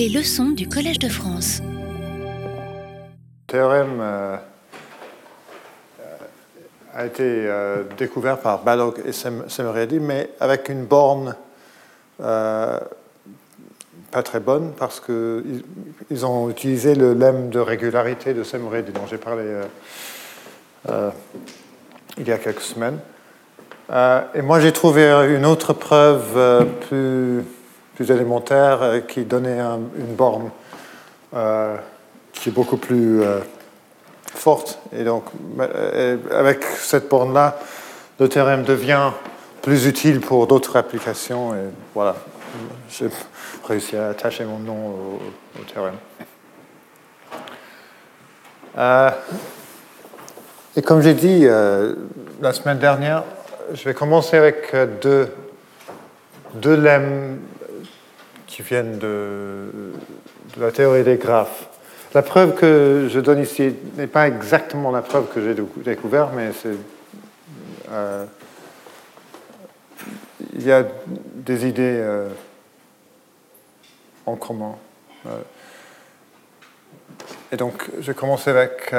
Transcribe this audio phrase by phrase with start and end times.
[0.00, 1.60] Les leçons du Collège de France.
[3.46, 4.36] Théorème euh,
[6.94, 11.36] a été euh, découvert par Balog et Semeredi, mais avec une borne
[12.22, 12.80] euh,
[14.10, 15.64] pas très bonne parce qu'ils
[16.10, 19.44] ils ont utilisé le lemme de régularité de Semeredi dont j'ai parlé
[22.16, 23.00] il y a quelques semaines.
[23.90, 27.44] et moi, j'ai trouvé une autre preuve plus
[27.94, 30.50] plus élémentaire euh, qui donnait une borne
[31.34, 31.76] euh,
[32.32, 33.40] qui est beaucoup plus euh,
[34.26, 34.78] forte.
[34.92, 35.24] Et donc,
[36.30, 37.58] avec cette borne-là,
[38.18, 39.10] le théorème devient
[39.62, 41.54] plus utile pour d'autres applications.
[41.54, 42.16] Et voilà,
[42.88, 43.08] j'ai
[43.66, 44.94] réussi à attacher mon nom
[45.58, 45.96] au, théorème.
[50.76, 53.24] et comme j'ai dit la semaine dernière,
[53.74, 55.28] je vais commencer avec deux,
[56.54, 57.38] deux lemmes
[58.50, 59.70] qui viennent de,
[60.58, 61.68] la théorie des graphes.
[62.12, 66.50] La preuve que je donne ici n'est pas exactement la preuve que j'ai découverte, mais
[67.92, 68.24] euh,
[70.52, 70.84] il y a
[71.36, 72.28] des idées euh,
[74.26, 74.74] en commun.
[75.26, 75.38] Euh,
[77.52, 78.92] et donc, je commence avec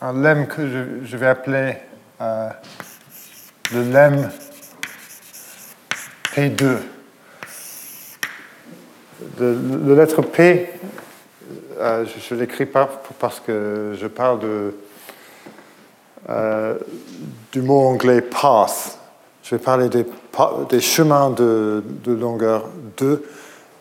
[0.00, 1.74] un lemme que je, je vais appeler
[2.20, 4.30] le lemme
[6.34, 6.78] P2
[9.38, 10.68] le, lettre P,
[11.78, 14.74] euh, je ne l'écris pas parce que je parle de,
[16.28, 16.74] euh,
[17.52, 18.98] du mot anglais path.
[19.42, 23.24] Je vais parler des, chemins de, longueur 2,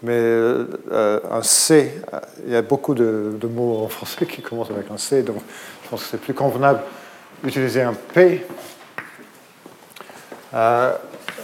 [0.03, 2.01] mais euh, un C,
[2.45, 5.37] il y a beaucoup de, mots en français qui commencent avec un C, donc
[5.83, 6.79] je pense que c'est plus convenable
[7.43, 8.45] d'utiliser un P.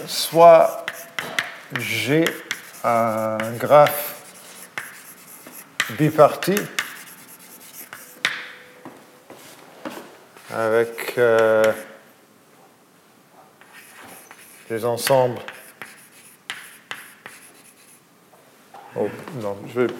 [0.07, 0.85] soit
[1.77, 2.25] G
[2.87, 4.13] un graphe
[5.97, 6.55] biparti
[10.53, 11.73] avec euh,
[14.69, 15.41] des ensembles.
[18.95, 19.09] Oh,
[19.41, 19.93] non, je vais.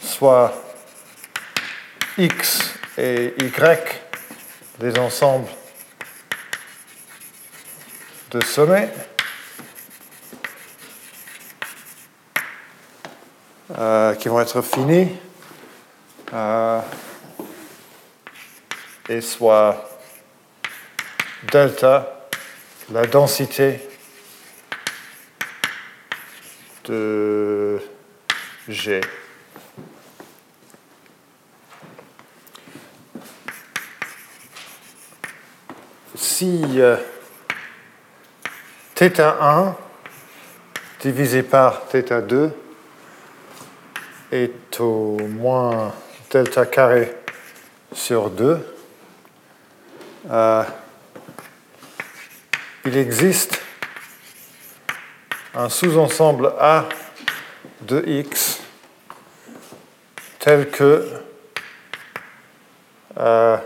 [0.00, 0.54] Soit
[2.16, 4.02] X et Y,
[4.80, 5.48] des ensembles
[8.30, 8.92] de sommet
[13.76, 15.08] euh, qui vont être finis
[16.34, 16.80] euh,
[19.08, 19.88] et soit
[21.50, 22.28] delta
[22.92, 23.80] la densité
[26.84, 27.80] de
[28.68, 29.00] G.
[36.14, 36.96] Si euh,
[38.98, 39.74] θ1
[40.98, 42.50] divisé par θ2
[44.32, 45.94] est au moins
[46.32, 47.14] delta carré
[47.92, 48.58] sur 2.
[50.28, 50.64] Euh,
[52.86, 53.60] il existe
[55.54, 56.88] un sous-ensemble A
[57.82, 58.60] de X
[60.40, 61.08] tel que
[63.16, 63.56] euh,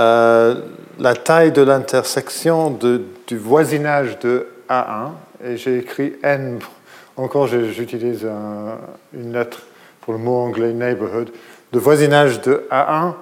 [0.00, 0.54] Euh,
[0.98, 5.10] la taille de l'intersection du voisinage de A1,
[5.44, 6.58] et j'ai écrit N,
[7.18, 8.26] encore j'utilise
[9.12, 9.60] une lettre
[10.00, 11.30] pour le mot anglais neighborhood,
[11.72, 13.12] le voisinage de A1,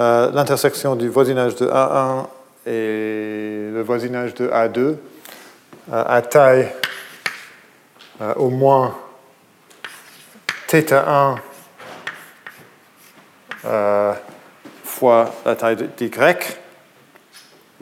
[0.00, 2.26] euh, l'intersection du voisinage de A1
[2.66, 4.96] et le voisinage de A2 euh,
[5.88, 6.68] à taille
[8.36, 8.96] au moins
[10.68, 11.36] θ1
[14.97, 16.11] fois la taille d'y,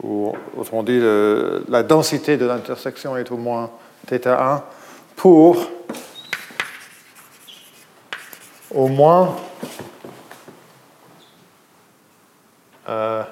[0.02, 1.00] ou autrement dit,
[1.68, 3.70] la densité de l'intersection est au moins
[4.08, 4.62] θ1
[5.16, 5.68] pour
[8.74, 9.36] au moins
[12.88, 13.22] euh,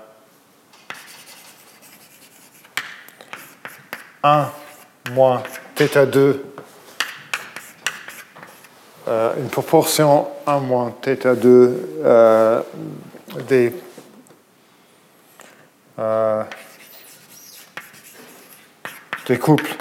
[4.23, 4.49] 1
[5.13, 5.43] moins
[5.77, 6.37] θ2
[9.09, 11.47] euh, une proportion 1 moins θ2
[12.05, 12.63] euh,
[13.44, 13.74] des,
[16.00, 16.44] euh,
[19.28, 19.76] des couples.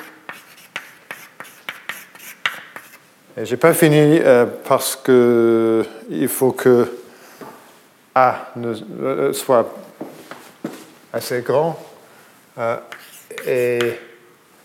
[3.36, 6.98] Et j'ai pas fini euh, parce que il faut que
[8.14, 9.74] A euh, soit
[11.12, 11.78] assez grand.
[13.46, 13.98] et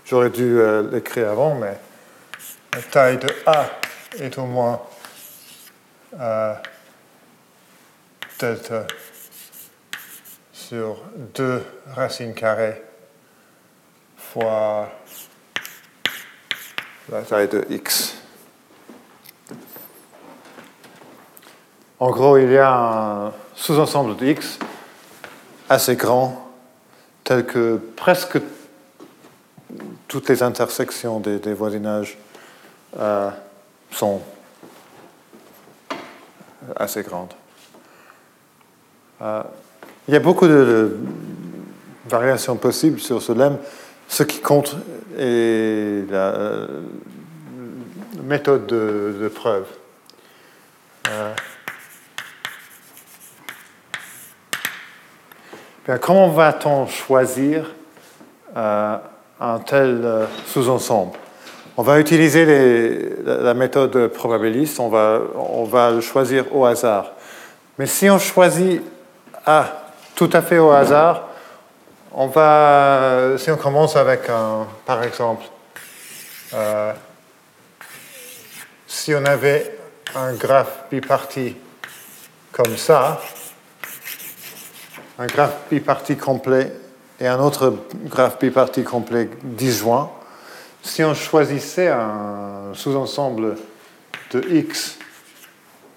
[0.05, 0.59] j'aurais dû
[0.91, 1.77] l'écrire avant, mais
[2.73, 3.65] la taille de A
[4.19, 4.79] est au moins
[8.39, 8.87] delta
[10.53, 10.97] sur
[11.35, 11.61] 2
[11.93, 12.81] racines carrées
[14.17, 14.89] fois
[17.11, 18.15] la taille de x.
[21.99, 24.57] En gros, il y a un sous-ensemble de x
[25.67, 26.49] assez grand,
[27.25, 28.39] tel que presque
[30.07, 32.17] toutes les intersections des, voisinages
[32.97, 33.29] euh,
[33.91, 34.21] sont
[36.77, 37.33] assez grandes.
[39.21, 39.43] Euh,
[40.07, 40.97] il y a beaucoup de
[42.07, 43.57] variations possibles sur ce lemme.
[44.07, 44.75] Ce qui compte
[45.17, 46.67] est la,
[48.23, 49.65] méthode de, preuve.
[55.89, 57.71] Euh, comment va-t-on choisir
[58.55, 58.97] euh,
[59.39, 61.13] un tel euh, sous-ensemble?
[61.77, 67.11] On va utiliser la, méthode probabiliste, on va, on va le choisir au hasard.
[67.77, 68.81] Mais si on choisit
[69.45, 69.65] A
[70.15, 71.29] tout à fait au hasard,
[72.11, 75.45] on va, si on commence avec un, par exemple,
[76.53, 76.93] euh,
[78.87, 79.77] si on avait
[80.15, 81.55] un graphe biparti
[82.51, 83.21] comme ça,
[85.17, 86.73] un graphe biparti complet
[87.19, 87.75] et un autre
[88.05, 90.11] graphe biparti complet disjoint,
[90.81, 93.57] si on choisissait un sous-ensemble
[94.31, 94.97] de x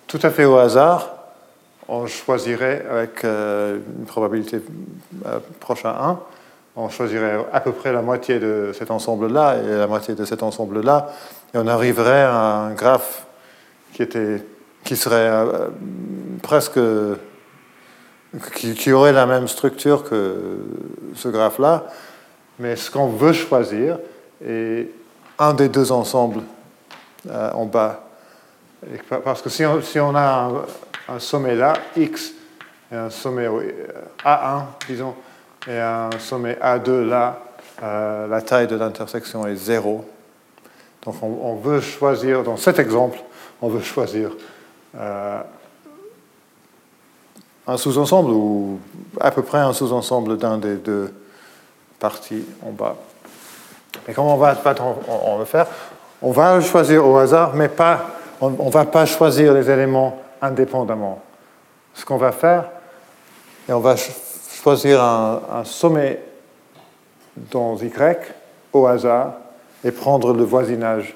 [0.06, 1.21] tout à fait au hasard,
[1.92, 4.62] on choisirait avec euh, une probabilité
[5.26, 6.20] euh, proche à 1,
[6.74, 10.42] on choisirait à peu près la moitié de cet ensemble-là et la moitié de cet
[10.42, 11.10] ensemble-là,
[11.52, 13.26] et on arriverait à un graphe
[13.92, 15.68] qui, serait euh,
[16.42, 16.80] presque.
[18.54, 20.56] Qui, aurait la même structure que
[21.14, 21.84] ce graphe-là,
[22.58, 23.98] mais ce qu'on veut choisir
[24.42, 24.88] est
[25.38, 26.40] un des deux ensembles
[27.30, 28.04] en bas.
[29.22, 30.64] Parce que si on, si on a
[31.18, 32.32] sommet là, X,
[32.90, 33.48] et un sommet
[34.24, 35.14] A1, disons,
[35.66, 37.38] et un sommet A2 là,
[37.82, 40.04] euh, la taille de l'intersection est 0.
[41.04, 43.18] Donc on, veut choisir, dans cet exemple,
[43.60, 44.30] on veut choisir
[44.96, 45.40] euh,
[47.66, 48.78] un sous-ensemble ou
[49.20, 51.12] à peu près un sous-ensemble d'un des deux
[51.98, 52.96] parties en bas.
[54.08, 54.56] Et comment on va,
[55.08, 55.66] on, le faire?
[56.20, 58.06] On va le choisir au hasard, mais pas,
[58.40, 61.22] on ne va pas choisir les éléments indépendamment.
[61.94, 62.68] Ce qu'on va faire,
[63.68, 66.20] et on va choisir un, sommet
[67.36, 68.34] dans Y
[68.72, 69.34] au hasard
[69.84, 71.14] et prendre le voisinage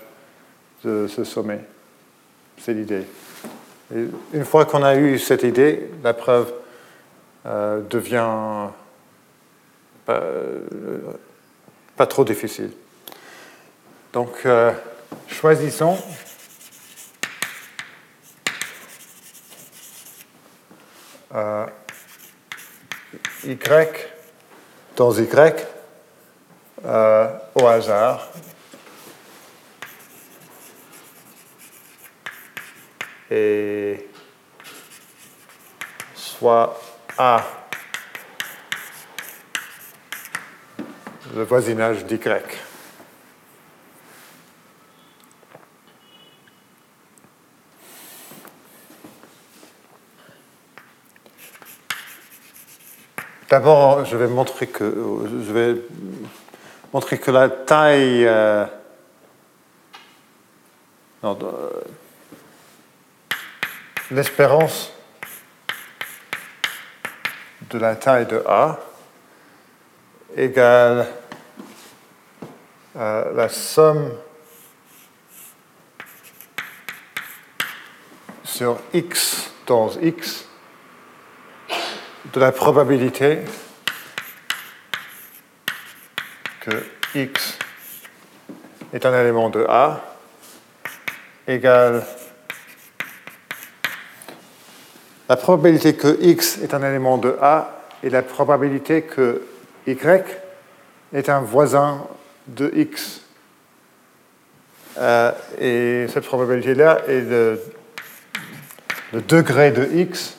[0.85, 1.61] de ce sommet.
[2.59, 3.05] C'est l'idée.
[3.91, 6.53] une fois qu'on a eu cette idée, la preuve
[7.47, 8.71] euh, devient
[10.05, 10.23] pas,
[11.97, 12.71] pas, trop difficile.
[14.13, 14.73] Donc, euh,
[15.29, 15.99] choisissons
[21.37, 21.67] euh,
[23.45, 24.11] Y
[24.97, 25.67] dans Y
[26.85, 28.29] euh, au hasard.
[33.31, 34.09] Et
[36.15, 36.81] soit
[37.19, 37.43] A
[41.35, 42.19] le voisinage d'Y.
[53.57, 55.81] D'abord, je vais montrer que je vais
[56.93, 58.67] montrer que la taille euh,
[64.11, 64.93] l'espérance
[67.71, 68.79] de la taille de A
[70.37, 71.07] égale
[72.97, 74.13] euh, la somme
[78.45, 80.47] sur x dans x
[82.33, 83.41] de la probabilité
[86.61, 87.59] que x
[88.93, 90.01] est un élément de A
[91.47, 92.05] égale
[95.29, 99.43] la probabilité que x est un élément de A et la probabilité que
[99.87, 99.97] y
[101.13, 102.07] est un voisin
[102.47, 103.23] de x.
[104.99, 107.61] Euh, et cette probabilité-là est le,
[109.13, 110.37] le degré de x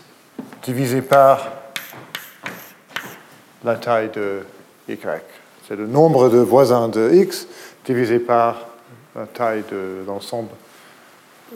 [0.64, 1.57] divisé par
[3.68, 4.40] la taille de
[4.88, 4.98] y.
[5.68, 7.48] C'est le nombre de voisins de x
[7.86, 8.68] divisé par
[9.14, 10.52] la taille de l'ensemble,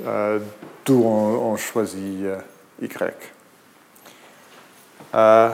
[0.06, 0.40] euh,
[0.86, 2.38] d'où on, choisit euh,
[2.82, 2.90] y.
[5.16, 5.50] Euh,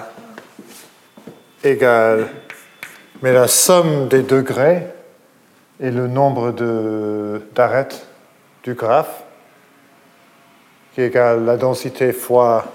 [3.22, 4.88] mais la somme des degrés
[5.80, 6.52] et le nombre
[7.54, 8.08] d'arêtes
[8.64, 9.24] du graphe
[10.94, 12.66] qui égale la densité fois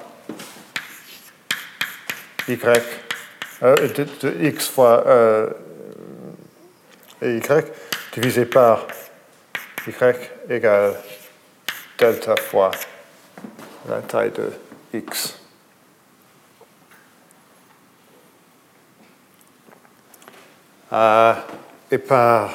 [2.48, 2.56] y,
[3.62, 3.74] euh,
[4.22, 5.50] de, x fois euh,
[7.22, 7.40] y,
[8.14, 8.86] divisé par
[9.86, 9.92] y
[10.50, 10.94] égale
[11.98, 12.70] delta fois
[13.88, 14.52] la taille de
[14.92, 15.38] x.
[20.92, 21.34] Euh,
[21.90, 22.50] et par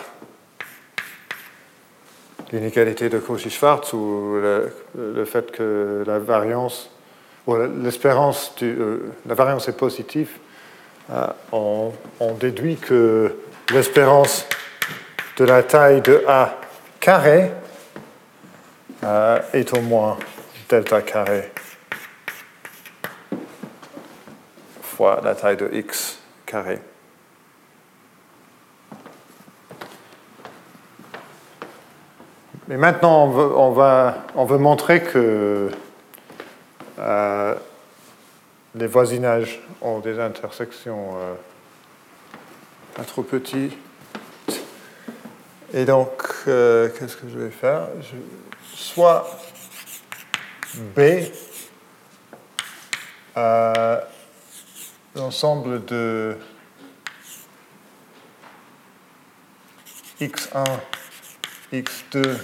[2.51, 6.89] l'inégalité de Cauchy-Schwarz ou le, fait que la variance,
[7.81, 10.29] l'espérance, euh, la variance est positive,
[11.11, 13.35] euh, on, déduit que
[13.71, 14.47] l'espérance
[15.37, 16.55] de la taille de A
[16.99, 17.51] carré
[19.03, 20.17] euh, est au moins
[20.69, 21.51] delta carré
[24.97, 26.79] fois la taille de x carré.
[32.67, 35.69] Mais maintenant, on veut, va, montrer que
[36.97, 37.55] euh,
[38.77, 41.33] les voisinages ont des intersections euh,
[42.95, 43.77] pas trop petites.
[45.73, 47.87] Et donc, euh, qu'est-ce que je vais faire?
[48.73, 49.27] Soit
[50.95, 50.99] B,
[55.15, 56.37] l'ensemble de
[60.21, 60.63] x1,
[61.73, 62.37] x2,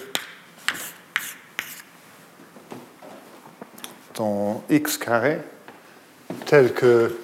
[4.16, 5.40] dans x carré
[6.46, 7.16] tel que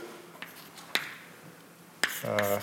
[2.26, 2.60] euh,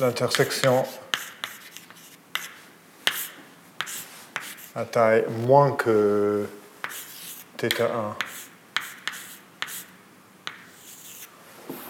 [0.00, 0.84] l'intersection
[4.74, 6.46] à taille moins que
[7.58, 8.14] θ1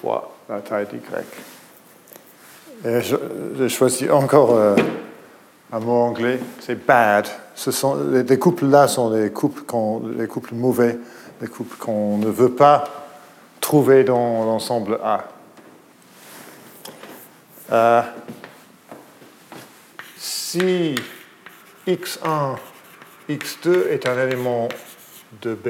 [0.00, 1.00] fois la taille d'y.
[2.87, 4.76] Et je, choisis encore euh,
[5.73, 7.26] un mot anglais, c'est bad.
[7.54, 9.62] Ce sont, les, couples là sont couples,
[10.18, 10.99] les couples mauvais,
[11.40, 12.84] les couples qu'on ne veut pas
[13.60, 15.28] trouver dans l'ensemble A.
[17.72, 18.02] Euh,
[20.16, 20.94] si
[21.86, 22.56] x1,
[23.28, 24.68] x2 est un élément
[25.40, 25.68] de B,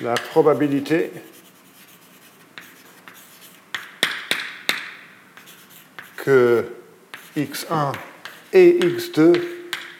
[0.00, 1.12] la probabilité
[6.16, 6.66] que
[7.36, 7.92] x1
[8.52, 9.40] et x2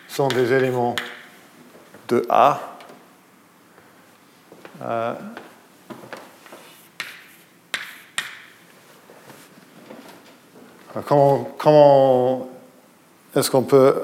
[0.08, 0.94] sont des éléments
[2.08, 2.71] de A.
[4.82, 5.14] Euh,
[11.58, 12.48] comment,
[13.34, 13.94] est-ce qu'on peut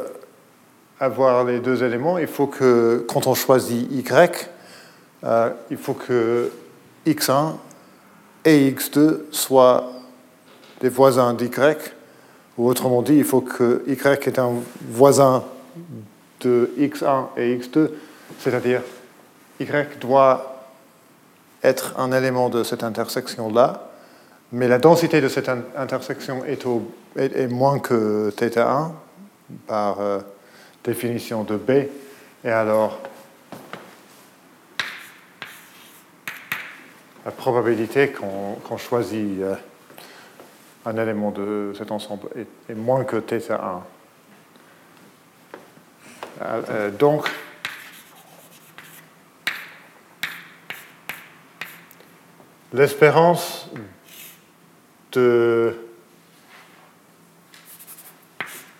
[1.01, 2.19] avoir les deux éléments?
[2.19, 4.49] Il faut que, quand on choisit y,
[5.25, 6.53] euh, il faut que
[7.07, 7.57] x1
[8.45, 9.91] et x2 soient
[10.81, 11.51] des voisins d'y
[12.57, 14.53] ou autrement dit, il faut que y est un
[14.91, 15.45] voisin
[16.41, 17.91] de x1 et x2,
[18.39, 18.83] c'est-à-dire
[19.59, 20.58] y doit
[21.63, 23.91] être un élément de cette intersection-là,
[24.53, 28.91] mais la densité de cette intersection est, moins que θ1
[29.67, 30.21] par euh,
[30.85, 31.71] définition de B,
[32.45, 32.99] et alors
[37.25, 39.55] la probabilité qu'on choisit euh,
[40.87, 42.29] un élément de cet ensemble
[42.71, 43.81] est, moins que θ1.
[46.41, 47.29] Euh, donc,
[52.73, 53.69] l'espérance
[55.13, 55.75] de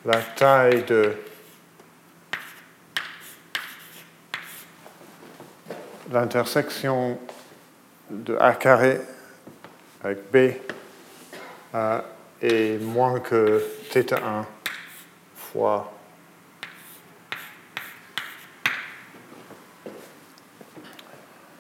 [0.05, 1.15] la taille de
[6.11, 7.19] l'intersection
[8.11, 9.01] de A carré
[10.03, 10.37] avec B
[12.43, 14.45] est moins que θ1
[15.37, 15.93] fois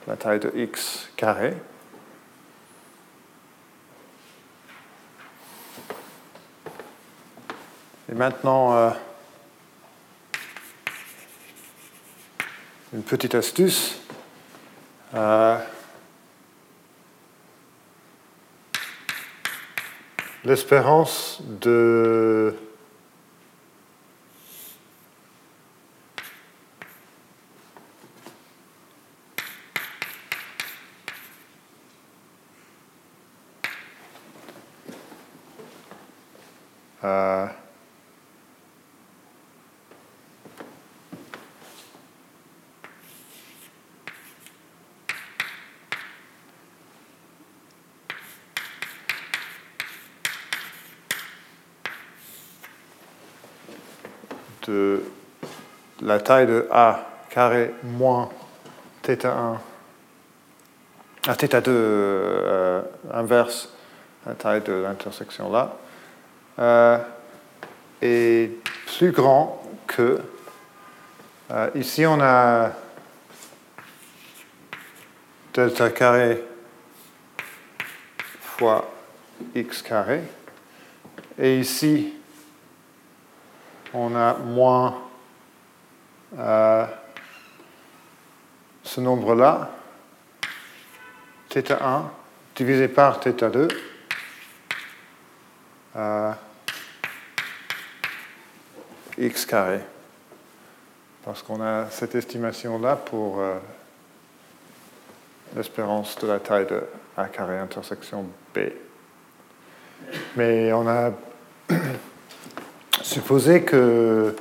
[0.07, 1.55] la taille de x carré.
[8.11, 8.91] Et maintenant, euh,
[12.95, 14.00] une petite astuce.
[15.15, 15.59] Euh,
[20.45, 22.57] l'espérance de
[56.03, 58.29] la taille de A carré moins
[59.05, 59.59] θ1
[61.27, 62.83] à θ2 euh,
[63.13, 63.73] inverse
[64.27, 65.77] la taille de l'intersection là
[66.59, 66.99] euh,
[68.01, 68.51] est
[68.87, 70.21] plus grand que
[71.51, 72.73] euh, ici on a
[75.55, 76.43] delta carré
[78.41, 78.91] fois
[79.55, 80.23] x carré
[81.39, 82.18] et ici
[83.95, 84.97] on a moins
[86.37, 86.87] euh,
[88.83, 89.71] ce nombre-là,
[91.50, 92.02] θ1
[92.54, 93.68] divisé par θ2,
[95.97, 96.33] euh,
[99.16, 99.80] x carré.
[101.25, 103.59] Parce qu'on a cette estimation-là pour euh,
[105.57, 106.83] l'espérance de la taille de
[107.16, 108.59] A carré intersection B.
[110.37, 111.12] Mais on a
[113.09, 114.37] supposé que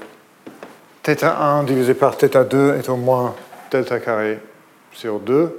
[1.04, 3.34] θ1 divisé par θ2 est au moins
[3.72, 4.40] delta carré
[4.92, 5.58] sur 2.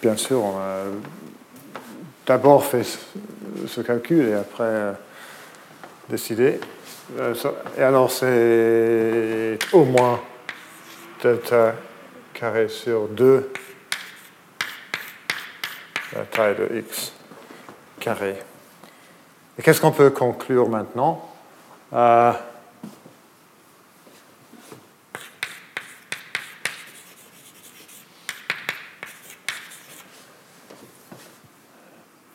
[0.00, 0.84] Bien sûr, on a
[2.24, 2.84] d'abord fait
[3.66, 4.92] ce calcul et après euh,
[6.08, 6.60] décidé.
[7.18, 7.34] Euh,
[7.76, 10.20] et alors c'est au moins
[11.20, 11.74] delta
[12.32, 13.50] carré sur 2
[16.14, 17.12] la taille de x
[17.98, 18.36] carré.
[19.58, 21.28] Et qu'est-ce qu'on peut conclure maintenant?
[21.92, 22.32] Euh,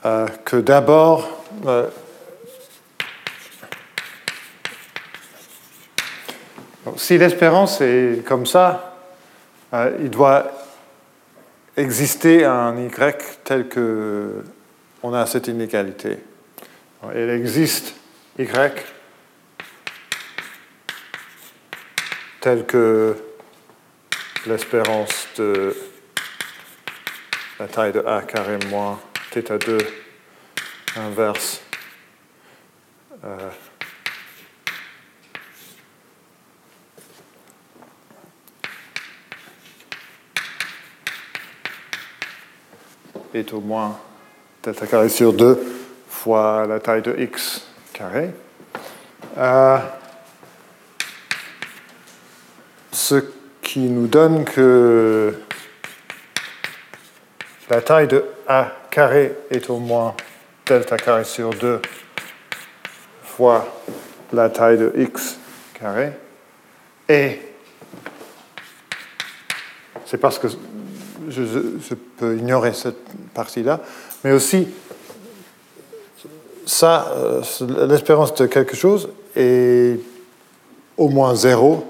[0.05, 1.27] euh, que d'abord,
[1.65, 1.89] euh,
[6.97, 8.93] si l'espérance est comme ça,
[10.00, 10.51] il doit
[11.75, 12.89] exister un y
[13.43, 14.43] tel que
[15.01, 16.19] on a cette inégalité.
[17.03, 17.93] Il existe
[18.39, 18.85] y.
[22.41, 23.15] Tel que
[24.45, 25.75] l'espérance de
[27.60, 28.99] la taille de A carré moins
[29.31, 29.79] θ2
[30.95, 31.62] inverse
[33.23, 33.49] euh,
[43.33, 43.99] est au moins
[44.63, 45.76] delta carré sur 2
[46.27, 48.31] fois la taille de x carré.
[49.37, 49.77] Euh,
[52.91, 53.23] ce
[53.61, 55.33] qui nous donne que
[57.69, 60.15] la taille de a carré est au moins
[60.65, 61.81] delta carré sur 2
[63.23, 63.65] fois
[64.33, 65.39] la taille de x
[65.79, 66.11] carré.
[67.07, 67.39] Et
[70.05, 70.49] c'est parce que
[71.29, 72.97] je, je, peux ignorer cette
[73.33, 73.79] partie-là,
[74.25, 74.67] mais aussi
[76.67, 77.41] ça, euh,
[77.88, 79.99] l'espérance de quelque chose est
[80.97, 81.88] au moins zéro.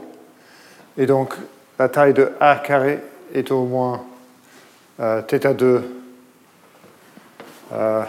[0.98, 1.34] Et donc,
[1.80, 3.00] la taille de A carré
[3.34, 4.06] est au moins
[5.00, 5.82] euh, θ2.
[7.74, 8.04] Euh,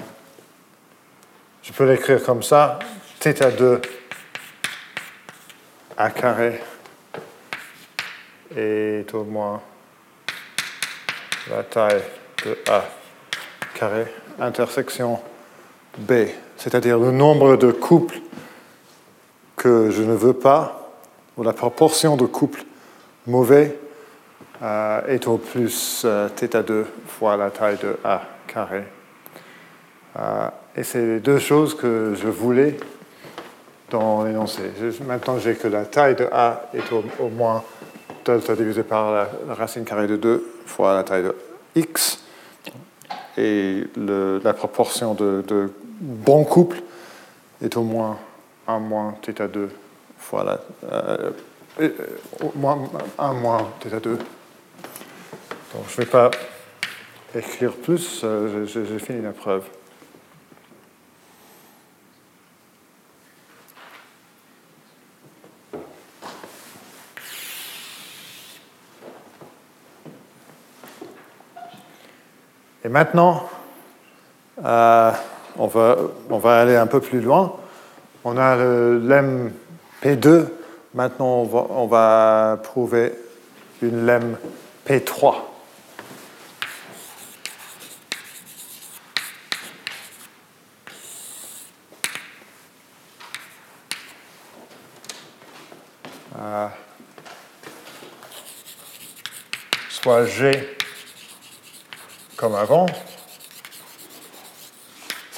[1.63, 2.79] je peux l'écrire comme ça.
[3.21, 3.83] θ2
[5.97, 6.61] A carré
[8.55, 9.63] est au moins
[11.51, 12.03] la taille
[12.45, 12.85] de A
[13.75, 14.07] carré,
[14.39, 15.19] intersection
[15.97, 16.13] B
[16.59, 18.21] c'est-à-dire le nombre de couples
[19.57, 20.91] que je ne veux pas,
[21.37, 22.65] ou la proportion de couples
[23.27, 23.79] mauvais,
[24.61, 28.83] euh, est au plus euh, θ2 fois la taille de A carré.
[30.19, 32.77] Euh, et c'est les deux choses que je voulais
[33.91, 34.63] dans l'énoncé.
[35.07, 37.63] Maintenant, j'ai que la taille de A est au, moins
[38.25, 41.35] delta divisé par la, racine carrée de 2 fois la taille de
[41.77, 42.25] x.
[43.37, 46.83] Et la proportion de, de bon couple
[47.63, 48.19] est au moins
[48.67, 49.69] 1 moins θ2
[50.19, 51.31] fois la, euh,
[51.81, 51.91] euh,
[52.55, 52.79] moins
[53.19, 54.19] 1 moins θ2.
[55.75, 56.31] Donc je ne vais pas
[57.35, 59.65] écrire plus, euh, j'ai fini la preuve.
[72.85, 73.49] Et maintenant,
[74.65, 75.13] euh,
[75.59, 75.97] on va,
[76.31, 77.57] on va aller un peu plus loin.
[78.25, 79.53] On a le lemme
[80.03, 80.47] P2.
[80.95, 83.13] Maintenant, on va, prouver
[83.83, 84.37] une lemme
[84.87, 85.35] P3.
[96.41, 96.69] Euh,
[99.91, 100.77] soit G
[102.37, 102.87] comme avant,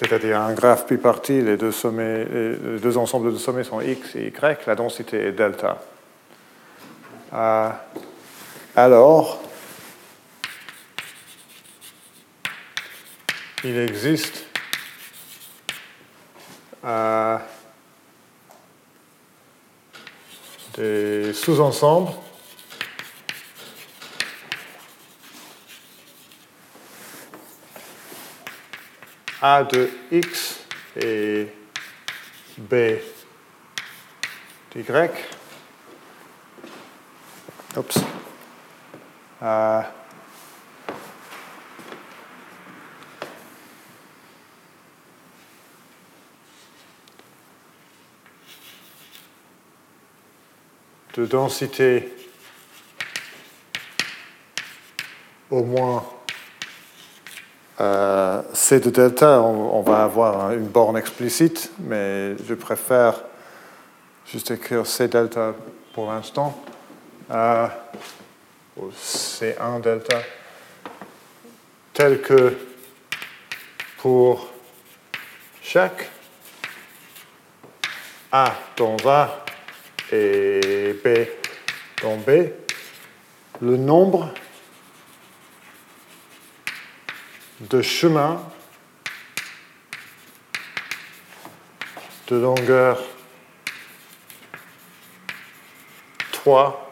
[0.00, 4.28] c'est-à-dire un graphe bipartite, les deux, sommets, les deux ensembles de sommets sont x et
[4.28, 5.78] y, la densité est delta.
[7.34, 7.68] Euh,
[8.74, 9.42] alors,
[13.62, 14.46] il existe
[16.82, 17.36] euh,
[20.78, 22.12] des sous-ensembles
[29.42, 30.60] A de x
[30.96, 31.48] et
[32.58, 32.74] B
[34.74, 34.84] d'y.
[37.76, 37.98] Oups.
[39.42, 39.82] Euh,
[51.14, 52.12] de densité
[55.50, 56.19] au moins
[57.80, 63.22] euh, C de delta, on, va avoir une borne explicite, mais je préfère
[64.26, 65.54] juste écrire C delta
[65.94, 66.62] pour l'instant.
[67.30, 67.66] Euh,
[68.92, 70.18] C1 delta,
[71.94, 72.56] tel que
[73.98, 74.48] pour
[75.62, 76.10] chaque
[78.30, 79.44] A dans A
[80.12, 81.08] et B
[82.02, 82.50] dans B,
[83.60, 84.32] le nombre
[87.60, 88.42] de chemins
[92.28, 92.98] de longueur
[96.32, 96.90] 3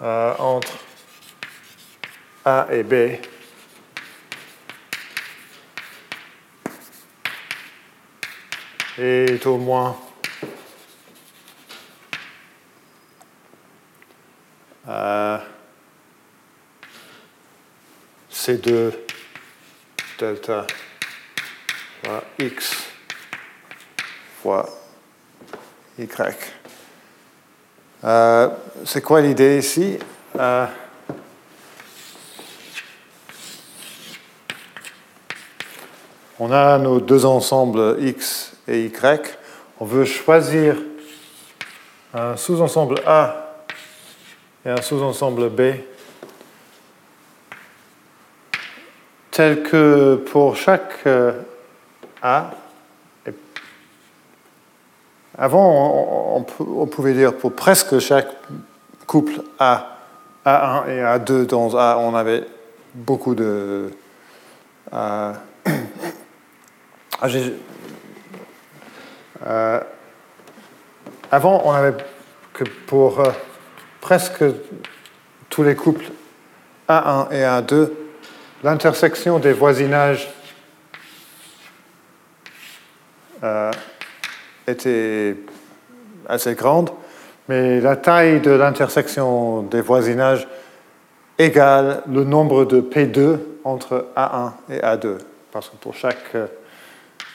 [0.00, 0.78] euh, entre
[2.44, 3.20] A et B.
[8.98, 9.96] Est au moins
[14.88, 15.38] euh,
[18.30, 19.11] C2
[20.22, 20.64] delta
[22.38, 22.76] x
[24.40, 24.68] fois
[25.98, 26.36] y.
[28.04, 28.48] Euh,
[28.84, 29.98] c'est quoi l'idée ici?
[30.38, 30.66] Euh,
[36.38, 39.38] On a nos deux ensembles x et y.
[39.80, 40.76] On veut choisir
[42.14, 43.64] un sous-ensemble A
[44.64, 45.60] et un sous-ensemble B
[49.32, 51.32] tel que pour chaque euh,
[52.22, 52.50] A,
[55.36, 58.28] avant, on, pouvait dire pour presque chaque
[59.06, 59.96] couple A,
[60.44, 62.44] A1 et A2 dans A, on avait
[62.94, 63.90] beaucoup de.
[64.92, 65.32] Euh,
[67.20, 67.26] ah,
[69.46, 69.80] euh,
[71.30, 71.96] avant, on avait
[72.52, 73.22] que pour
[74.02, 74.44] presque
[75.48, 76.10] tous les couples
[76.90, 77.88] A1 et A2,
[78.62, 80.28] l'intersection des voisinages
[83.42, 83.70] euh,
[84.66, 85.36] était
[86.28, 86.90] assez grande,
[87.48, 90.46] mais la taille de l'intersection des voisinages
[91.38, 95.18] égale le nombre de P2 entre A1 et A2.
[95.50, 96.46] Parce que pour chaque euh,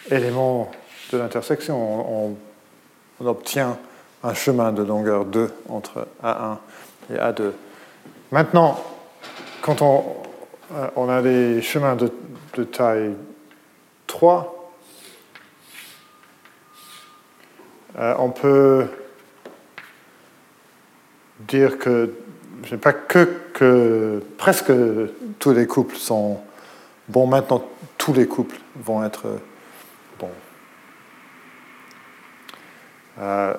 [0.09, 0.71] élément
[1.11, 2.37] de l'intersection, on,
[3.25, 3.77] obtient
[4.23, 6.57] un chemin de longueur 2 entre A1
[7.11, 7.51] et A2.
[8.31, 8.79] Maintenant,
[9.61, 10.03] quand on,
[10.95, 12.11] on a des chemins de,
[12.63, 13.13] taille
[14.07, 14.73] 3.
[17.97, 18.85] Euh, on peut
[21.39, 22.13] dire que,
[22.63, 24.71] je pas que, que presque
[25.39, 26.39] tous les couples sont
[27.07, 27.27] bons.
[27.27, 27.63] Maintenant,
[27.97, 29.39] tous les couples vont être
[30.19, 30.29] bons.
[33.19, 33.55] Euh,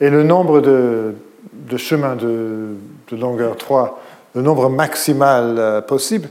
[0.00, 1.14] et le nombre de,
[1.76, 2.76] chemins de,
[3.08, 4.02] de longueur 3
[4.34, 6.28] le nombre maximal euh, possible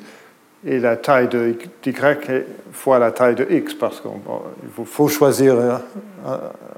[0.65, 1.55] est la taille de
[1.85, 1.93] y
[2.71, 5.55] fois la taille de x, parce qu'il faut choisir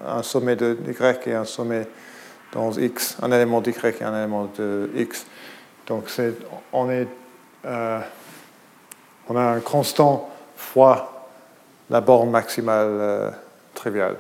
[0.06, 1.88] un, sommet de y et un sommet
[2.52, 5.26] dans x, un élément d'y et un élément de x.
[5.88, 6.06] Donc
[7.66, 8.00] euh,
[9.28, 11.28] on a un constant fois
[11.90, 13.32] la borne maximale euh,
[13.74, 14.16] triviale.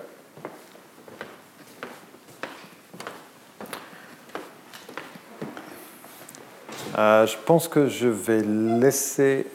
[6.97, 9.45] Euh, je pense que je vais laisser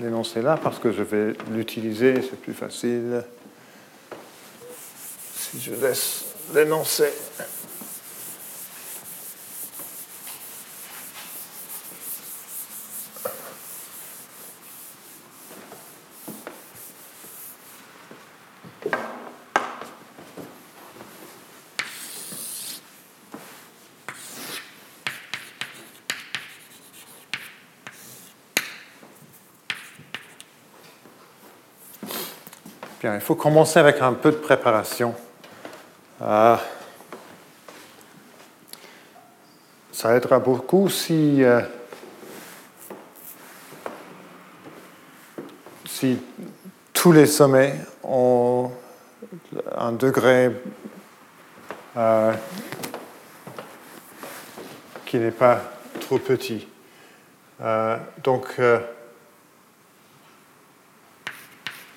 [0.00, 3.24] l'énoncé là parce que je vais l'utiliser, c'est plus facile
[5.36, 7.12] si je laisse l'énoncé.
[33.14, 35.14] Il faut commencer avec un peu de préparation.
[36.22, 36.56] Euh,
[39.92, 41.60] ça aidera beaucoup si, euh,
[45.86, 46.18] si
[46.92, 48.70] tous les sommets ont
[49.76, 50.50] un degré
[51.96, 52.32] euh,
[55.06, 55.60] qui n'est pas
[56.00, 56.66] trop petit.
[58.22, 58.60] Donc,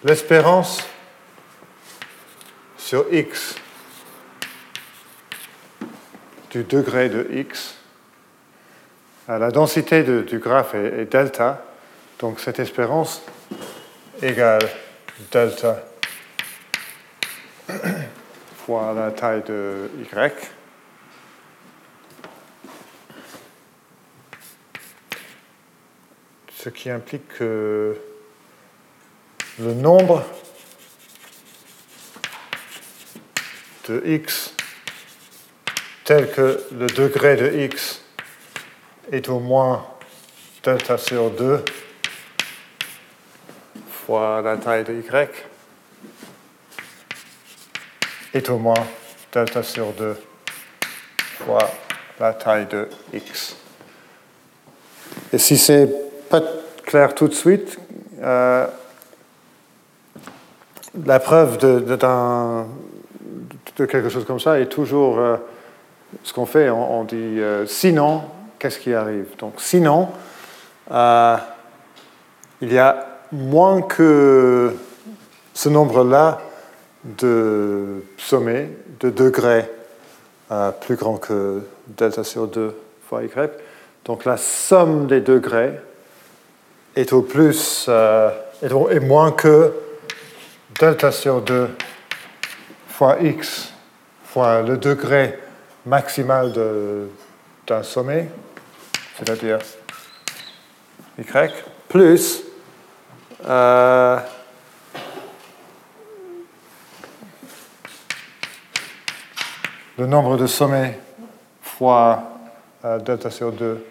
[0.04, 0.84] l'espérance
[2.88, 3.54] sur x
[6.52, 7.76] du degré de x,
[9.28, 11.66] la densité du graphe est, est delta,
[12.20, 13.24] donc cette espérance
[14.22, 14.70] égale
[15.34, 15.84] delta
[18.66, 20.32] fois la taille de y.
[26.56, 27.98] Ce qui implique que
[29.60, 30.24] le nombre
[33.90, 34.54] de x
[36.04, 38.02] tel que le degré de x
[39.12, 39.86] est au moins
[40.64, 41.64] delta sur 2
[43.90, 45.30] fois la taille de y
[48.34, 48.88] est au moins
[49.34, 50.18] delta sur 2
[51.40, 51.70] fois
[52.20, 53.56] la taille de x.
[55.34, 55.90] Et si c'est
[56.30, 56.42] pas
[56.84, 57.78] clair tout de suite,
[58.22, 58.66] euh,
[61.06, 61.96] la preuve de,
[63.78, 65.38] de, quelque chose comme ça est toujours euh,
[66.24, 66.70] ce qu'on fait.
[66.70, 68.24] On, dit euh, sinon,
[68.60, 69.28] qu'est-ce qui arrive?
[69.40, 70.10] Donc sinon,
[70.90, 74.74] il y a moins que
[75.54, 76.40] ce nombre-là
[77.04, 79.70] de sommets, de degrés
[80.52, 82.74] euh, plus grand que delta sur 2
[83.08, 83.30] fois y.
[84.06, 85.74] Donc la somme des degrés
[86.96, 88.30] est au plus euh,
[88.62, 89.74] est, moins que
[90.80, 91.68] delta sur 2
[92.98, 93.72] fois x
[94.26, 95.38] fois le degré
[95.86, 96.52] maximal
[97.68, 98.28] d'un sommet,
[99.16, 99.60] c'est-à-dire
[101.20, 101.24] y,
[101.88, 102.42] plus
[103.46, 104.18] euh,
[110.00, 111.00] le nombre de sommets
[111.62, 112.24] fois
[112.84, 113.86] euh, delta sur 2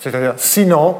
[0.00, 0.98] C'est-à-dire, sinon,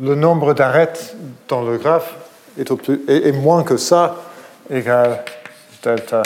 [0.00, 1.16] le nombre d'arêtes
[1.48, 2.14] dans le graphe
[2.58, 4.16] est, moins que ça,
[4.68, 5.24] égale
[5.82, 6.22] delta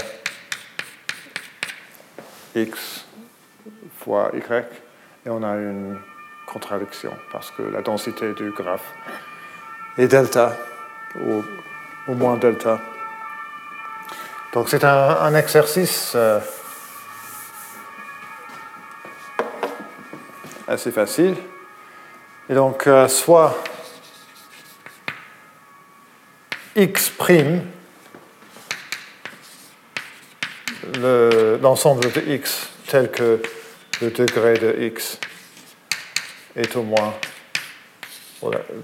[2.54, 3.04] x
[4.00, 4.64] fois y
[5.26, 5.98] et on a une
[6.46, 8.92] contradiction parce que la densité du graphe
[9.96, 10.52] est delta,
[11.16, 11.42] ou
[12.14, 12.80] moins delta.
[14.54, 16.38] Donc c'est un, exercice euh,
[20.68, 21.36] assez facile.
[22.50, 23.56] Et donc euh, soit
[26.76, 27.12] x',
[31.62, 33.40] l'ensemble de x tel que
[34.02, 35.18] le degré de x
[36.54, 37.14] est au moins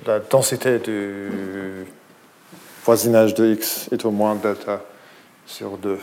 [0.06, 1.84] la, densité du
[2.84, 4.82] voisinage de x est au moins delta
[5.46, 5.98] sur 2.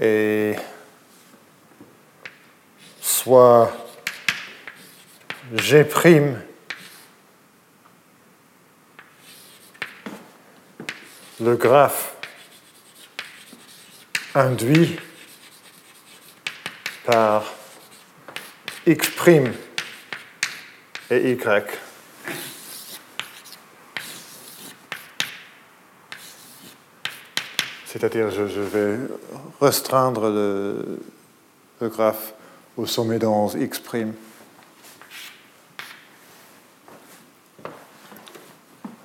[0.00, 0.54] Et
[3.00, 3.72] soit
[5.54, 5.86] G'
[11.40, 12.14] le graphe
[14.34, 14.98] induit
[17.04, 17.44] par
[18.86, 19.10] x'
[21.10, 21.85] et y.
[27.98, 28.98] C'est-à-dire, je, vais
[29.58, 30.98] restreindre le,
[31.80, 32.34] graphe
[32.76, 33.80] au sommet dans x'.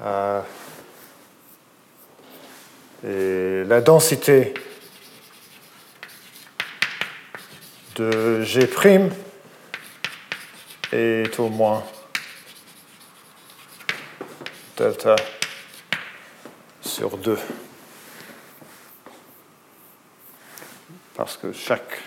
[0.01, 0.41] Euh,
[3.07, 4.53] et la densité
[7.95, 8.67] de G'
[10.91, 11.81] est au moins
[14.75, 15.15] delta
[16.81, 17.37] sur 2.
[21.15, 21.97] Parce que chaque,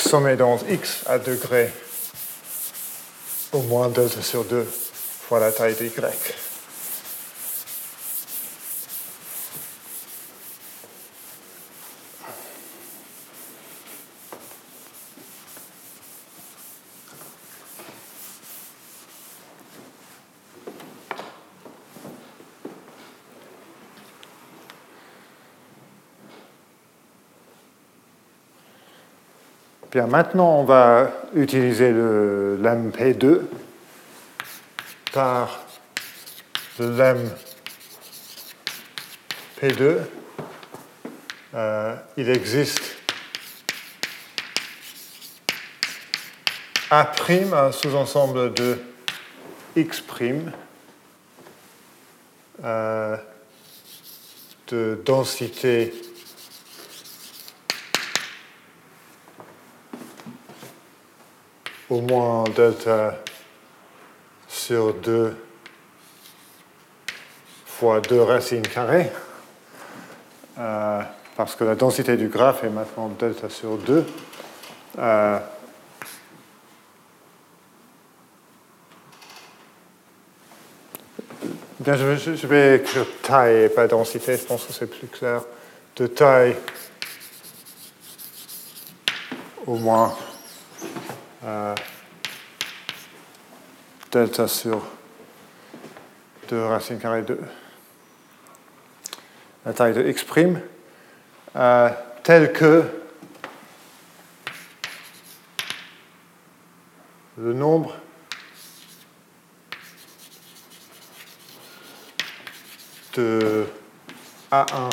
[0.00, 1.72] sommet dans x a degré
[3.52, 6.45] au moins delta sur 2 fois la taille de y.
[30.04, 33.40] maintenant, on va utiliser le l'MP2
[35.12, 35.64] par
[36.78, 37.30] le lemme
[39.60, 39.96] P2,
[41.54, 42.96] euh, il existe
[46.90, 47.10] A',
[47.54, 48.78] un sous-ensemble de
[49.76, 50.02] X'
[52.62, 53.16] euh,
[54.68, 55.94] de densité
[61.88, 63.14] au moins delta
[64.48, 65.36] sur 2
[67.66, 69.10] fois 2 racines carrées,
[70.58, 71.02] euh,
[71.36, 74.06] parce que la densité du graphe est maintenant delta sur 2.
[74.98, 75.38] Euh,
[81.80, 85.42] bien, je, vais écrire taille et pas densité, je pense que c'est plus clair.
[85.96, 86.56] De taille
[89.66, 90.14] au moins
[94.10, 94.82] delta sur
[96.48, 97.38] 2 racine carrée 2.
[99.64, 100.24] La taille de x'
[101.56, 101.90] euh,
[102.22, 102.84] telle que
[107.38, 107.96] le nombre
[113.14, 113.66] de
[114.52, 114.90] A1,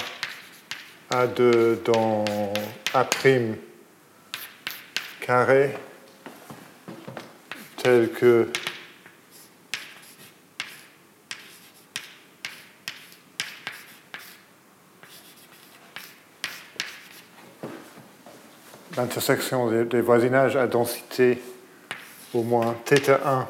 [1.12, 2.25] A2 dans
[2.93, 3.08] A'
[5.21, 5.77] carré
[7.84, 8.48] tel que
[18.96, 21.41] l'intersection des, voisinages à densité
[22.34, 23.46] au moins θ1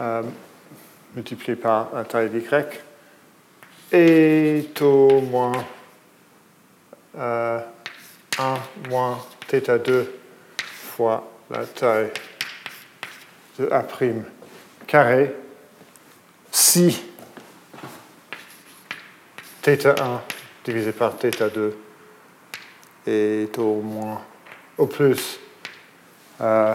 [0.00, 0.22] euh,
[1.16, 2.44] multiplié par la taille d'y
[3.90, 5.64] est au moins
[7.18, 7.58] euh,
[8.38, 8.54] 1
[8.88, 10.06] moins θ2
[10.62, 12.11] fois la taille
[13.59, 13.85] de A'
[14.87, 15.33] carré
[16.51, 17.03] si
[19.63, 20.19] θ1
[20.63, 21.71] divisé par θ2
[23.07, 24.21] est au moins,
[24.77, 25.39] au plus,
[26.41, 26.73] euh,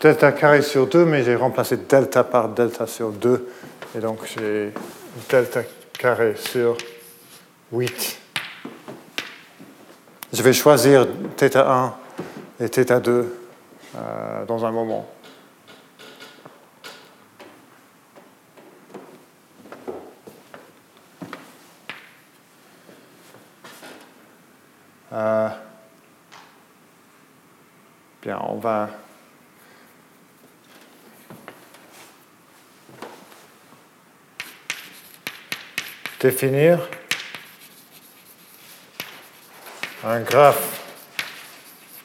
[0.00, 3.48] delta carré sur 2, mais j'ai remplacé delta par delta sur 2,
[3.96, 4.72] et donc j'ai
[5.30, 5.62] delta
[5.98, 6.76] carré sur
[7.72, 8.18] 8.
[10.32, 11.06] Je vais choisir
[11.36, 11.92] θ1
[12.59, 13.25] et θ2
[13.95, 15.07] euh, dans un moment.
[25.13, 25.49] Euh,
[28.21, 28.89] bien, on va
[36.19, 36.79] définir
[40.03, 40.86] un graphe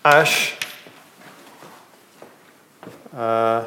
[0.05, 0.55] H.
[3.15, 3.63] Euh,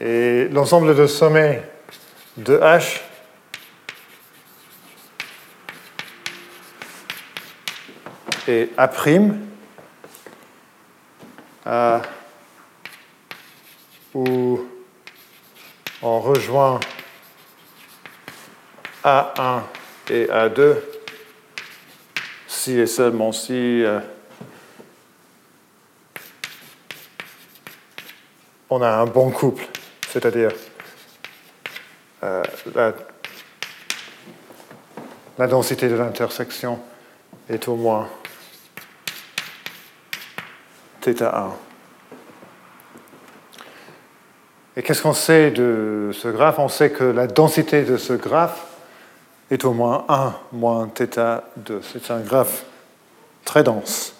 [0.00, 1.68] et l'ensemble de sommets
[2.36, 3.00] de H.
[8.46, 8.90] Et A',
[11.66, 11.98] euh,
[14.14, 14.60] où
[16.02, 16.80] on rejoint
[19.04, 19.62] A1
[20.10, 20.76] et A2
[22.46, 23.98] si et seulement si euh,
[28.70, 29.66] on a un bon couple,
[30.08, 30.52] c'est-à-dire
[32.22, 32.42] euh,
[32.74, 32.92] la,
[35.38, 36.80] la densité de l'intersection
[37.48, 38.08] est au moins
[41.02, 41.50] θ1.
[44.76, 46.58] Et qu'est-ce qu'on sait de ce graphe?
[46.58, 48.71] On sait que la densité de ce graphe
[49.52, 51.82] est au moins 1 moins θ2.
[51.82, 52.64] C'est un graphe
[53.44, 54.14] très dense.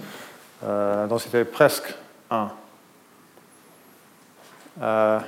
[0.63, 1.95] La densité est presque
[2.31, 2.51] 1.
[4.81, 5.21] Euh,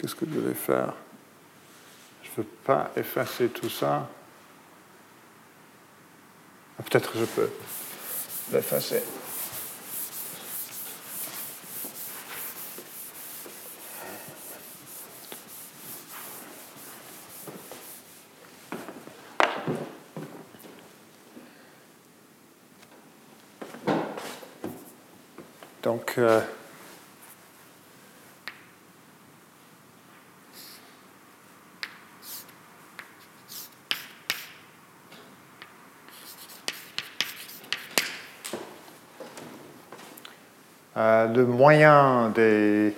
[0.00, 0.94] Qu'est-ce que je vais faire?
[2.22, 4.08] Je ne veux pas effacer tout ça.
[6.78, 7.50] Ah, peut-être que je peux
[8.50, 9.02] l'effacer.
[26.10, 26.40] Donc, euh,
[40.96, 42.96] euh, le moyen des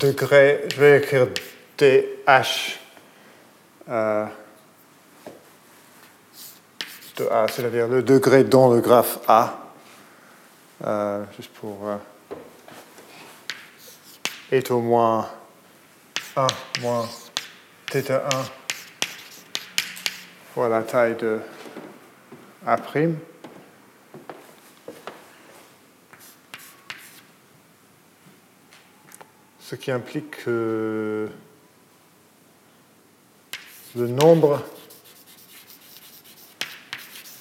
[0.00, 1.28] degré, je vais écrire
[1.78, 1.84] dh
[3.88, 4.26] euh,
[7.16, 9.61] de A, c'est-à-dire le degré dans le graphe A,
[10.84, 11.96] euh, juste pour euh,
[14.50, 15.30] est au moins
[16.36, 16.46] 1
[16.80, 17.08] moins
[17.86, 18.50] θ1
[20.52, 21.40] fois la taille de
[22.66, 22.78] A'.
[29.60, 31.30] Ce qui implique que
[33.94, 34.62] le nombre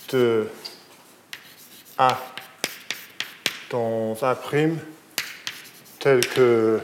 [0.09, 0.47] de
[1.97, 2.30] A
[3.71, 4.35] dans A'
[5.99, 6.81] tel que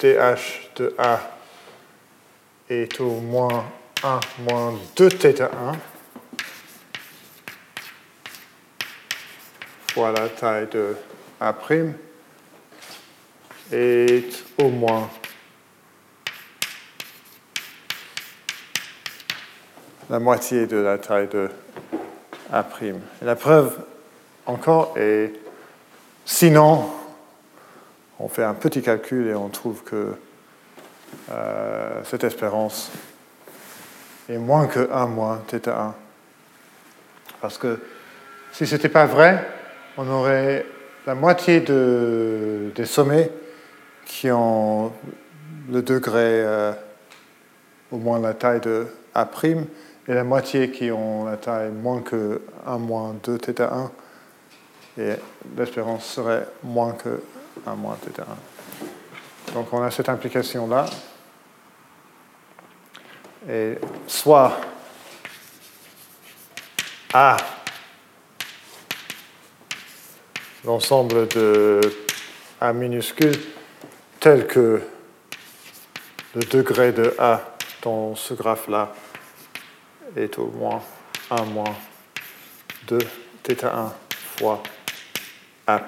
[0.00, 1.20] dH de A
[2.70, 3.64] est au moins
[4.02, 5.76] 1 moins 2 θ1
[9.92, 10.96] fois la taille de
[11.40, 11.54] A'
[13.70, 15.10] est au moins
[20.08, 21.50] la moitié de la taille de
[23.22, 23.78] La preuve
[24.46, 25.32] encore est
[26.24, 26.88] sinon
[28.20, 30.14] on fait un petit calcul et on trouve que
[31.32, 32.92] euh, cette espérance
[34.28, 35.92] est moins que 1 moins θ1.
[37.40, 37.80] Parce que
[38.52, 39.44] si ce n'était pas vrai,
[39.96, 40.64] on aurait
[41.06, 43.30] la moitié des sommets
[44.06, 44.92] qui ont
[45.72, 46.72] le degré euh,
[47.90, 49.26] au moins la taille de A'
[50.06, 53.90] et la moitié qui ont la taille moins que 1 moins 2 θ1
[54.98, 55.14] et
[55.56, 57.22] l'espérance serait moins que
[57.66, 59.52] 1 moins θ1.
[59.54, 60.86] Donc on a cette implication-là.
[63.48, 64.58] Et soit
[67.12, 67.36] A,
[70.64, 71.80] l'ensemble de
[72.60, 73.38] A minuscule,
[74.18, 74.82] tel que
[76.34, 77.42] le degré de A
[77.82, 78.92] dans ce graphe-là
[80.16, 80.82] est au moins
[81.30, 81.76] 1 moins
[82.86, 82.98] 2
[83.44, 83.90] θ1
[84.38, 84.62] fois
[85.66, 85.80] A'.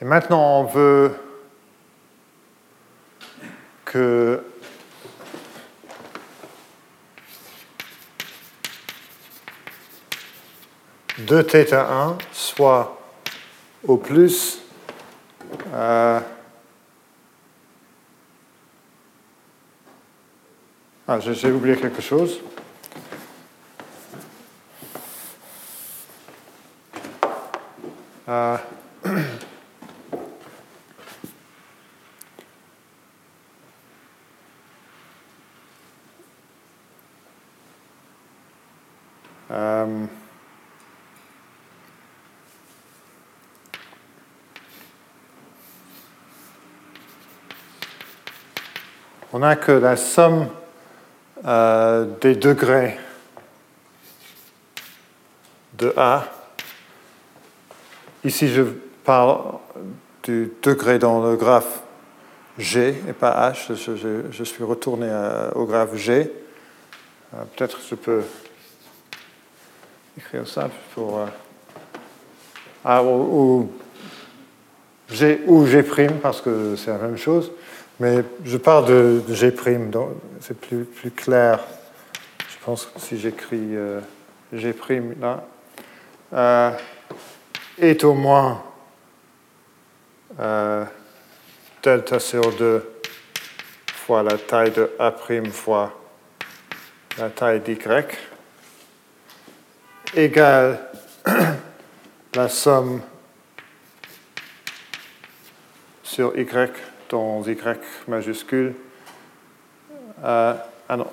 [0.00, 1.14] Et maintenant, on veut
[3.84, 4.42] que
[11.18, 12.98] deux θ1 soit
[13.86, 14.62] au plus
[15.72, 16.20] euh,
[21.14, 22.40] ah, j'ai oublié quelque chose.
[28.28, 28.56] Euh,
[39.50, 40.06] Euh,
[49.34, 50.48] on a que la somme
[51.44, 52.98] euh, des degrés
[55.78, 56.24] de A.
[58.24, 58.62] Ici, je
[59.04, 59.58] parle
[60.22, 61.82] du degré dans le graphe
[62.58, 63.74] G et pas H.
[63.74, 65.08] Je, suis retourné
[65.54, 66.30] au graphe G.
[67.34, 68.22] Euh, peut-être je peux
[70.16, 71.18] écrire ça pour.
[71.18, 71.26] Euh,
[72.84, 73.72] ah, ou,
[75.08, 75.82] G ou G',
[76.22, 77.50] parce que c'est la même chose.
[78.02, 79.52] Mais je parle de, G',
[79.88, 80.08] donc
[80.40, 81.60] c'est plus, plus clair.
[82.48, 84.00] Je pense que si j'écris euh,
[84.52, 84.74] G'
[85.20, 85.46] là,
[86.32, 86.72] euh,
[87.78, 88.64] est au moins
[91.80, 92.90] delta sur 2
[93.86, 95.12] fois la taille de A'
[95.52, 95.96] fois
[97.18, 97.78] la taille d'Y.
[100.16, 100.90] Égale
[102.34, 103.00] la somme
[106.02, 106.44] sur y
[107.12, 107.54] dans y
[108.08, 108.74] majuscule.
[110.24, 110.54] Euh,
[110.88, 111.10] ah non.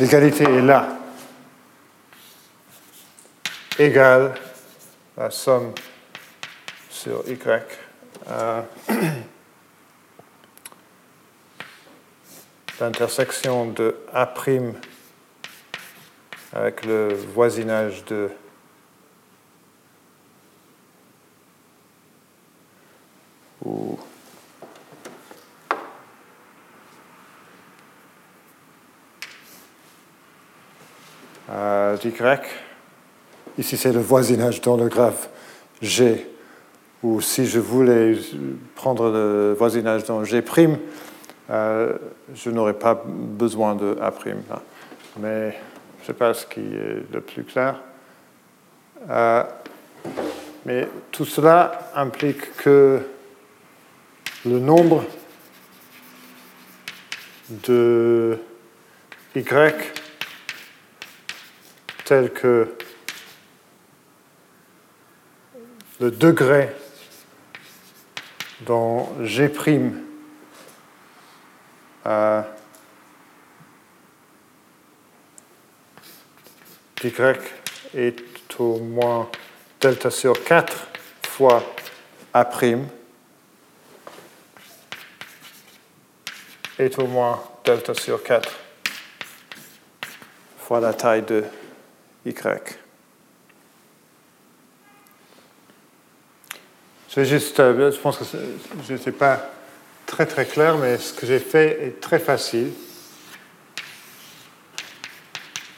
[0.00, 0.88] L'égalité est là.
[3.78, 4.34] Égale
[5.16, 5.72] la somme
[6.90, 7.78] sur y.
[8.28, 8.62] Euh,
[12.80, 14.34] l'intersection de A'
[16.52, 18.28] avec le voisinage de
[23.64, 23.98] ou
[32.02, 32.12] d'Y.
[33.58, 35.28] Ici, c'est le voisinage dans le graphe
[35.82, 36.26] G,
[37.02, 38.16] ou si je voulais
[38.74, 40.42] prendre le voisinage dans G',
[41.50, 41.98] euh,
[42.34, 44.12] je n'aurais pas besoin de A'.
[45.18, 45.50] Mais
[45.98, 47.80] je ne sais pas ce qui est le plus clair.
[49.08, 49.42] Euh,
[50.64, 53.00] mais tout cela implique que
[54.46, 55.04] le nombre
[57.50, 58.38] de
[59.34, 59.44] y
[62.04, 62.74] tel que
[66.00, 66.74] le degré
[68.62, 69.50] dans G'
[72.06, 72.42] euh,
[77.04, 77.10] y
[77.94, 78.16] est
[78.58, 79.30] au moins
[79.80, 80.88] delta sur 4
[81.22, 81.62] fois
[82.32, 82.44] A'
[86.80, 88.50] est au moins delta sur 4
[90.58, 91.44] fois la taille de
[92.24, 92.34] y.
[97.14, 98.24] Je, juste, euh, je pense que
[98.86, 99.50] je ne sais pas
[100.06, 102.72] très très clair, mais ce que j'ai fait est très facile.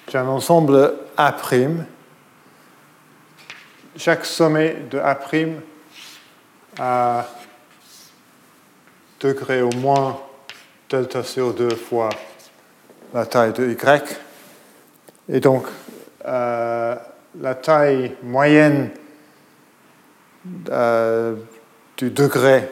[0.08, 1.34] J'ai un ensemble A'.
[3.96, 5.18] Chaque sommet de A'
[6.78, 7.26] a
[9.20, 10.20] degré au moins
[10.92, 12.10] delta sur 2 fois
[13.14, 14.20] la taille de Y.
[15.30, 15.64] Et donc,
[16.26, 16.94] euh,
[17.40, 18.90] la taille moyenne
[20.68, 21.34] euh,
[21.96, 22.68] du degré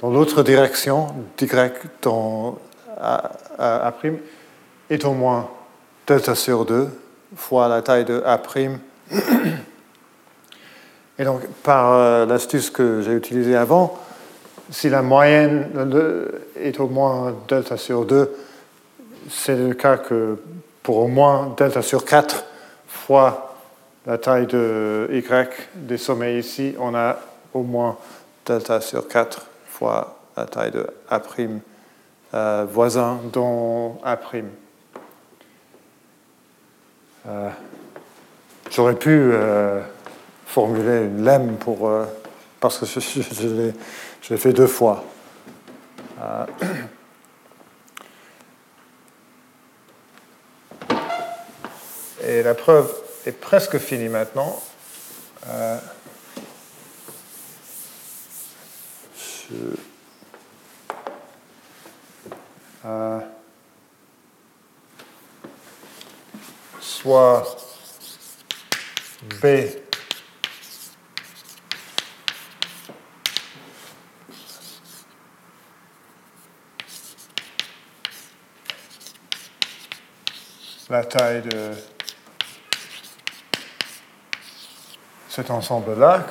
[0.00, 1.48] dans l'autre direction, y
[2.02, 2.58] dans
[3.00, 3.92] A',
[4.90, 5.48] est au moins
[6.06, 6.90] delta sur 2
[7.36, 8.38] fois la taille de A'.
[11.18, 13.98] Et donc, par euh, l'astuce que j'ai utilisée avant,
[14.70, 15.68] si la moyenne
[16.60, 18.34] est au moins delta sur 2,
[19.30, 20.38] c'est le cas que
[20.82, 22.44] pour au moins delta sur 4
[22.86, 23.56] fois
[24.06, 27.18] la taille de y des sommets ici, on a
[27.54, 27.96] au moins
[28.46, 31.20] delta sur 4 fois la taille de A'
[32.34, 34.18] euh, voisin dont A'.
[37.28, 37.50] Euh,
[38.70, 39.80] J'aurais pu euh,
[40.46, 42.06] formuler une lemme pour, euh,
[42.58, 43.74] parce que je, je, je l'ai
[44.36, 45.04] fait deux fois.
[46.20, 46.46] Euh,
[52.24, 52.92] et la preuve
[53.26, 54.62] est presque finie maintenant.
[55.48, 55.78] Euh,
[62.84, 63.20] euh,
[66.80, 67.56] soit
[69.42, 69.46] B
[80.92, 81.70] la taille de
[85.26, 86.26] cet ensemble-là.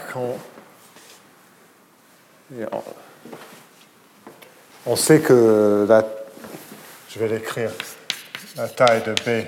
[4.86, 6.06] On sait que la,
[7.10, 7.72] je vais l'écrire,
[8.56, 9.48] la taille de B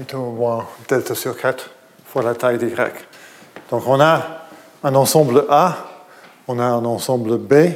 [0.00, 1.70] est au moins delta sur 4
[2.04, 2.74] fois la taille d'Y.
[3.70, 4.48] Donc on a
[4.82, 5.86] un ensemble A,
[6.48, 7.74] on a un ensemble B,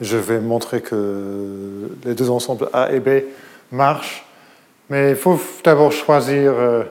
[0.00, 3.24] je vais montrer que les deux ensembles A et B
[3.70, 4.24] marchent,
[4.90, 6.84] mais il faut d'abord choisir euh,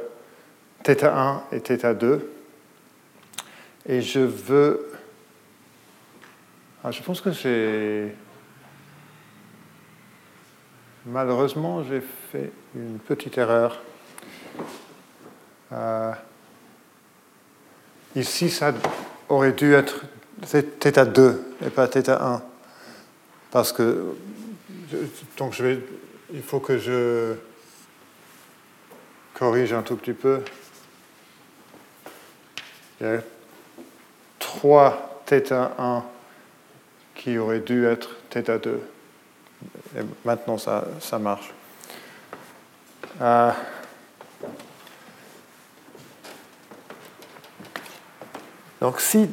[0.84, 2.20] θ1 et θ2.
[3.86, 4.90] Et je veux...
[6.84, 8.16] Ah, je pense que j'ai...
[11.06, 13.82] Malheureusement, j'ai fait une petite erreur.
[15.74, 16.14] Euh,
[18.16, 18.74] ici, ça
[19.28, 20.02] aurait dû être
[20.46, 22.42] θ2 et pas θ1
[23.51, 24.15] parce que
[25.37, 25.81] donc je vais,
[26.33, 27.35] il faut que je
[29.35, 30.41] corrige un tout petit peu.
[33.01, 33.21] Il y a
[34.39, 36.03] 3 θ1
[37.15, 38.79] qui aurait dû être θ2.
[39.97, 41.53] Et maintenant, ça, ça marche.
[43.21, 43.51] Euh,
[48.81, 49.29] donc, si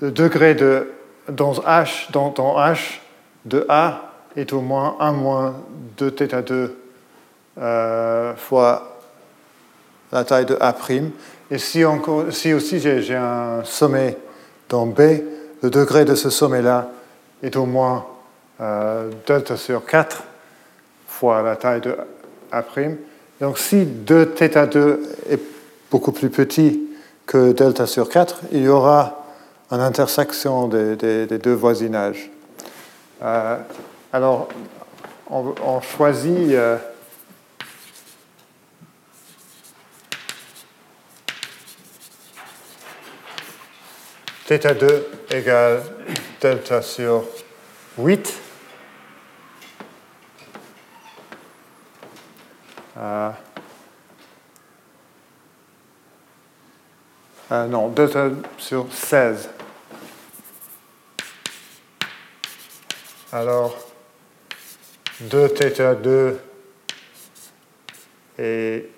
[0.00, 0.93] le degré de
[1.28, 3.00] dans H, dans, H
[3.44, 5.54] de A est au moins 1 moins
[5.98, 6.70] 2θ2
[7.58, 8.98] euh, fois
[10.12, 10.74] la taille de A'.
[11.50, 14.16] Et si, encore, si aussi j'ai un sommet
[14.68, 15.00] dans B,
[15.62, 16.88] le degré de ce sommet-là
[17.42, 18.06] est au moins
[18.60, 20.22] euh, delta sur 4
[21.06, 21.96] fois la taille de
[22.52, 22.62] A'.
[23.40, 24.98] Donc si 2θ2
[25.30, 25.40] est
[25.90, 26.80] beaucoup plus petit
[27.26, 29.23] que delta sur 4, il y aura
[29.74, 32.30] en intersection des, deux voisinages.
[33.20, 33.58] Euh,
[34.12, 34.48] alors,
[35.28, 36.78] on, choisit euh,
[44.46, 45.82] θ2 égale
[46.40, 47.24] delta sur
[47.98, 48.32] 8.
[52.96, 53.30] Euh,
[57.50, 59.48] euh, non, 2 sur 16.
[63.34, 63.76] Alors,
[65.22, 66.40] 2 θ 2
[68.38, 68.88] et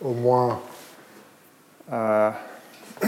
[0.00, 0.62] au moins
[1.92, 2.30] euh,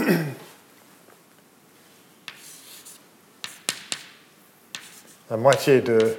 [5.31, 6.15] la moitié de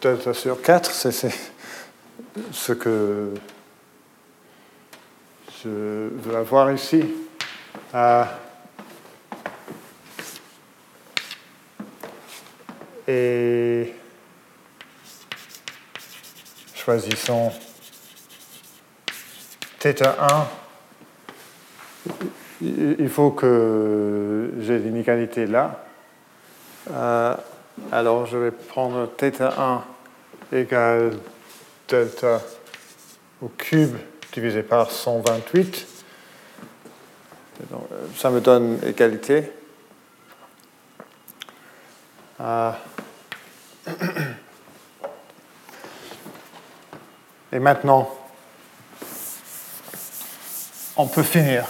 [0.00, 1.34] delta sur 4, c'est
[2.52, 3.34] ce que
[5.64, 7.02] je veux avoir ici.
[7.92, 8.24] Euh,
[13.12, 13.92] et
[16.74, 17.52] choisissons
[19.80, 20.46] θ1.
[22.62, 25.84] Il faut que j'ai l'inégalité là.
[26.90, 27.34] Euh,
[27.90, 29.80] alors je vais prendre θ1
[30.52, 31.12] égale
[31.88, 32.40] delta
[33.42, 33.96] au cube
[34.32, 35.86] divisé par 128.
[38.16, 39.52] ça me donne égalité.
[42.42, 42.72] Euh,
[47.52, 48.10] et maintenant,
[50.96, 51.64] on peut finir.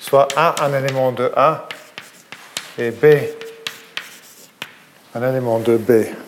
[0.00, 1.68] Soit A un élément de A
[2.78, 3.04] et B
[5.16, 6.25] un élément de B.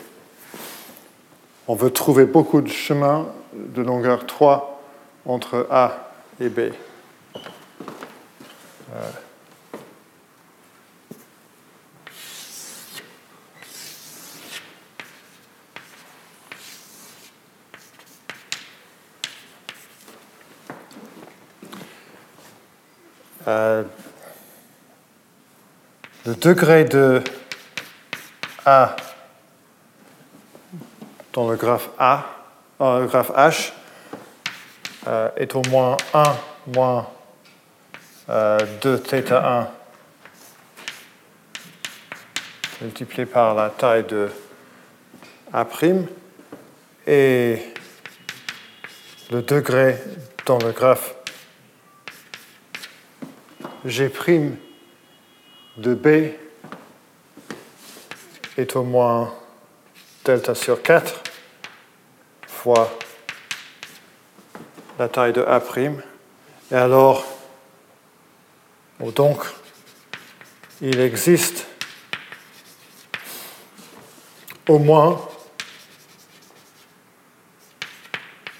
[1.70, 4.82] On veut trouver beaucoup de chemins de longueur 3
[5.26, 6.60] entre A et B.
[23.46, 23.82] Euh,
[26.24, 27.22] le degré de
[28.64, 28.96] A
[31.38, 32.24] dans le graphe A,
[32.80, 33.70] dans le graphe H,
[35.06, 36.36] euh, est au moins 1
[36.74, 37.08] moins
[38.28, 39.68] euh, 2 θ1
[42.80, 44.28] multiplié par la taille de
[45.52, 45.64] A',
[47.06, 47.62] et
[49.30, 49.96] le degré
[50.44, 51.14] dans le graphe
[53.84, 54.10] G'
[55.76, 56.08] de B
[58.56, 59.32] est au moins
[60.24, 61.27] delta sur 4
[62.58, 62.90] fois
[64.98, 65.62] la taille de A'.
[66.72, 67.24] Et alors,
[69.00, 69.44] donc,
[70.80, 71.66] il existe
[74.68, 75.20] au moins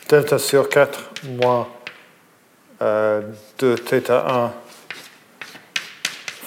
[0.09, 1.69] delta sur 4 moins
[2.81, 3.21] euh,
[3.59, 4.51] 2 θ1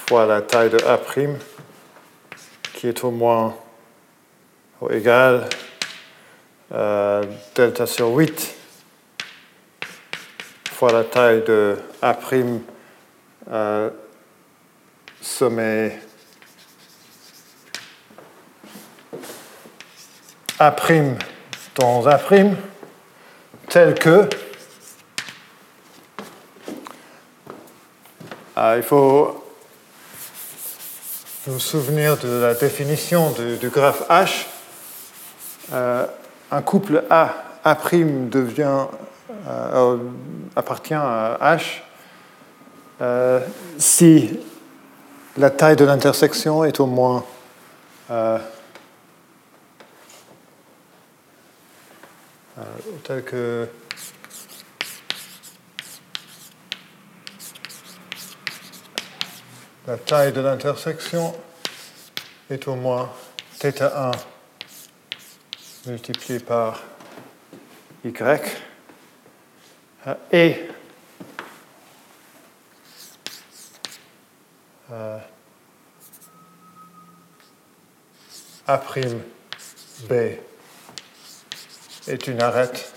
[0.07, 0.99] fois la taille de A',
[2.73, 3.55] qui est au moins
[4.79, 5.47] ou égal
[6.73, 7.23] euh,
[7.55, 8.55] delta sur 8
[10.71, 12.17] fois la taille de A'
[13.51, 13.89] euh,
[15.21, 15.99] sommet
[20.59, 20.75] A'
[21.75, 22.19] dans A'
[23.67, 24.29] tel que
[28.55, 29.43] ah, il faut
[31.47, 34.45] nous souvenir de la définition du, graphe H,
[35.73, 36.05] euh,
[36.51, 37.33] un couple A,
[37.63, 37.75] A'
[38.29, 38.85] devient,
[39.47, 39.97] euh,
[40.55, 41.81] appartient à H
[43.01, 43.39] euh,
[43.77, 44.39] si
[45.37, 47.23] la taille de l'intersection est au moins
[53.03, 53.67] tel que
[59.87, 61.33] la taille de l'intersection
[62.49, 63.09] est au moins
[63.59, 64.11] θ1
[65.85, 66.81] multiplié par
[68.05, 68.11] y
[70.31, 70.67] et
[74.91, 75.17] euh,
[78.67, 78.81] A'
[80.09, 80.13] B
[82.07, 82.93] est une arête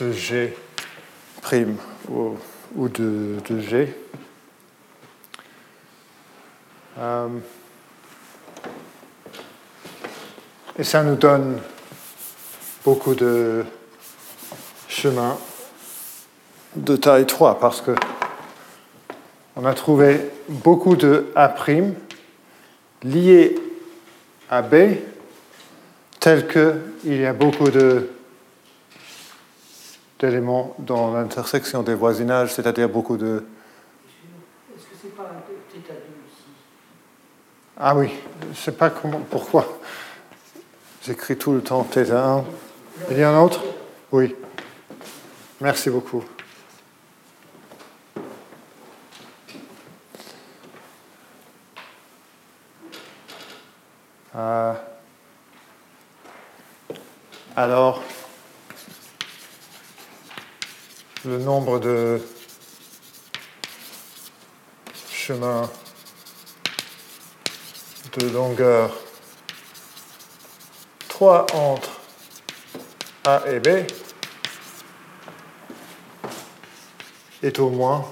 [0.00, 0.56] de G
[1.42, 1.76] prime
[2.08, 3.94] ou, de, G.
[6.98, 7.28] Euh,
[10.78, 11.60] et ça nous donne
[12.84, 13.64] beaucoup de
[14.88, 15.38] chemins
[16.74, 17.92] de taille 3 parce que
[19.56, 21.54] on a trouvé beaucoup de A'
[23.02, 23.56] liés
[24.48, 24.96] à B
[26.20, 27.68] tel qu'il y a beaucoup
[30.20, 33.44] d'éléments dans l'intersection des voisinages, c'est-à-dire beaucoup de...
[34.76, 36.44] Est-ce que c'est pas un peu θ2 ici
[37.80, 38.10] Ah oui,
[38.42, 39.78] je ne sais pas comment, pourquoi.
[41.04, 42.42] J'écris tout le temps θ1.
[43.08, 43.62] Il y a un autre?
[44.10, 44.34] Oui.
[45.60, 46.24] Merci beaucoup.
[54.34, 54.74] Euh,
[57.54, 58.02] alors,
[61.24, 62.20] le nombre de
[65.12, 65.70] chemins
[68.18, 68.90] de longueur.
[71.08, 71.90] 3 entre
[73.24, 73.68] A et B.
[77.42, 78.04] Est au moins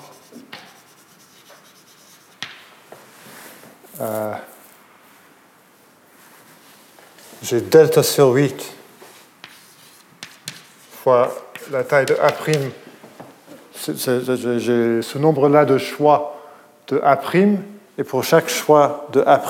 [4.01, 4.35] euh,
[7.43, 8.75] j'ai delta sur 8
[11.03, 11.35] fois
[11.71, 12.33] la taille de A'.
[14.59, 16.41] J'ai ce nombre-là de choix
[16.89, 17.21] de A',
[17.99, 19.43] et pour chaque choix de A',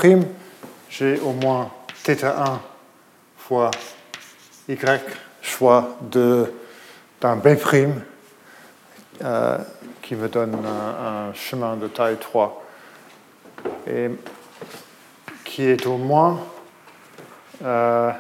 [0.98, 1.70] j'ai au moins
[2.04, 2.58] θ1
[3.36, 3.70] fois
[4.66, 5.02] Y
[5.42, 6.50] choix de-
[7.20, 7.56] d'un B'
[9.22, 9.58] euh,
[10.00, 12.64] qui me donne un, chemin de taille 3
[13.86, 14.10] et
[15.44, 16.40] qui est au moins
[17.62, 18.10] euh,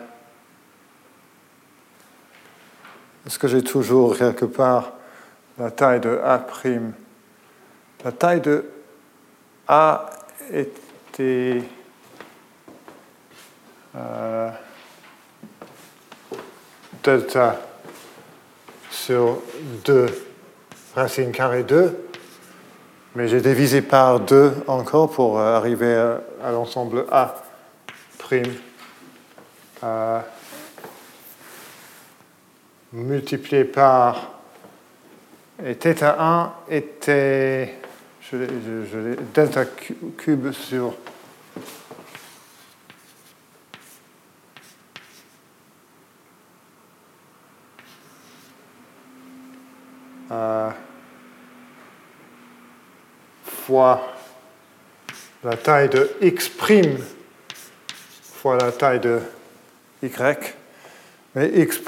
[3.26, 4.92] est-ce que j'ai toujours quelque part
[5.58, 6.46] la taille de A'?
[8.04, 8.70] La taille de
[9.66, 10.10] A
[10.52, 11.62] était
[17.02, 17.60] delta
[18.90, 19.38] sur
[19.84, 20.06] 2
[20.94, 22.08] racine carrée 2,
[23.14, 25.94] mais j'ai divisé par 2 encore pour euh, arriver
[26.42, 27.34] à, l'ensemble A
[28.18, 28.54] prime
[29.84, 30.20] euh,
[32.92, 34.32] multiplié par
[35.64, 37.74] et θ1 était
[38.20, 38.98] je je- je
[39.34, 40.94] delta cu- cube sur
[50.30, 50.70] euh,
[53.44, 54.14] fois
[55.42, 56.50] la taille de x'
[58.22, 59.20] fois la taille de
[60.02, 60.54] y.
[61.34, 61.80] Mais x',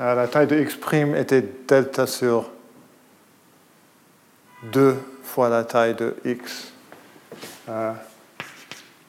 [0.00, 0.78] euh, la taille de x'
[1.16, 2.50] était delta sur
[4.64, 6.72] 2 fois la taille de x.
[7.68, 7.92] euh,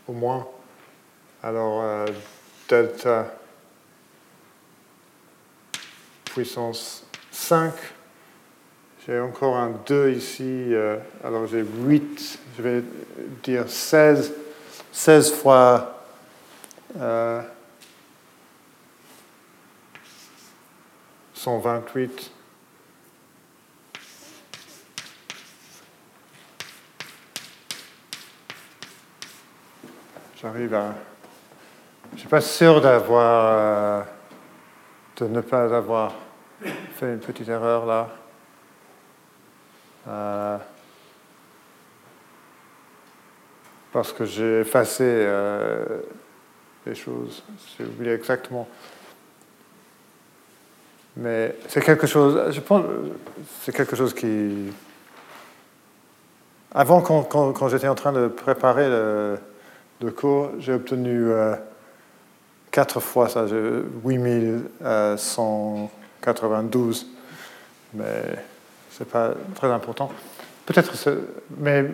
[0.08, 0.48] au moins.
[1.44, 2.06] Alors, euh,
[2.68, 3.28] delta
[6.26, 7.05] puissance
[7.36, 7.74] 5.
[9.06, 10.44] J'ai encore un 2 ici.
[10.74, 12.84] euh, alors j'ai 8, je vais
[13.44, 14.34] dire 16.
[14.92, 16.02] 16 fois
[16.98, 17.42] euh,
[21.34, 22.32] 128.
[30.42, 30.96] J'arrive à.
[32.12, 33.46] Je ne suis pas sûr d'avoir.
[33.54, 34.04] euh,
[35.18, 36.14] de ne pas avoir
[36.62, 38.10] fait une petite erreur là.
[40.08, 40.58] Euh,
[43.92, 46.02] parce que j'ai effacé euh,
[46.86, 47.44] les choses.
[47.78, 48.68] J'ai oublié exactement.
[51.18, 52.84] Mais c'est quelque chose, je pense,
[53.62, 54.72] c'est quelque chose qui.
[56.74, 59.40] Avant, quand, quand, j'étais en train de préparer le,
[60.12, 61.56] cours, j'ai obtenu euh,
[62.70, 63.46] quatre fois ça,
[64.04, 65.90] 8100.
[66.26, 67.06] 92,
[67.94, 68.06] mais
[68.92, 70.12] ce n'est pas très important.
[70.66, 70.92] Peut-être,
[71.60, 71.86] mais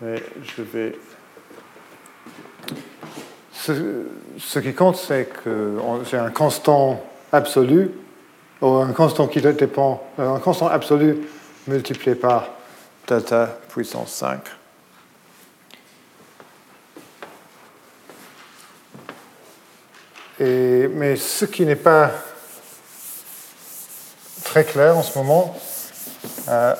[0.00, 0.98] mais je vais.
[3.52, 3.72] Ce,
[4.38, 7.02] ce qui compte, c'est que c'est un constant
[7.32, 7.90] absolu,
[8.60, 11.26] ou un constant qui dépend, un constant absolu
[11.66, 12.48] multiplié par
[13.06, 14.40] delta puissance 5.
[20.40, 22.10] Et, mais ce qui n'est pas
[24.42, 25.56] très clair en ce moment,
[26.48, 26.74] euh,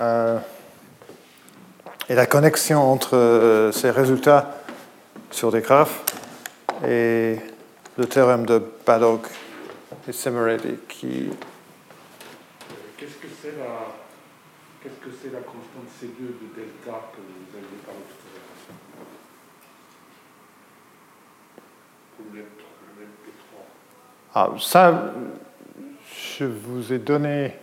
[0.00, 0.38] euh,
[2.08, 4.50] et la connexion entre euh, ces résultats
[5.30, 6.02] sur des graphes
[6.86, 7.38] et
[8.00, 9.20] le théorème de Balog
[10.08, 11.28] et Semeredi qui
[12.96, 13.92] Qu'est-ce que c'est la,
[14.82, 18.80] qu'est-ce que c'est la constante C2 de delta que vous aviez parlé tout à l'heure?
[22.32, 22.44] Même,
[22.96, 23.60] le même P3
[24.34, 25.12] Ah, ça,
[26.38, 27.54] je vous ai donné.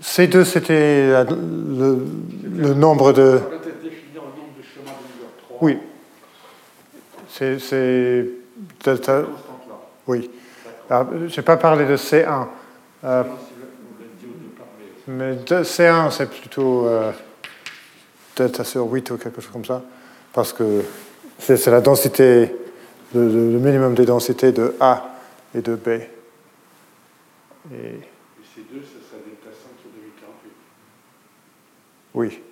[0.00, 2.06] C2, c'était le,
[2.44, 3.38] le nombre de.
[3.38, 5.58] Ça doit être défini en nombre de chemins de longueur 3.
[5.62, 5.78] Oui.
[7.38, 8.24] C'est.
[8.82, 9.24] delta.
[10.06, 10.30] Oui.
[10.88, 12.46] Alors, je n'ai pas parlé de C1.
[13.04, 13.24] Euh,
[15.08, 17.12] mais de C1, c'est plutôt euh,
[18.34, 19.82] delta sur 8 ou quelque chose comme ça.
[20.32, 20.82] Parce que
[21.38, 22.54] c'est la densité,
[23.14, 25.18] le, minimum des densités de A
[25.54, 25.88] et de B.
[25.88, 25.98] Et.
[27.74, 28.00] et
[28.54, 30.50] ces deux, ça, ça delta 5 sur 2048.
[32.14, 32.28] Oui.
[32.28, 32.45] Oui.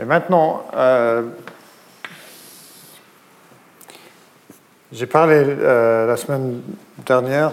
[0.00, 1.22] Et maintenant, euh,
[4.92, 6.62] j'ai parlé euh, la semaine
[7.04, 7.52] dernière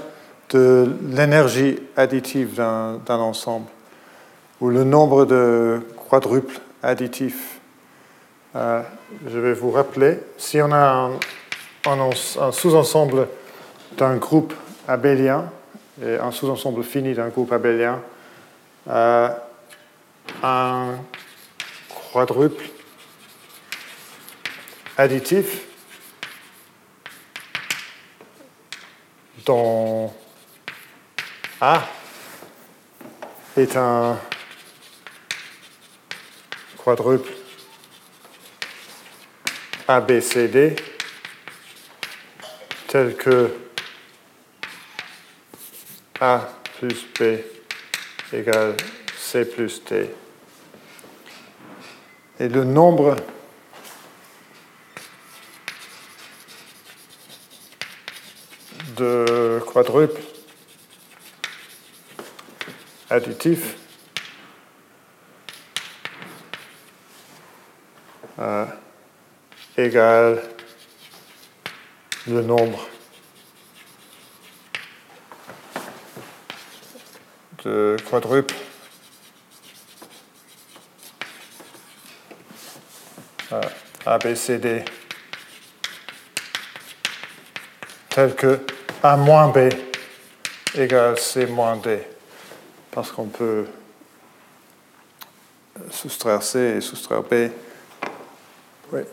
[0.51, 3.65] de l'énergie additive d'un ensemble
[4.61, 7.59] ou le nombre de quadruples additifs.
[8.55, 8.81] Euh,
[9.27, 11.11] je vais vous rappeler, si on a un,
[11.85, 13.27] un ens- un sous-ensemble
[13.97, 14.53] d'un groupe
[14.87, 15.51] abélien
[16.01, 17.99] et un sous-ensemble fini d'un groupe abélien,
[18.87, 19.33] un
[22.11, 22.63] quadruple
[24.97, 25.61] additif
[29.45, 30.13] dont
[31.61, 31.87] A
[33.55, 34.19] est un
[36.77, 37.31] quadruple
[39.87, 40.75] ABCD
[42.87, 43.55] tel que
[46.19, 47.39] A plus B
[48.33, 48.75] égale
[49.17, 50.09] C plus D.
[52.39, 53.15] Et le nombre
[58.95, 60.21] de quadruples
[63.09, 63.75] additifs
[68.37, 68.65] euh,
[69.75, 70.43] égale
[72.27, 72.87] le nombre
[77.63, 78.63] de quadruples euh,
[84.05, 84.83] ABCD
[88.09, 88.59] tel que
[89.03, 89.69] A moins B
[90.75, 91.99] égale C moins D
[92.91, 93.65] parce qu'on peut
[95.91, 97.33] soustraire C et soustraire B.
[98.91, 99.01] Oui.
[99.01, 99.03] Euh,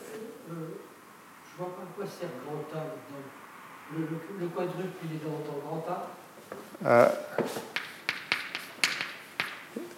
[0.48, 2.84] je vois pas quoi sert grand A.
[3.92, 6.08] Le, le, le quadruple, il est dans, grand A.
[6.86, 7.08] Euh,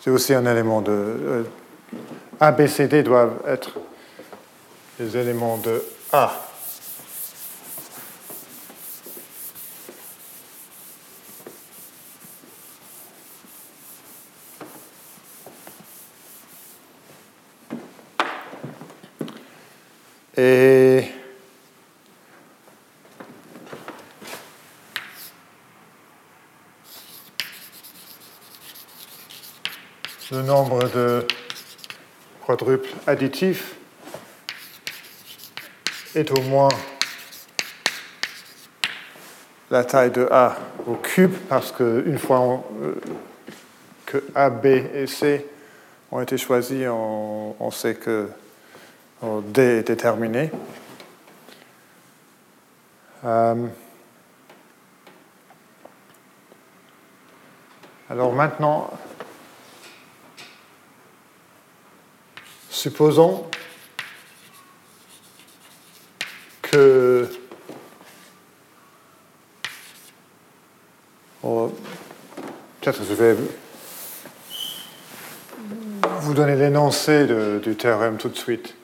[0.01, 0.91] c'est aussi un élément de.
[0.91, 1.45] euh,
[2.41, 3.71] A, B, C, D doivent être
[4.99, 6.43] des éléments de A.
[20.39, 21.11] Et
[30.31, 31.27] le nombre de
[32.45, 33.76] quadruples additifs
[36.17, 36.69] est au moins
[39.71, 40.57] la taille de A
[40.87, 42.95] au cube, parce qu'une fois euh,
[44.05, 45.47] que A, B et C
[46.13, 48.29] ont été choisis, on, on sait que
[49.25, 50.51] euh, D est déterminé.
[53.25, 53.67] Euh,
[58.09, 58.91] alors maintenant,
[62.71, 63.47] supposons
[66.63, 67.29] que
[71.49, 71.73] Oh,
[72.93, 73.37] je vais
[76.21, 77.27] vous donner l'énoncé
[77.61, 78.77] du théorème tout de suite.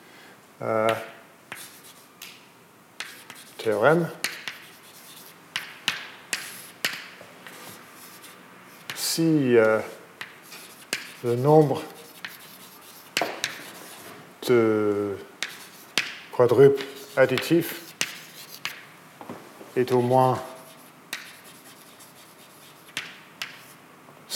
[0.61, 0.88] Euh,
[3.59, 4.11] théorème.
[8.96, 9.78] Si euh,
[11.22, 11.82] le nombre
[14.48, 15.16] de
[16.32, 16.84] quadruples
[17.16, 17.94] additifs
[19.76, 20.42] est au moins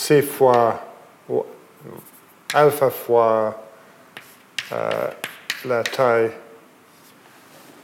[0.07, 0.85] C fois
[2.55, 3.61] alpha fois
[4.71, 5.09] euh,
[5.65, 6.31] la taille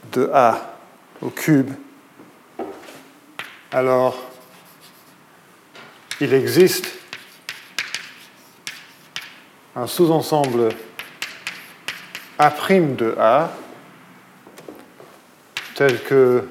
[0.09, 0.73] de A
[1.21, 1.71] au cube,
[3.73, 4.31] alors
[6.21, 6.93] il existe
[9.75, 10.69] un sous-ensemble
[12.39, 13.51] A' de A
[15.75, 16.47] tel que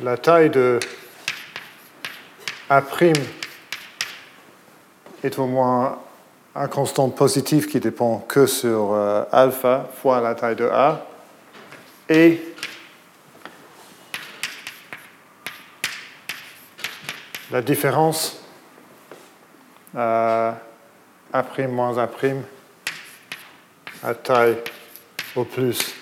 [0.00, 0.78] la taille de
[2.68, 2.82] a'
[5.22, 5.98] est au moins
[6.54, 11.06] un constant positif qui dépend que sur euh, alpha fois la taille de A.
[12.08, 12.40] Et
[17.50, 18.40] la différence
[19.94, 20.52] euh,
[21.32, 22.08] A' moins A'
[24.02, 24.58] à taille
[25.34, 25.95] au plus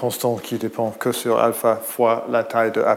[0.00, 2.96] constante qui dépend que sur alpha fois la taille de A'.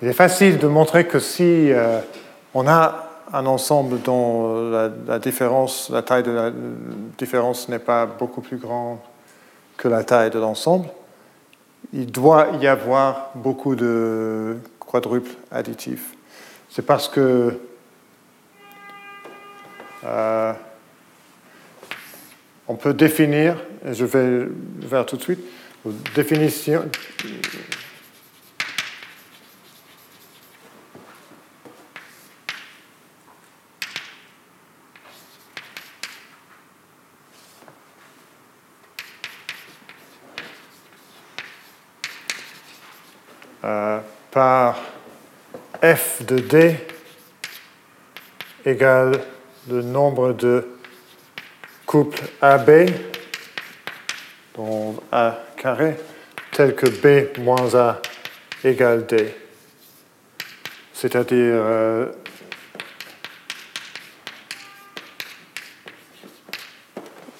[0.00, 2.00] Il est facile de montrer que si euh,
[2.54, 6.52] on a un ensemble dont euh, la, différence, la taille de la
[7.18, 8.98] différence n'est pas beaucoup plus grande
[9.76, 10.88] que la taille de l'ensemble,
[11.92, 16.14] il doit y avoir beaucoup de quadruples additifs.
[16.70, 17.58] C'est parce que
[20.04, 20.52] euh,
[22.68, 24.46] on peut définir, et je vais
[24.80, 25.40] vers tout de suite,
[26.14, 26.88] définition.
[43.64, 43.98] Euh,
[44.30, 44.78] par
[45.82, 46.76] f de d
[48.64, 49.20] égale
[49.68, 50.66] le nombre de
[51.86, 52.90] couples AB,
[54.54, 55.96] donc A carré,
[56.52, 58.00] tel que B moins A
[58.64, 59.34] égale D.
[60.92, 62.06] C'est-à-dire euh,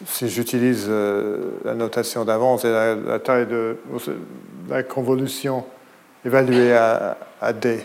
[0.06, 3.76] si j'utilise euh, la notation d'avance et la, taille de
[4.68, 5.64] la convolution
[6.24, 7.84] évaluée à D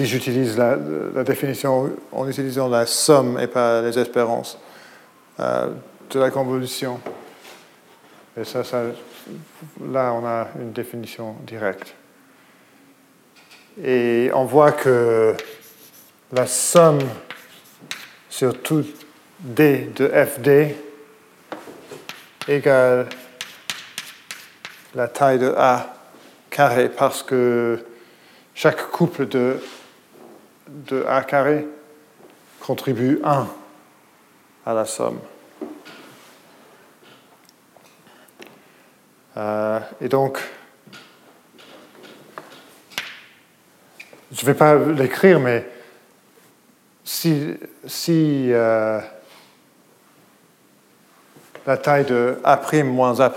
[0.00, 0.76] si j'utilise la,
[1.24, 4.58] définition en utilisant la somme et pas les espérances
[5.38, 5.68] euh,
[6.08, 6.98] de la convolution.
[8.34, 8.82] Et ça, ça,
[9.92, 11.94] là, on a une définition directe.
[13.84, 15.34] Et on voit que
[16.32, 17.00] la somme
[18.30, 18.86] sur tout
[19.40, 20.76] D de FD
[22.48, 23.06] égale
[24.94, 25.94] la taille de A
[26.48, 27.84] carré parce que
[28.54, 29.60] chaque couple de
[30.70, 31.66] de A carré
[32.60, 33.48] contribue 1
[34.64, 35.18] à la somme.
[39.36, 40.38] Euh, et donc,
[44.32, 45.68] je ne vais pas l'écrire, mais
[47.04, 47.56] si,
[47.86, 49.00] si euh,
[51.66, 53.32] la taille de A' moins A'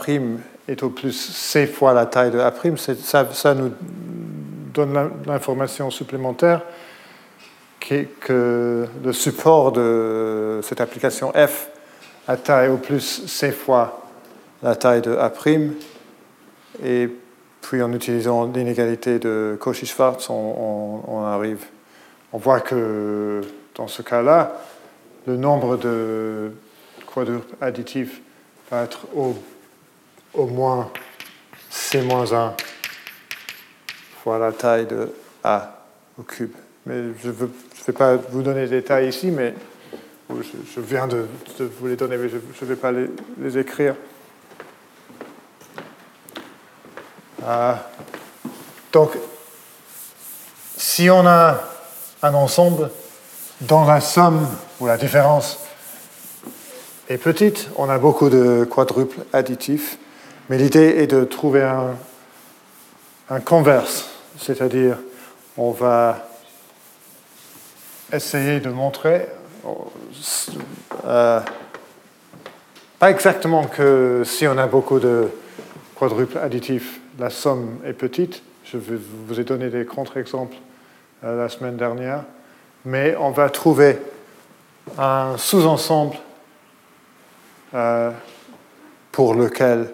[0.67, 3.71] est au plus C fois la taille de A', ça, ça nous
[4.73, 6.61] donne l'information supplémentaire
[7.83, 11.69] que, le support de cette application F
[12.27, 14.07] a taille au plus C fois
[14.61, 15.31] la taille de A',
[16.83, 17.09] et
[17.61, 21.65] puis en utilisant l'inégalité de Cauchy-Schwarz, on, arrive.
[22.31, 23.41] On voit que
[23.75, 24.53] dans ce cas-là,
[25.27, 26.51] le nombre de
[27.05, 28.21] quadruples additifs
[28.71, 29.35] va être au,
[30.33, 30.89] au moins
[31.69, 32.51] C-1
[34.23, 35.09] fois la taille de
[35.43, 35.85] A
[36.17, 36.53] au cube.
[36.85, 37.49] Mais je veux
[37.85, 39.53] je ne vais pas vous donner les détails ici, mais
[40.29, 41.25] je, viens de,
[41.59, 43.95] vous les donner, mais je ne vais pas les, écrire.
[47.45, 47.89] Ah.
[48.93, 49.11] Donc,
[50.77, 51.59] si on a
[52.21, 52.89] un ensemble
[53.59, 54.47] dont la somme
[54.79, 55.59] ou la différence
[57.09, 59.97] est petite, on a beaucoup de quadruples additifs,
[60.49, 61.97] mais l'idée est de trouver un,
[63.29, 64.05] un converse,
[64.39, 64.99] c'est-à-dire
[65.57, 66.29] on va
[68.13, 69.27] essayer de montrer,
[71.05, 71.39] euh,
[72.99, 75.29] pas exactement que si on a beaucoup de
[75.95, 78.43] quadruples additifs, la somme est petite.
[78.65, 80.55] Je vous ai donné des contre-exemples
[81.23, 82.23] euh, la semaine dernière.
[82.85, 83.97] Mais on va trouver
[84.97, 86.17] un sous-ensemble
[87.73, 88.11] euh,
[89.11, 89.91] pour lequel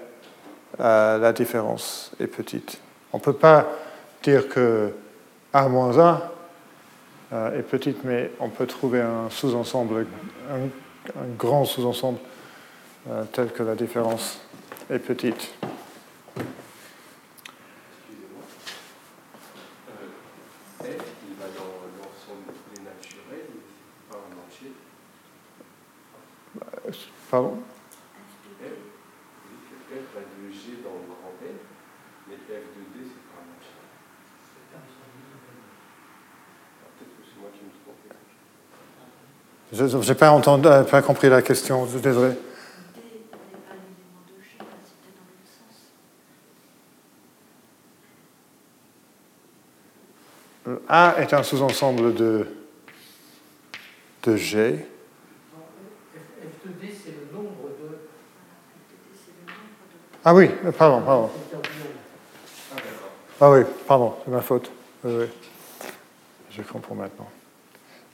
[0.77, 2.79] la différence est petite.
[3.11, 3.67] On ne peut pas
[4.23, 4.93] dire que
[5.51, 6.21] A moins 1
[7.31, 10.07] euh, est petite, mais on peut trouver un sous-ensemble,
[10.49, 10.67] un,
[11.37, 12.17] grand sous-ensemble,
[13.07, 14.39] euh, tel que la différence
[14.89, 15.53] est petite.
[27.29, 27.59] Pardon?
[39.71, 42.33] Je n'ai pas, entendu, euh, pas compris la question, désolé.
[50.65, 52.47] Le A est un sous-ensemble de,
[54.23, 54.85] de G.
[56.15, 57.97] F de D, c'est le nombre de.
[60.25, 61.29] Ah oui, pardon, pardon.
[61.53, 62.77] Ah.
[63.41, 64.71] Ah oui, pardon, c'est ma faute.
[65.03, 65.25] Oui, oui.
[66.51, 67.29] Je comprends maintenant.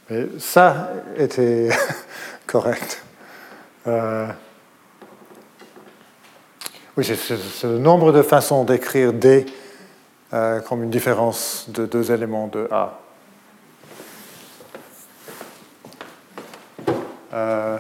[0.10, 1.70] Mais ça était
[2.48, 3.02] correct.
[3.88, 4.28] Euh,
[6.98, 9.46] Oui, c'est- le nombre de façons d'écrire D
[10.34, 13.00] euh, comme une différence de deux éléments de A.
[17.34, 17.78] Euh,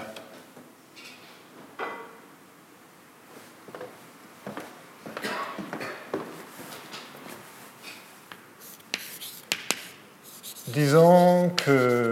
[10.67, 12.04] disons que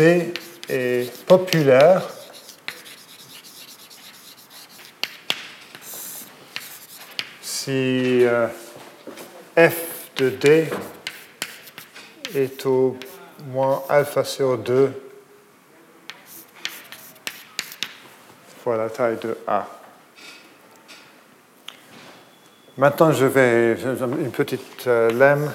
[0.00, 2.08] Est populaire
[7.42, 8.46] si euh,
[9.56, 10.68] f de D
[12.32, 12.96] est au
[13.48, 14.92] moins alpha sur 2
[18.62, 19.66] fois la taille de A.
[22.76, 25.52] Maintenant, je vais une petite euh, lemme.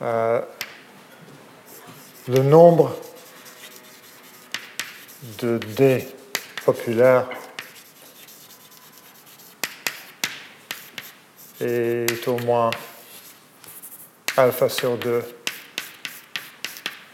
[0.00, 0.42] Le
[2.42, 2.94] nombre
[5.40, 6.06] de D
[6.64, 7.28] populaires
[11.60, 12.70] est au moins
[14.36, 15.22] alpha sur 2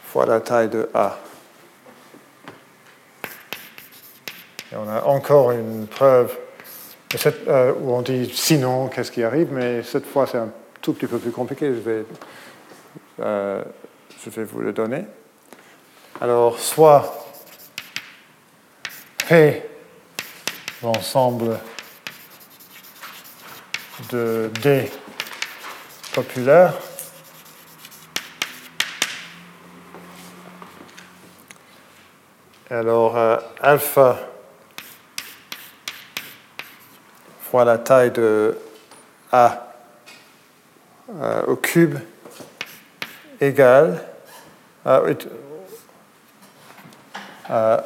[0.07, 1.19] fois la taille de A.
[4.73, 6.37] Et on a encore une preuve
[7.47, 11.07] euh, où on dit sinon, qu'est-ce qui arrive, mais cette fois c'est un tout petit
[11.07, 11.67] peu plus compliqué.
[11.67, 12.05] Je vais,
[13.23, 13.63] euh,
[14.25, 15.05] je vais vous le donner.
[16.21, 17.27] Alors, soit
[19.29, 19.63] P,
[20.83, 21.59] l'ensemble
[24.11, 24.91] de D
[26.13, 26.75] populaire,
[32.71, 34.19] alors euh, alpha
[37.43, 38.59] fois la taille de
[39.31, 39.75] A
[41.15, 41.99] euh, au cube
[43.43, 44.01] égale
[44.85, 45.03] à,
[47.49, 47.85] à-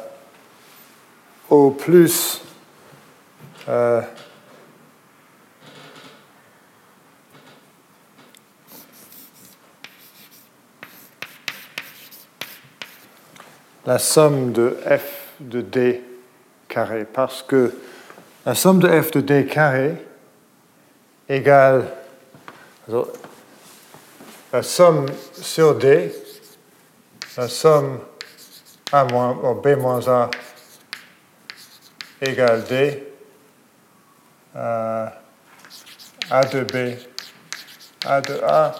[1.49, 2.41] au plus
[3.67, 4.01] euh,
[13.85, 16.03] la somme de f de d
[16.67, 17.73] carré, parce que
[18.45, 19.95] la somme de f de d carré
[21.27, 21.87] égale
[24.53, 26.11] la somme sur d,
[27.35, 27.99] la somme
[28.91, 30.29] a moins, oh, b moins a
[32.21, 33.03] égale d,
[34.55, 35.07] euh,
[36.31, 36.97] a de b,
[38.05, 38.75] a de a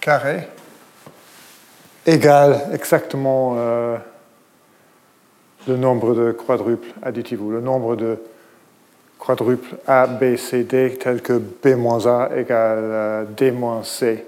[0.00, 0.48] carré
[2.06, 3.98] égale exactement euh,
[5.66, 8.22] le nombre de quadruples additifs ou le nombre de
[9.26, 14.24] quadruples A, B, C, D tel que B moins A égale euh, D moins C.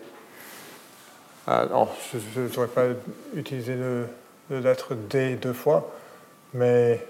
[1.47, 2.87] Ah, non, je ne devrais pas
[3.35, 4.09] utiliser le,
[4.51, 5.95] le lettre D deux fois,
[6.53, 7.07] mais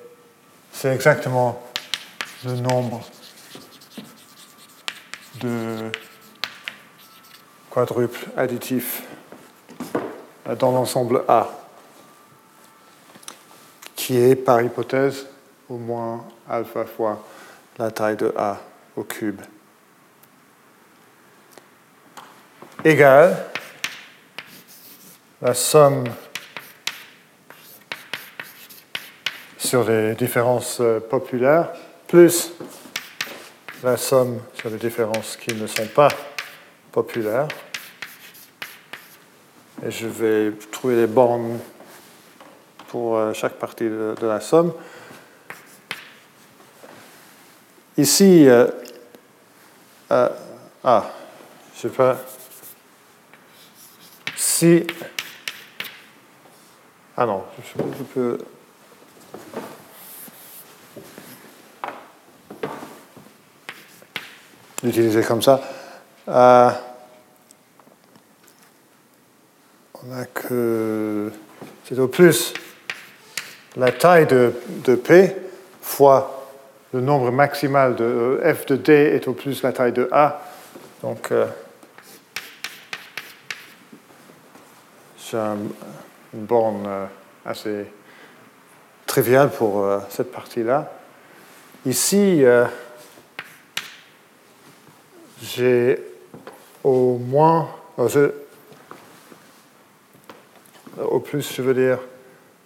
[0.70, 1.62] c'est exactement
[2.44, 3.00] le nombre
[5.40, 5.90] de
[7.70, 9.02] quadruples additifs
[10.46, 11.48] euh, dans l'ensemble A,
[13.96, 15.26] qui est par hypothèse
[15.70, 17.24] au moins alpha fois
[17.78, 18.58] la taille de A
[18.96, 19.40] au cube.
[22.84, 23.36] Égale
[25.40, 26.04] la somme
[29.56, 31.72] sur les différences euh, populaires
[32.08, 32.52] plus
[33.84, 36.08] la somme sur les différences qui ne sont pas
[36.90, 37.46] populaires.
[39.86, 41.58] Et je vais trouver les bornes
[42.88, 44.72] pour euh, chaque partie de, de la somme.
[47.98, 48.68] Ici, euh,
[50.12, 50.28] euh,
[50.84, 51.10] ah,
[51.74, 52.16] je sais pas.
[54.36, 54.86] Si.
[57.16, 58.38] Ah non, je, peux.
[64.84, 65.60] l'utiliser comme ça.
[66.28, 66.70] Euh,
[70.04, 71.32] on a que.
[71.84, 72.54] C'est au plus
[73.74, 74.52] la taille de,
[74.84, 75.34] de P
[75.82, 76.37] fois
[76.92, 80.40] le nombre maximal de euh, f de d est au plus la taille de A
[81.02, 81.46] Donc, euh,
[85.18, 85.70] j'ai une
[86.32, 87.06] borne euh,
[87.44, 87.86] assez
[89.06, 90.90] triviale pour euh, cette partie-là.
[91.86, 92.42] Ici,
[95.40, 96.02] j'ai
[96.82, 97.68] au moins,
[100.98, 102.00] au plus, je veux dire,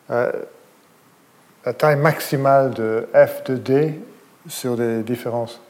[0.09, 4.01] la taille maximale de f de d
[4.49, 5.61] sur des différences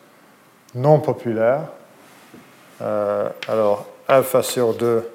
[0.74, 1.68] non populaires.
[2.80, 5.08] Euh, alors, alpha sur 2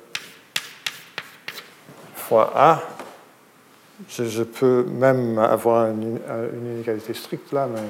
[2.15, 2.81] fois A.
[4.09, 6.19] Je, peux même avoir une,
[6.53, 7.81] inégalité stricte là, mais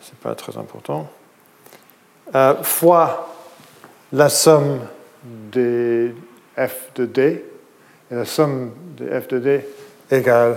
[0.00, 1.08] ce n'est pas très important.
[2.34, 3.28] Euh, fois
[4.12, 4.80] la somme
[5.22, 6.12] des
[6.56, 7.44] f de d,
[8.10, 9.66] et la somme de f de d
[10.10, 10.56] égale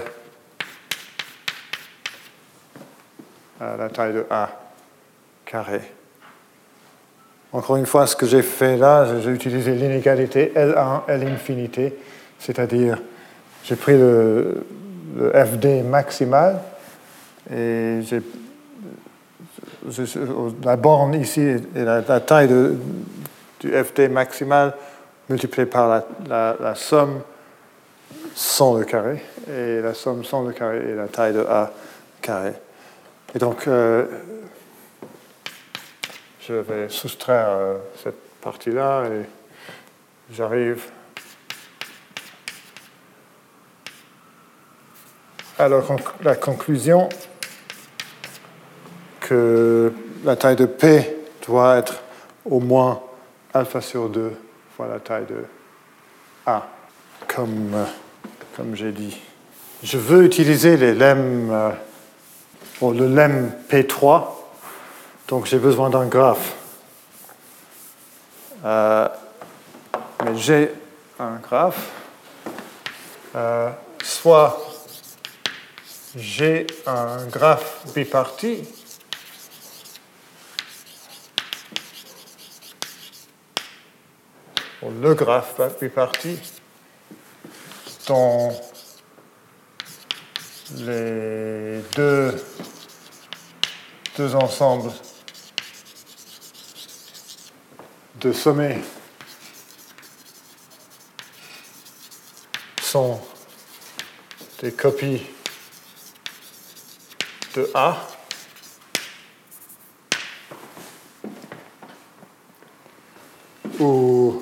[3.78, 4.50] la taille de A
[5.46, 5.82] carré.
[7.52, 11.94] Encore une fois, ce que j'ai fait là, j'ai utilisé l'inégalité L1, L infinité,
[12.40, 12.98] c'est-à-dire
[13.64, 14.66] j'ai pris le,
[15.16, 16.60] FD maximal
[17.54, 18.24] et j'ai
[20.64, 22.48] la borne ici est la, taille
[23.60, 24.74] du FD maximal
[25.30, 27.22] multipliée par la, somme
[28.34, 31.72] sans le carré, et la somme sans le carré est la taille de A
[32.22, 32.54] carré.
[33.36, 34.06] Et donc, euh,
[36.40, 39.26] je vais soustraire euh, cette partie-là et
[40.32, 40.84] j'arrive
[45.58, 45.68] à
[46.22, 47.10] la conclusion
[49.20, 49.92] que
[50.24, 51.16] la taille de P
[51.48, 52.04] doit être
[52.46, 53.02] au moins
[53.52, 54.32] alpha sur 2
[54.78, 55.44] fois la taille de
[56.46, 56.68] A,
[57.28, 57.86] comme, euh,
[58.56, 59.20] comme j'ai dit.
[59.82, 61.74] Je veux utiliser les lemmes,
[62.92, 64.26] le lemme P3
[65.28, 66.54] donc j'ai besoin d'un graphe.
[68.66, 69.08] Euh,
[70.24, 70.72] mais j'ai
[71.20, 71.90] un graphe.
[73.36, 73.70] Euh,
[74.04, 74.60] soit
[76.16, 78.64] j'ai un graphe biparti.
[85.02, 86.38] le graphe biparti
[88.08, 88.52] dont
[90.76, 92.36] les deux,
[94.18, 94.92] deux ensembles
[98.22, 98.80] de sommet
[102.82, 103.20] sont
[104.62, 105.26] des copies
[107.56, 107.98] de A.
[113.80, 114.42] où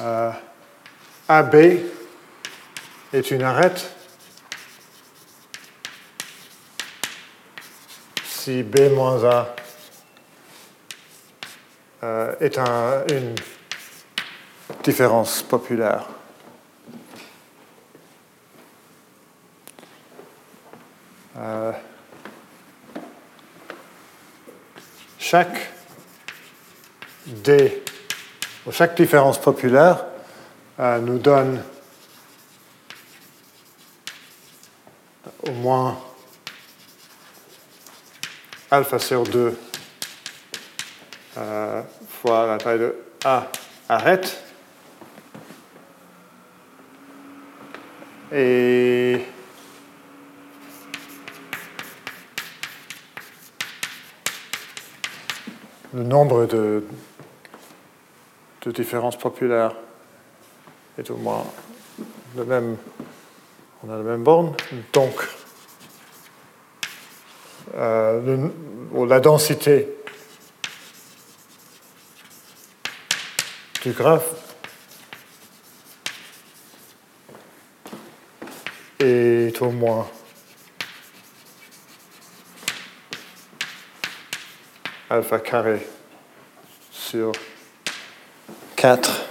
[0.00, 0.32] euh,
[1.28, 1.54] AB
[3.12, 3.95] est une arête
[8.46, 9.56] si B moins A
[12.04, 13.34] euh, est une
[14.84, 16.06] différence populaire.
[21.36, 21.72] Euh,
[25.18, 25.72] chaque
[27.26, 27.82] D,
[28.64, 30.04] ou chaque différence populaire
[30.78, 31.64] euh, nous donne
[35.42, 36.05] au moins
[38.70, 39.56] alpha sur 2
[41.38, 42.94] euh, fois la taille de
[43.24, 43.46] A
[43.88, 44.42] arrête.
[48.32, 49.20] Et
[55.94, 56.84] le nombre de,
[58.66, 59.76] différences populaires
[60.98, 61.44] est au moins
[62.36, 62.76] le même.
[63.84, 64.54] On a la même borne.
[64.92, 65.14] Donc,
[67.74, 68.48] euh,
[69.06, 69.88] la densité
[73.82, 74.30] du graphe
[78.98, 80.08] est au moins
[85.10, 85.86] alpha carré
[86.90, 87.32] sur
[88.76, 89.25] 4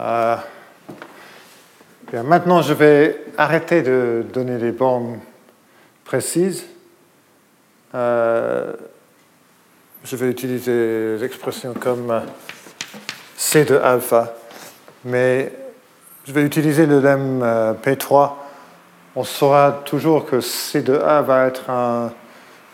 [0.00, 0.36] euh,
[2.24, 5.18] maintenant, je vais arrêter de donner des bornes
[6.04, 6.64] précise,
[7.94, 8.72] euh,
[10.04, 12.22] je vais utiliser l'expression comme
[13.36, 14.34] C de alpha,
[15.04, 15.52] mais
[16.24, 18.32] je vais utiliser le lemme euh, P3.
[19.16, 21.68] On saura toujours que C de A va être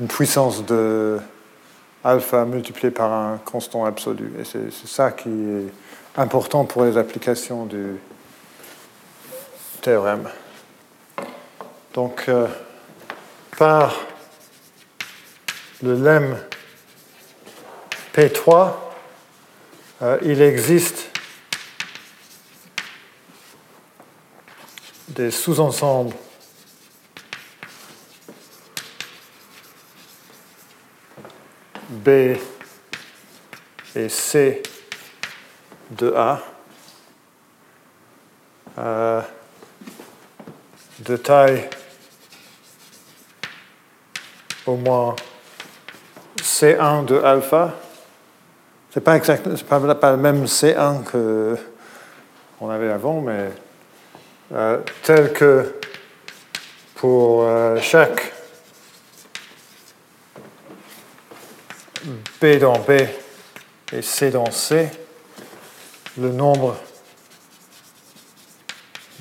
[0.00, 1.18] une puissance de
[2.04, 4.32] alpha multipliée par un constant absolu.
[4.38, 5.72] Et c'est ça qui est
[6.16, 7.98] important pour les applications du,
[9.86, 10.28] théorème.
[11.94, 12.48] Donc, euh,
[13.56, 13.94] par
[15.80, 16.36] le lemme
[18.12, 18.72] P3,
[20.02, 21.08] euh, il existe
[25.08, 26.16] des sous-ensembles
[31.88, 32.08] B
[33.94, 34.62] et C
[35.90, 36.40] de A
[38.78, 39.22] euh,
[40.98, 41.68] de taille
[44.66, 45.16] au moins
[46.38, 47.74] C1 de alpha.
[48.90, 51.04] Ce n'est pas, exact, pas, pas le même C1
[52.58, 53.50] qu'on avait avant, mais
[54.52, 55.74] euh, tel que
[56.96, 58.32] pour euh, chaque
[62.40, 62.90] B dans B
[63.92, 64.90] et C dans C,
[66.18, 66.76] le nombre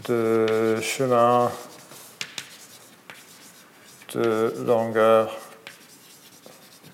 [0.08, 1.52] de chemins
[4.14, 5.38] de longueur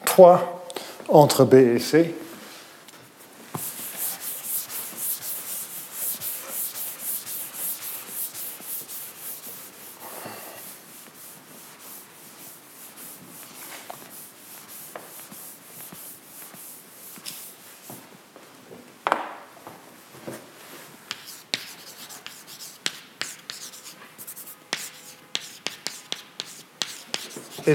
[0.06, 0.66] 3
[1.10, 2.16] entre B et C.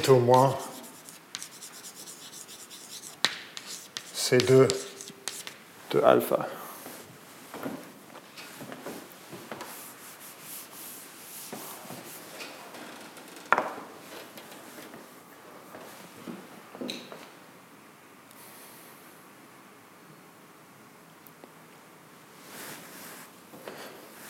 [0.08, 0.56] au moins
[4.14, 4.68] C2
[5.90, 6.48] de alpha.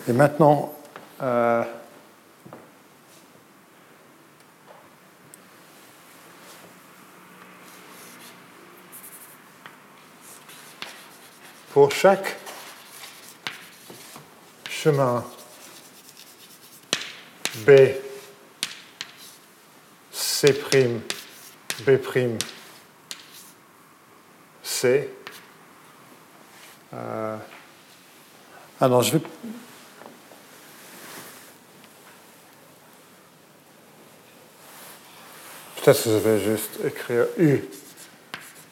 [0.08, 0.72] Et maintenant,
[1.20, 1.64] euh,
[11.76, 12.34] pour chaque
[14.70, 15.22] chemin
[17.66, 17.70] B,
[20.10, 20.54] C',
[21.84, 22.38] B',
[24.62, 25.10] C.
[26.94, 27.36] Euh,
[28.80, 29.18] alors, je vais.
[35.84, 37.60] Peut-être que je vais juste écrire U,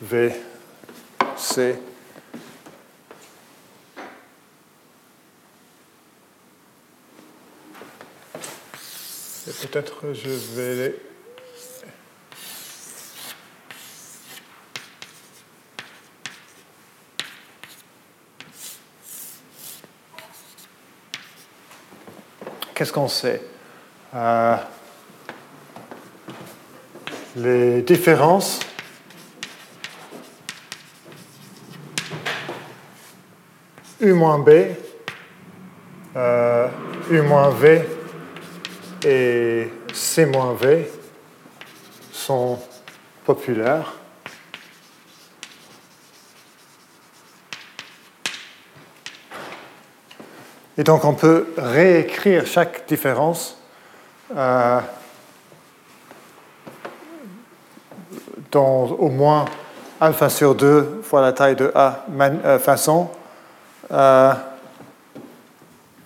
[0.01, 0.33] V,
[1.37, 1.79] C.
[9.47, 10.95] Et peut-être je vais.
[22.73, 23.43] Qu'est-ce qu'on sait?
[24.15, 24.57] Euh,
[27.35, 28.61] Les différences
[34.01, 34.51] U moins B,
[36.15, 36.69] euh,
[37.11, 37.83] U moins V
[39.05, 39.34] et
[40.15, 40.89] C-V
[42.13, 42.57] sont
[43.25, 43.95] populaires.
[50.79, 53.61] Et donc on peut réécrire chaque différence
[54.37, 54.81] euh,
[58.53, 59.47] dans au moins
[60.01, 63.11] alpha sur 2 fois la taille de A euh, façon.
[63.91, 64.33] Euh,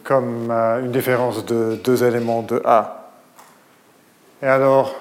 [0.03, 2.98] comme euh, une différence de deux éléments de A.
[4.41, 4.95] Et alors,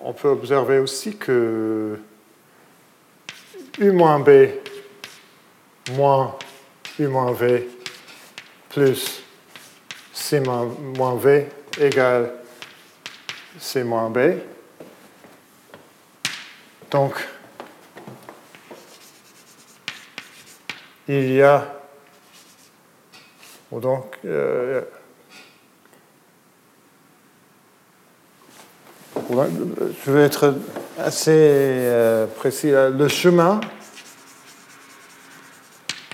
[0.00, 1.98] on peut observer aussi que
[3.78, 4.30] U moins B
[5.92, 6.36] moins
[6.98, 7.68] U moins V
[8.70, 9.22] plus
[10.14, 11.48] C moins V
[11.78, 12.32] égale
[13.58, 14.18] C moins B.
[16.90, 17.14] Donc,
[21.08, 21.76] il y a
[23.72, 24.82] donc, euh,
[29.28, 30.54] je vais être
[30.98, 32.70] assez euh, précis.
[32.70, 33.60] Le chemin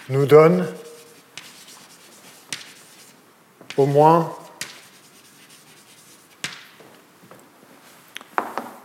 [0.09, 0.67] nous donne
[3.77, 4.35] au moins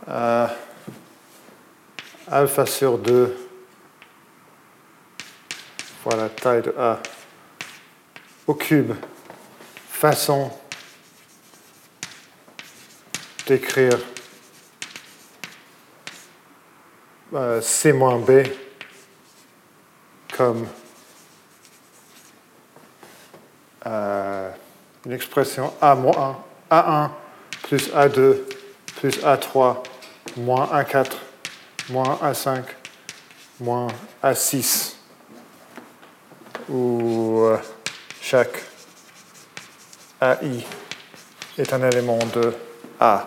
[0.08, 0.46] euh,
[2.30, 3.36] alpha sur 2
[6.02, 7.00] fois la taille de A
[8.46, 8.92] au cube
[9.90, 10.50] façon
[13.46, 13.98] d'écrire
[17.34, 18.46] euh, C moins B
[20.36, 20.66] comme
[23.86, 24.50] euh,
[25.04, 26.34] une expression A-1,
[26.70, 27.10] A1
[27.62, 28.36] plus A2
[28.96, 29.76] plus A3
[30.36, 31.12] moins A4
[31.90, 32.62] moins A5
[33.60, 33.88] moins
[34.22, 34.94] A6
[36.68, 37.58] où euh,
[38.20, 38.62] chaque
[40.20, 40.64] AI
[41.56, 42.54] est un élément de
[43.00, 43.26] A.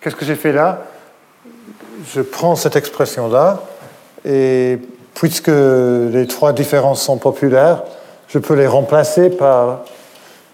[0.00, 0.91] Qu'est-ce que j'ai fait là?
[2.04, 3.62] Je prends cette expression-là
[4.24, 4.78] et
[5.14, 7.84] puisque les trois différences sont populaires,
[8.28, 9.82] je peux les remplacer par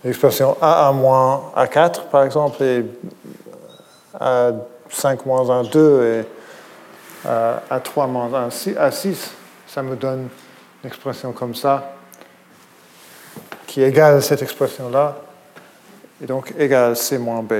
[0.04, 2.84] l'expression A1 moins A4 par exemple et
[4.20, 6.24] A5 moins A2 et
[7.24, 9.16] A3 moins A6.
[9.66, 10.28] Ça me donne
[10.82, 11.92] une expression comme ça
[13.66, 15.16] qui égale cette expression-là
[16.22, 17.54] et donc égale C moins B.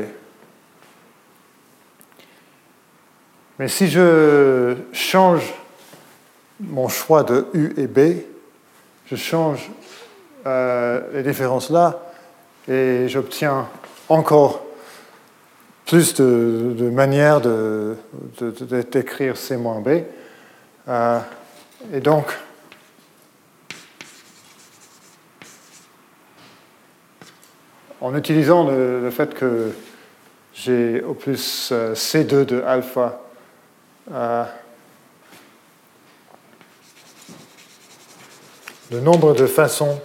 [3.58, 5.52] Mais si je change
[6.60, 8.22] mon choix de U et B,
[9.06, 9.68] je change
[10.46, 12.00] euh, les différences là
[12.68, 13.68] et j'obtiens
[14.08, 14.64] encore
[15.86, 17.40] plus de, manières
[18.90, 20.02] d'écrire C moins B.
[20.86, 21.18] Euh,
[21.92, 22.26] et donc,
[28.00, 29.72] en utilisant le, fait que
[30.54, 33.20] j'ai au plus euh, C2 de alpha
[34.10, 34.44] euh,
[38.90, 40.00] le nombre de façons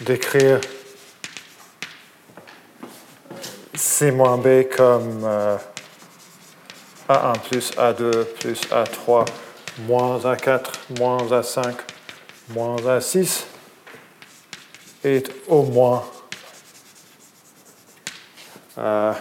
[0.00, 0.60] d'écrire
[3.74, 5.56] C moins B comme euh,
[7.08, 9.26] A1 plus A2 plus A3
[9.80, 10.64] moins A4
[10.98, 11.74] moins A5
[12.50, 13.44] moins A6
[15.04, 16.04] est au moins
[18.78, 19.12] euh,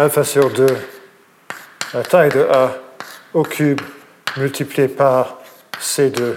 [0.00, 0.66] alpha sur 2,
[1.92, 2.72] la taille de A
[3.34, 3.82] au cube
[4.38, 5.36] multiplié par
[5.78, 6.36] C2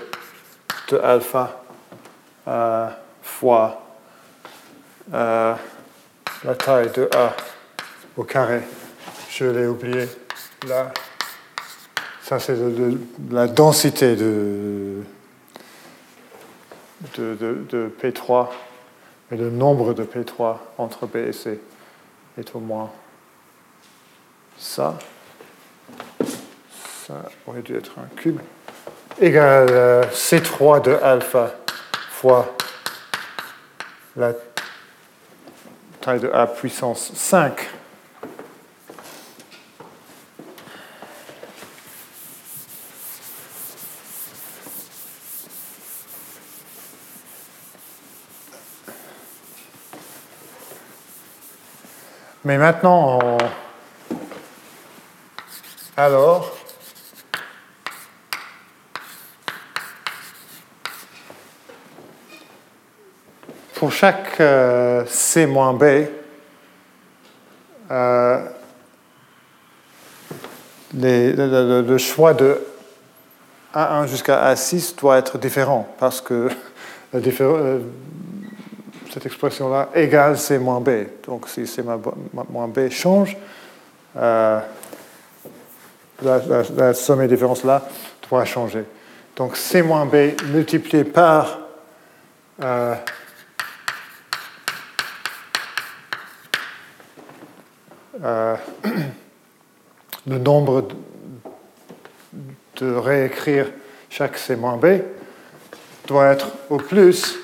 [0.90, 1.64] de alpha
[3.22, 3.82] fois
[5.14, 5.56] euh,
[6.44, 7.34] la taille de A
[8.18, 8.64] au carré.
[9.30, 10.10] Je l'ai oublié
[10.68, 10.92] là.
[12.22, 12.58] Ça, c'est
[13.32, 15.04] la densité de,
[17.18, 18.50] de, de, P3
[19.32, 21.62] et le nombre de P3 entre B et C
[22.38, 22.92] est au moins
[24.64, 24.98] ça.
[27.06, 27.16] Ça
[27.46, 28.40] aurait dû être un cube.
[29.20, 31.52] Égal euh, C3 de alpha
[32.10, 32.56] fois
[34.16, 34.32] la
[36.02, 37.54] taille de A puissance 5
[52.46, 53.38] Mais maintenant,
[55.96, 56.52] alors,
[63.76, 65.84] pour chaque euh, C moins B,
[67.92, 68.44] euh,
[70.96, 72.60] le, choix de
[73.76, 76.50] A1 jusqu'à A6 doit être différent parce que
[77.14, 77.80] la euh,
[79.12, 80.90] cette expression-là égale C moins B.
[81.28, 83.38] Donc si C moins B change,
[86.26, 87.88] euh, la, somme et différence là
[88.30, 88.86] doit changer.
[89.36, 91.60] Donc C moins B multiplié par
[92.62, 92.96] euh,
[98.24, 98.56] euh,
[100.28, 100.88] le nombre
[102.78, 103.68] de réécrire
[104.10, 105.02] chaque C moins B
[106.08, 107.38] doit être au plus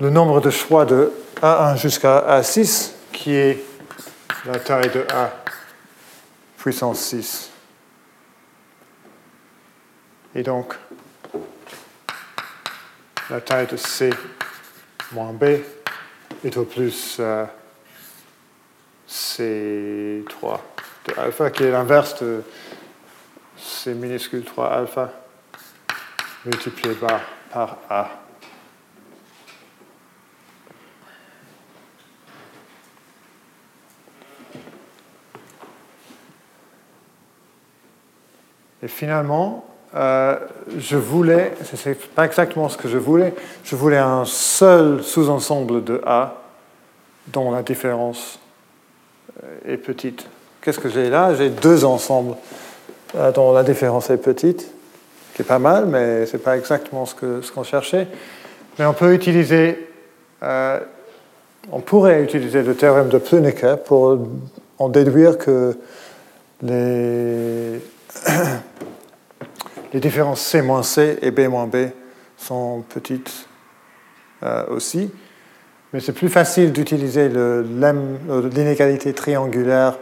[0.00, 3.62] le nombre de choix de A1 jusqu'à A6, qui est
[4.46, 5.30] la taille de A
[6.62, 7.51] puissance 6.
[10.34, 10.74] Et donc,
[13.28, 14.10] la taille de C
[15.12, 15.44] moins B
[16.44, 17.44] est au plus euh,
[19.06, 20.60] C3
[21.06, 22.42] de alpha, qui est l'inverse de
[23.58, 25.12] C minuscule 3 alpha
[26.46, 28.10] multiplié par, par A.
[38.82, 40.36] Et finalement, euh,
[40.78, 45.84] je voulais, ce n'est pas exactement ce que je voulais, je voulais un seul sous-ensemble
[45.84, 46.36] de A
[47.28, 48.38] dont la différence
[49.42, 50.26] euh, est petite.
[50.60, 51.34] Qu'est-ce que j'ai là?
[51.34, 52.36] J'ai deux ensembles
[53.16, 54.70] euh, dont la différence est petite,
[55.34, 58.08] qui est pas mal, mais ce n'est pas exactement ce qu'on cherchait.
[58.78, 59.88] Mais on peut utiliser
[61.70, 64.18] on pourrait utiliser le théorème de Plünicke pour
[64.78, 65.76] en déduire que
[66.62, 67.80] les,
[69.92, 71.76] les différences C-C et B-B
[72.36, 73.46] sont petites
[74.42, 75.10] euh, aussi.
[75.92, 79.98] Mais c'est plus facile d'utiliser l'inégalité triangulaire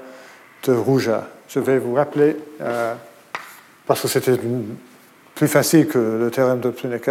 [0.64, 1.28] de Rouja.
[1.48, 2.94] Je vais vous rappeler, euh,
[3.86, 4.38] parce que c'était
[5.34, 7.10] plus facile que le théorème de Plünicke.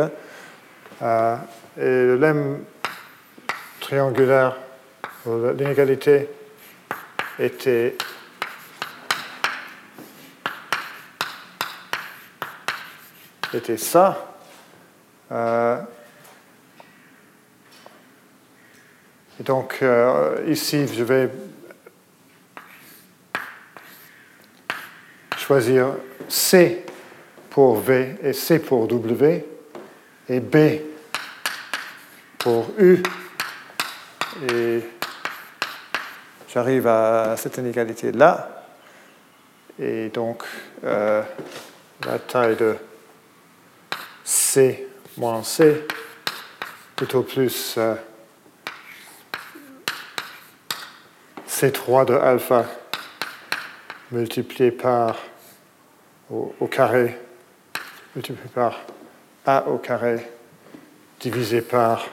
[1.01, 1.35] Euh,
[1.77, 2.60] et le lemme
[3.81, 4.56] triangulaire,
[5.26, 6.30] l'inégalité
[7.38, 7.95] était
[13.53, 14.35] était ça.
[15.31, 15.81] Euh,
[19.39, 21.30] et donc euh, ici, je vais
[25.38, 25.95] choisir
[26.27, 26.85] C
[27.49, 29.45] pour V et C pour W
[30.30, 30.57] et B
[32.38, 33.01] pour U.
[34.51, 34.81] Et
[36.47, 38.65] j'arrive à cette inégalité-là.
[39.80, 40.43] Et donc,
[40.84, 41.23] euh,
[42.05, 42.76] la taille de
[44.51, 45.85] C moins C,
[46.95, 47.93] plutôt plus euh,
[51.47, 52.65] C3 de alpha
[54.11, 55.17] multiplié par
[56.31, 57.15] au, carré,
[58.15, 58.80] multiplié par
[59.45, 60.27] A au carré,
[61.19, 62.07] divisé par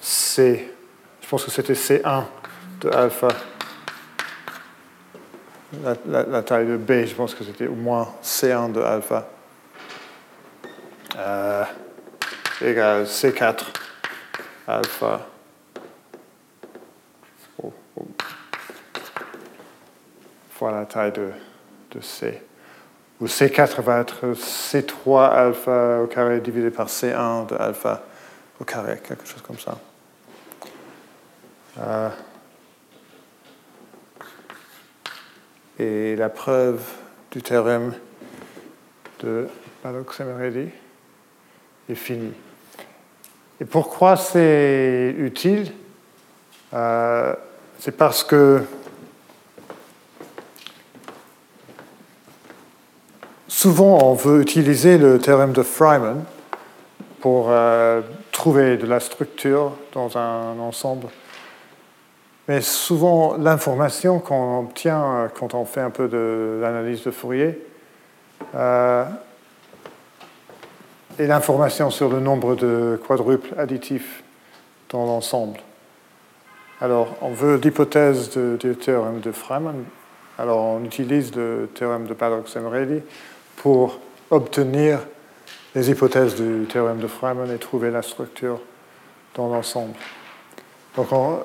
[0.00, 0.72] C,
[1.20, 2.24] je pense que c'était C1
[2.80, 3.28] de alpha.
[6.06, 9.28] La, taille de B, je pense que c'était au moins C1 de alpha.
[11.18, 11.64] Euh,
[12.60, 13.64] égale C4
[14.68, 15.26] alpha.
[20.50, 22.42] Fois la taille de, C.
[23.20, 28.04] Où C4 va être C3 alpha au carré divisé par C1 de alpha
[28.60, 29.76] au carré, quelque chose comme ça.
[31.80, 32.08] Euh,
[35.78, 36.82] et la preuve
[37.30, 37.94] du théorème
[39.20, 39.48] de
[39.84, 40.70] Malloc-Semerelli
[41.88, 42.32] est finie.
[43.60, 45.72] Et pourquoi c'est utile?
[46.74, 47.34] Euh,
[47.78, 48.62] C'est parce que
[53.46, 56.24] souvent on veut utiliser le théorème de Freiman
[57.20, 58.02] pour euh,
[58.32, 61.08] trouver de la structure dans un ensemble
[62.48, 67.60] mais souvent, l'information qu'on obtient euh, quand on fait un peu de l'analyse de Fourier
[71.18, 74.22] est l'information sur le nombre de quadruples additifs
[74.90, 75.58] dans l'ensemble.
[76.80, 79.84] Alors, on veut l'hypothèse du théorème de Feynman.
[80.38, 83.02] Alors, on utilise le théorème de Paddock-Semrelli
[83.56, 83.98] pour
[84.30, 85.00] obtenir
[85.74, 88.60] les hypothèses du théorème de Feynman et trouver la structure
[89.34, 89.94] dans l'ensemble.
[90.96, 91.40] Donc, on,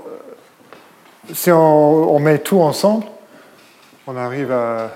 [1.32, 3.06] si on, met tout ensemble,
[4.08, 4.92] on arrive à.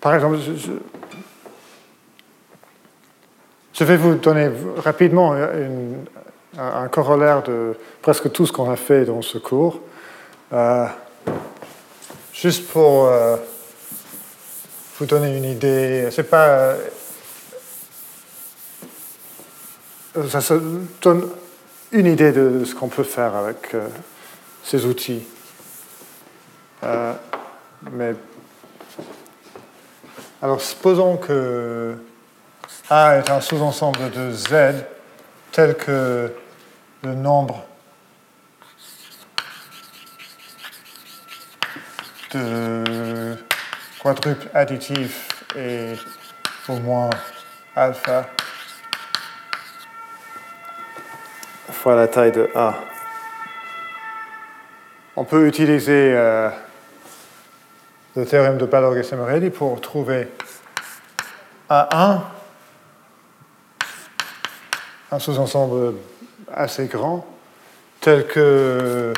[0.00, 0.72] Par exemple, je,
[3.82, 5.34] vais vous donner rapidement
[6.56, 9.80] un corollaire de presque tout ce qu'on a fait dans ce cours.
[10.52, 10.86] Euh,
[12.32, 13.36] juste pour euh,
[14.98, 16.46] vous donner une idée, c'est pas.
[16.46, 16.78] Euh,
[20.28, 20.56] ça
[21.02, 21.28] donne
[21.90, 23.74] une idée de ce qu'on peut faire avec
[24.62, 25.24] ces outils.
[27.90, 28.14] Mais
[30.40, 31.96] alors, supposons que
[32.90, 34.84] A est un sous-ensemble de Z
[35.52, 36.32] tel que
[37.02, 37.64] le nombre
[42.32, 43.36] de
[44.02, 45.96] quadruples additifs est
[46.68, 47.10] au moins
[47.76, 48.26] alpha
[51.84, 52.74] fois la taille de A.
[55.16, 56.48] On peut utiliser euh,
[58.16, 60.28] le théorème de Balog et pour trouver
[61.68, 62.20] A1,
[65.14, 65.94] un sous-ensemble
[66.52, 67.24] assez grand,
[68.00, 69.12] tel que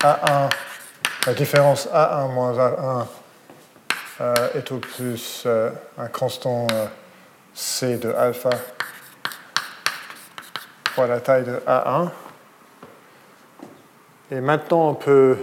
[0.00, 0.48] A1,
[1.26, 3.06] la différence A1 moins A1
[4.22, 6.66] euh, est au plus euh, un constant
[7.52, 8.48] C de alpha
[10.94, 12.10] fois la taille de A1.
[14.30, 15.36] Et maintenant, on peut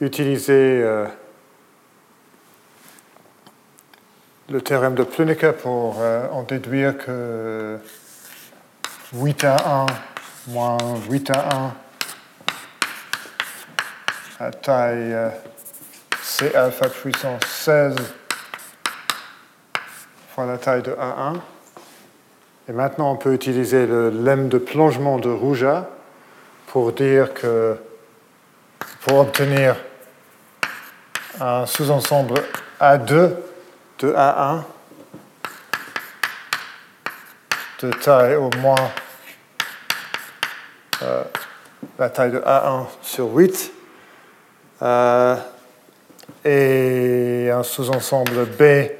[0.00, 1.06] utiliser euh,
[4.54, 7.76] le théorème de Plünicke pour euh, en déduire que
[9.12, 9.86] 8 à 1
[10.46, 10.78] moins
[11.10, 11.48] 8 à
[14.38, 15.28] 1 à taille euh,
[16.22, 17.96] C alpha puissance 16
[20.32, 21.40] fois la taille de A1
[22.68, 25.90] Et maintenant, on peut utiliser le lemme de plongement de Rouja
[26.68, 27.76] pour dire que
[29.00, 29.74] pour obtenir
[31.40, 32.34] un sous-ensemble
[32.80, 33.32] A2
[34.04, 34.62] de A1
[37.80, 38.90] de taille au moins
[41.00, 41.24] euh,
[41.98, 43.72] la taille de A1 sur 8
[44.82, 45.36] euh,
[46.44, 48.90] et un sous-ensemble B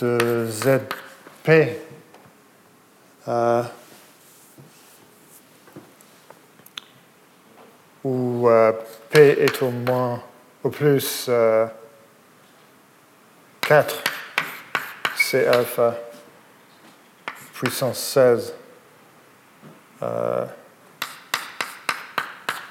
[0.00, 1.50] de ZP
[3.28, 3.62] euh,
[8.02, 8.72] où euh,
[9.10, 10.22] P est au moins
[10.64, 11.28] au plus
[13.66, 14.05] 4
[15.28, 15.92] C alpha
[17.52, 18.54] puissance 16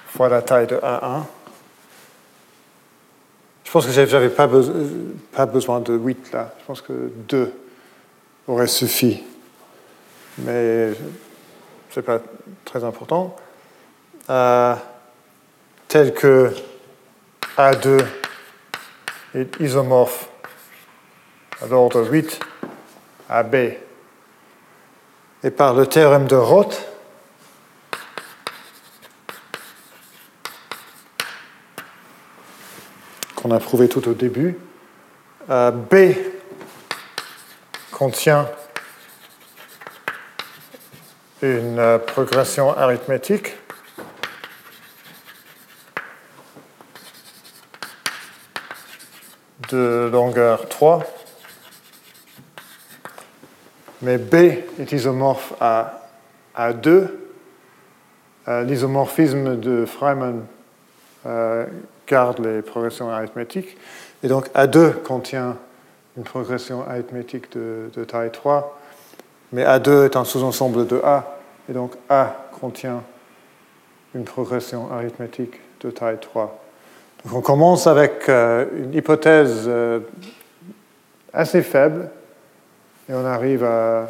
[0.07, 1.23] fois la taille de A1.
[3.65, 4.47] Je pense que je n'avais pas,
[5.33, 6.53] pas, besoin de 8 là.
[6.61, 6.93] Je pense que
[7.27, 7.51] 2
[8.47, 9.21] aurait suffi.
[10.37, 10.93] Mais
[11.89, 12.21] ce n'est pas
[12.63, 13.35] très important.
[14.29, 14.75] Euh,
[15.89, 16.53] tel que
[17.57, 18.01] A2
[19.33, 20.29] est isomorphe
[21.69, 22.39] l'ordre 8
[23.29, 23.55] à B.
[25.43, 26.87] Et par le théorème de Roth,
[33.35, 34.57] qu'on a prouvé tout au début.
[35.49, 36.15] Euh, B
[37.91, 38.49] contient
[41.41, 43.55] une euh, progression arithmétique
[49.69, 51.03] de longueur 3,
[54.05, 54.35] mais B
[54.79, 56.07] est isomorphe à,
[56.55, 57.29] à 2.
[58.47, 60.45] Euh, l'isomorphisme de Freiman
[62.07, 63.77] garde les progressions arithmétiques.
[64.23, 65.57] Et donc A2 contient
[66.17, 68.79] une progression arithmétique de, taille 3,
[69.51, 71.37] mais A2 est un sous-ensemble de A,
[71.69, 73.03] et donc A contient
[74.13, 76.57] une progression arithmétique de taille 3.
[77.25, 79.99] Donc on commence avec euh, une hypothèse euh,
[81.33, 82.09] assez faible,
[83.09, 84.09] et on arrive à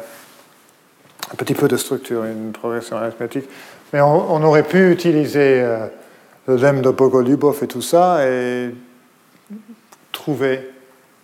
[1.32, 3.48] un petit peu de structure, une progression arithmétique.
[3.92, 5.86] Mais on, aurait pu utiliser euh,
[6.46, 8.74] le lemme de Bogolubov et tout ça, et
[10.12, 10.70] trouver,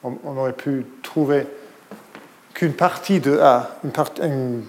[0.03, 1.47] on, aurait pu trouver
[2.55, 3.79] qu'une partie de A,
[4.23, 4.63] une,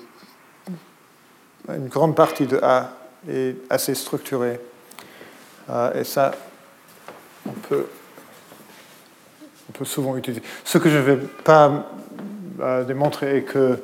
[1.87, 2.93] grande partie de A
[3.29, 4.59] est assez structurée.
[5.69, 6.31] Euh, et ça,
[7.47, 7.85] on peut,
[9.69, 10.41] on peut souvent utiliser.
[10.63, 11.89] Ce que je ne vais pas
[12.63, 13.77] euh, démontrer est que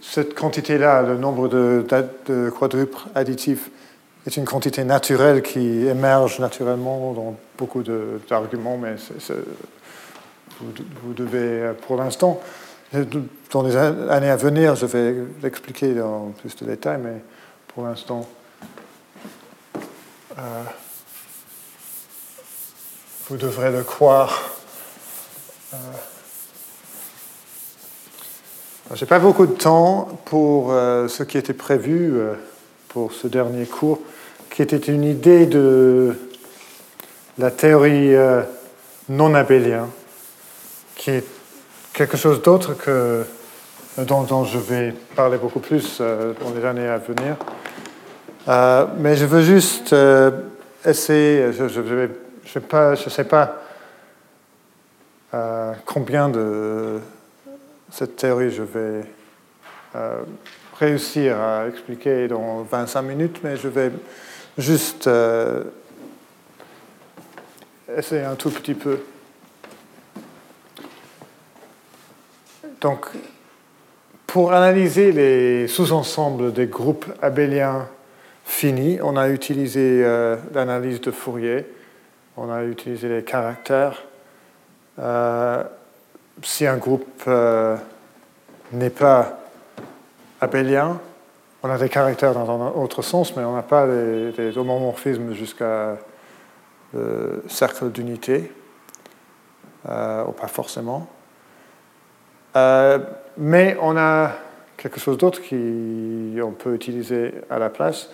[0.00, 1.84] cette quantité-là, le nombre de,
[2.58, 3.70] quadruples additifs,
[4.26, 7.82] est une quantité naturelle qui émerge naturellement dans beaucoup
[8.28, 8.96] d'arguments, mais
[10.60, 12.40] vous, devez, pour l'instant,
[13.52, 17.22] dans les années à venir, je vais l'expliquer dans plus de détails, mais
[17.68, 18.26] pour l'instant,
[20.38, 20.62] euh,
[23.28, 24.50] vous devrez le croire.
[25.74, 25.76] Euh,
[28.94, 32.14] je n'ai pas beaucoup de temps pour euh, ce qui était prévu
[32.88, 34.00] pour ce dernier cours
[34.56, 36.16] qui était une idée de
[37.36, 38.40] la théorie euh,
[39.10, 39.90] non abélienne,
[40.94, 41.24] qui est
[41.92, 43.26] quelque chose d'autre que
[43.98, 47.36] dont, je vais parler beaucoup plus euh, dans les années à venir.
[48.48, 49.94] Euh, mais je veux juste
[50.86, 53.62] essayer, je ne sais pas
[55.84, 56.98] combien de
[57.96, 59.00] cette théorie je vais
[60.78, 63.90] réussir à expliquer dans 25 minutes, mais je vais
[64.58, 65.64] juste euh,
[67.96, 69.00] essayer un tout petit peu.
[72.82, 73.06] Donc,
[74.26, 77.88] pour analyser les sous-ensembles des groupes abéliens
[78.44, 81.64] finis, on a utilisé euh, l'analyse de Fourier,
[82.36, 84.02] on a utilisé les caractères.
[86.36, 87.28] Euh, si un groupe
[88.72, 89.38] n'est pas
[90.40, 91.00] abélien,
[91.62, 95.96] on a des caractères dans un autre sens, mais on n'a pas des, homomorphismes jusqu'à
[96.94, 98.52] le cercle d'unité,
[99.88, 101.08] euh, ou pas forcément.
[102.56, 102.98] Euh,
[103.36, 104.32] mais on a
[104.76, 108.10] quelque chose d'autre qu'on peut utiliser à la place,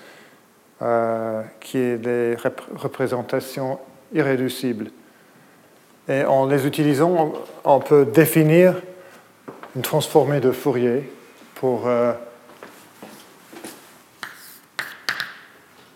[0.80, 3.78] euh, qui est les représentations
[4.12, 4.90] irréducibles.
[6.08, 7.32] Et en les utilisant,
[7.64, 8.74] on peut définir
[9.76, 11.12] une transformée de Fourier
[11.54, 11.88] pour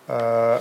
[0.09, 0.59] Euh,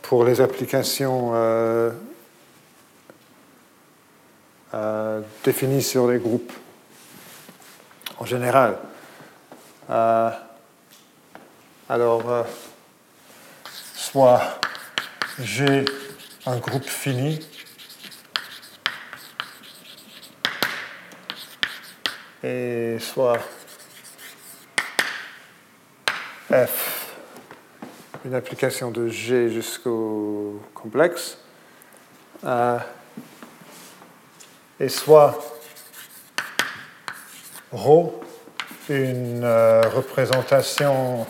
[0.00, 1.90] pour les applications euh,
[4.72, 6.52] euh, définie sur les groupes
[8.18, 8.78] en général.
[9.90, 10.30] Euh,
[11.90, 12.42] alors, euh,
[13.94, 14.40] soit
[15.40, 15.84] j'ai
[16.46, 17.40] un groupe fini.
[22.42, 23.38] Et soit
[26.50, 27.14] F,
[28.24, 31.38] une application de G jusqu'au complexe,
[34.78, 35.42] et soit
[37.72, 38.12] ρ,
[38.90, 41.26] une euh, représentation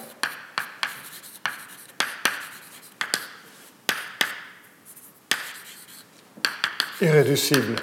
[7.00, 7.76] irréducible.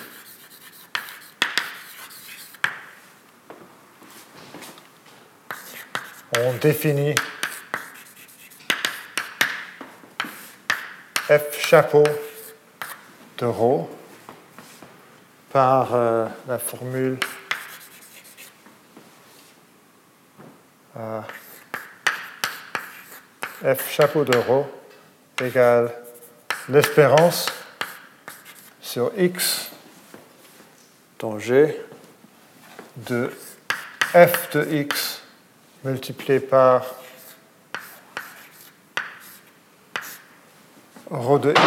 [6.37, 7.15] On définit
[11.27, 12.03] F chapeau
[13.37, 13.87] de ρ
[15.51, 17.17] par euh, la formule
[20.97, 21.21] euh,
[23.63, 24.65] F chapeau de ρ
[25.41, 25.93] égale
[26.69, 27.60] l'espérance
[28.91, 29.71] sur x
[31.17, 31.79] dans G
[32.97, 33.31] de
[34.11, 35.21] f de x
[35.85, 36.83] multiplié par
[41.09, 41.57] rho de x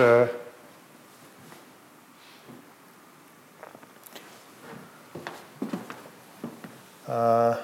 [0.00, 0.26] euh,
[7.08, 7.54] euh,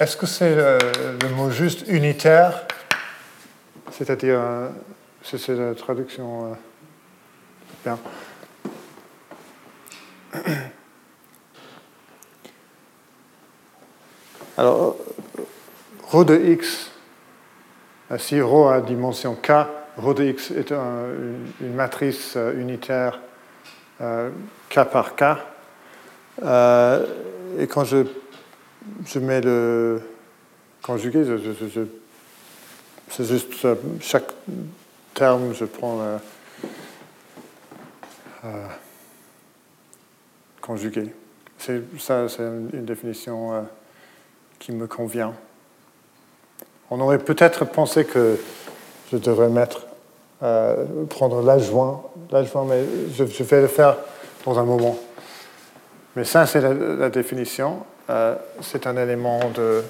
[0.00, 0.78] Est-ce que c'est le,
[1.22, 2.66] le, mot juste unitaire
[3.90, 4.68] C'est-à-dire, euh,
[5.22, 6.52] c'est la traduction.
[6.52, 6.54] Euh,
[7.84, 7.98] bien.
[14.58, 14.96] Alors,
[16.12, 16.90] ρ de x,
[18.18, 19.50] si ρ a dimension k,
[19.98, 23.20] ρ de x est un, une, une, matrice euh, unitaire
[24.00, 24.30] euh,
[24.68, 25.24] k par k.
[26.42, 27.06] Euh,
[27.58, 28.04] et quand je
[29.05, 30.01] je mets le
[30.81, 31.23] conjugué,
[33.09, 33.53] c'est juste
[34.01, 34.31] chaque
[35.13, 36.17] terme, je prends le
[38.45, 38.67] euh,
[40.61, 41.13] conjugué.
[41.57, 43.61] C'est, ça, c'est une, définition euh,
[44.59, 45.33] qui me convient.
[46.91, 48.37] On aurait peut-être pensé que
[49.11, 49.87] je devrais mettre,
[50.43, 52.83] euh, prendre l'adjoint, l'adjoint, mais
[53.13, 53.97] je, vais le faire
[54.45, 54.97] dans un moment.
[56.15, 57.83] Mais ça, c'est la définition.
[58.09, 59.83] Euh, c'est un élément de.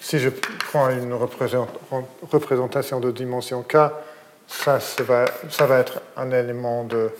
[0.00, 3.76] Si je prends une représentation de dimension k,
[4.46, 7.10] ça, va, être un élément de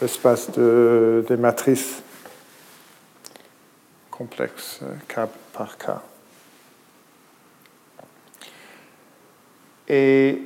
[0.00, 2.02] l'espace de, des matrices
[4.10, 5.20] complexes k
[5.52, 5.90] par k.
[9.88, 10.40] Et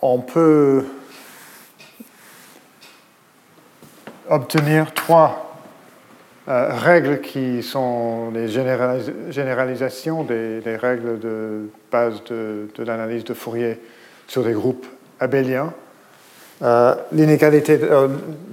[0.00, 0.84] on peut
[4.30, 5.48] obtenir trois
[6.48, 13.78] euh, règles qui sont les généralis généralisations des, règles de base de, l'analyse de Fourier
[14.26, 14.86] sur des groupes
[15.20, 15.72] abéliens.
[16.62, 18.08] Euh, euh,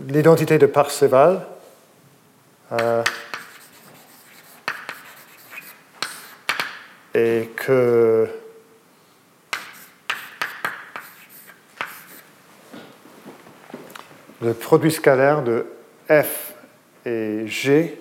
[0.10, 1.42] l'identité de Parseval.
[7.14, 8.28] Et que
[14.46, 15.66] le produit scalaire de
[16.08, 16.54] f
[17.04, 18.00] et g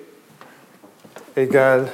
[1.36, 1.86] égale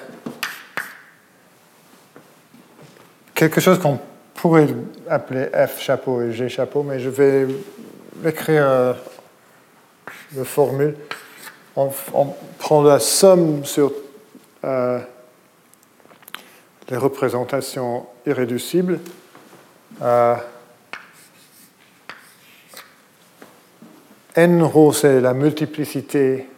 [3.33, 3.99] quelque chose qu'on
[4.35, 4.67] pourrait
[5.09, 7.47] appeler f chapeau et g chapeau, mais je vais
[8.27, 8.93] écrire euh,
[10.35, 10.97] la formule.
[11.77, 11.91] On,
[12.59, 13.93] prend la somme sur
[14.65, 14.99] euh,
[16.89, 18.99] les représentations irréducibles.
[20.03, 20.35] Euh,
[24.37, 26.49] n rho, c'est la multiplicité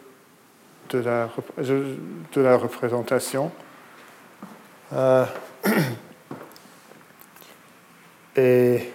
[0.90, 1.28] de la,
[1.58, 3.50] de la représentation.
[4.92, 5.24] Euh,
[8.36, 8.92] et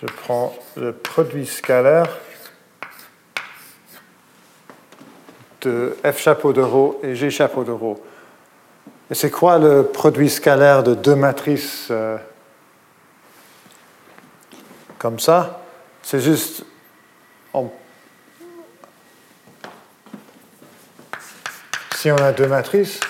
[0.00, 2.08] je prends le produit scalaire
[5.60, 8.02] de f chapeau de rho et g chapeau de rho.
[9.12, 12.16] Et c'est quoi le produit scalaire de deux matrices euh,
[14.96, 15.60] comme ça?
[16.02, 16.64] C'est juste.
[21.94, 23.00] Si on a deux matrices,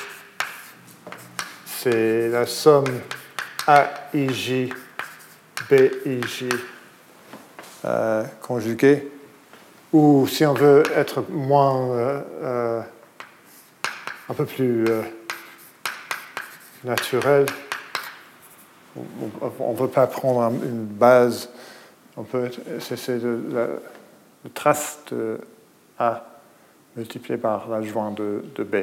[1.67, 3.01] c'est la somme
[3.69, 4.71] AIJ,
[5.71, 6.49] BIJ
[7.85, 9.09] euh, conjugué.
[9.93, 12.83] Ou si on veut être moins, euh,
[14.29, 14.85] un peu plus
[16.85, 17.47] naturel,
[18.97, 21.49] on ne veut pas prendre une base,
[22.17, 22.51] on peut
[22.81, 23.81] c'est le
[24.53, 25.41] trace de
[25.99, 26.25] A
[26.97, 28.77] multiplié par l'adjoint de, de B.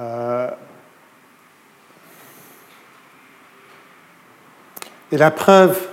[0.00, 0.50] Euh,
[5.12, 5.86] et la preuve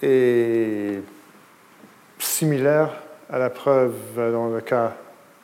[0.00, 0.83] est
[2.44, 2.90] similaire
[3.32, 4.92] à la preuve dans le cas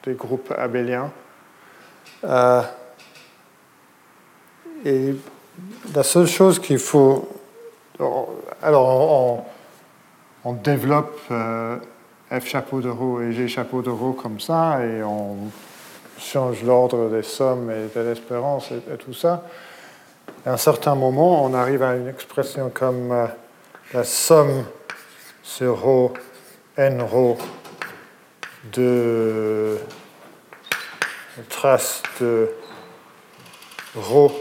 [0.05, 1.11] des groupes abéliens.
[2.25, 2.61] Euh,
[4.85, 5.15] et
[5.95, 7.27] la seule chose qu'il faut.
[8.63, 9.47] Alors,
[10.45, 11.79] on, développe euh,
[12.31, 15.37] F chapeau de roue et G chapeau de roue comme ça, et on
[16.19, 19.45] change l'ordre des sommes et de l'espérance et, tout ça.
[20.45, 23.27] à un certain moment, on arrive à une expression comme euh,
[23.95, 24.65] la somme
[25.43, 26.13] sur ρ,
[26.81, 27.37] n ρ
[28.73, 29.79] de
[31.51, 32.49] trace de
[33.95, 34.33] ρ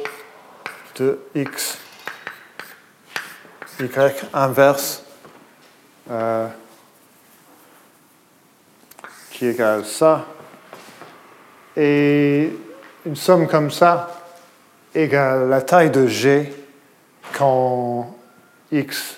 [0.96, 1.78] de x,
[3.82, 3.90] y
[4.34, 5.04] inverse
[6.10, 6.48] euh,
[9.32, 10.26] qui égale ça.
[11.76, 12.54] Et
[13.06, 14.24] une somme comme ça
[14.96, 16.54] égale la taille de g
[17.34, 18.16] quand
[18.72, 19.18] x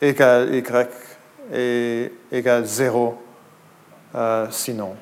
[0.00, 0.62] égale y
[1.52, 3.20] et égale 0
[4.14, 4.94] euh, sinon.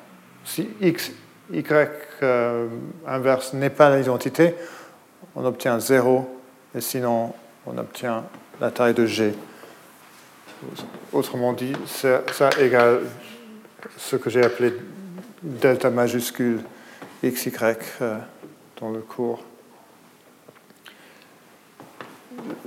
[0.45, 1.11] Si x,
[1.51, 1.63] y
[2.23, 2.67] euh,
[3.05, 4.55] inverse n'est pas l'identité,
[5.35, 6.27] on obtient 0,
[6.75, 7.33] et sinon
[7.65, 8.23] on obtient
[8.59, 9.33] la taille de g.
[11.11, 13.01] Autrement dit, ça, ça égale
[13.97, 14.73] ce que j'ai appelé
[15.41, 16.61] delta majuscule
[17.23, 17.51] xy
[18.01, 18.17] euh,
[18.79, 19.43] dans le cours.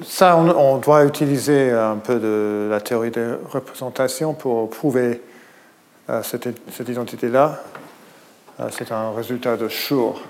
[0.03, 5.23] Ça, on, doit utiliser un peu de la théorie de représentation pour prouver
[6.11, 7.63] euh, cette, cette identité-là.
[8.61, 10.21] Euh, c'est un résultat de Schur.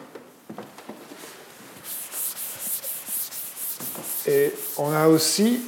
[4.26, 5.60] Et on a aussi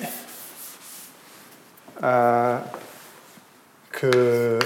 [2.02, 2.58] euh,
[3.92, 4.58] que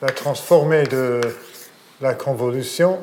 [0.00, 1.20] la transformée de
[2.00, 2.98] la convolution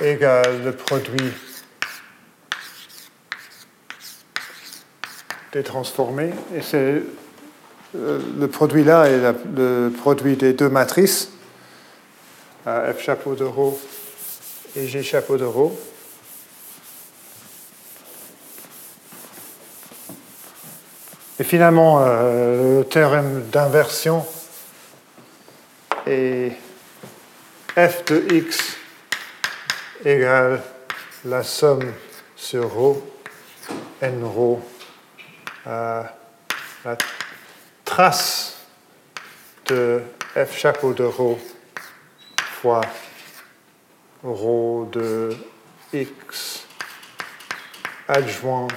[0.00, 1.32] égale le produit
[5.52, 6.32] des transformés.
[6.54, 7.02] Et c'est
[7.94, 9.20] euh, le produit là est
[9.54, 11.30] le produit des deux matrices,
[12.64, 13.78] F chapeau de rho
[14.76, 15.78] et G chapeau de rho.
[21.38, 24.24] Et finalement, euh, le théorème d'inversion
[26.06, 26.52] est
[27.76, 28.76] f de x
[30.04, 30.62] égale
[31.24, 31.92] la somme
[32.36, 32.96] sur ρ,
[34.02, 34.58] n ρ,
[35.66, 36.02] euh,
[36.84, 36.96] la
[37.84, 38.66] trace
[39.66, 40.02] de
[40.34, 41.38] f chapeau de ρ
[42.38, 42.80] fois
[44.24, 45.36] ρ de
[45.92, 46.66] x
[48.08, 48.68] adjoint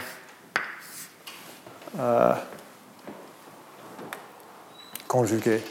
[1.98, 2.34] euh,
[5.07, 5.62] conjugué.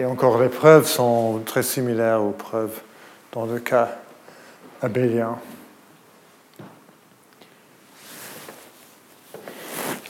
[0.00, 2.80] Et encore, les preuves sont très similaires aux preuves
[3.32, 3.98] dans le cas
[4.82, 5.38] abélien.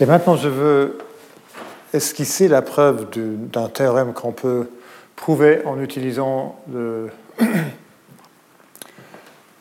[0.01, 0.99] Et maintenant, je veux
[1.93, 4.69] esquisser la preuve d'un théorème qu'on peut
[5.17, 6.61] prouver en utilisant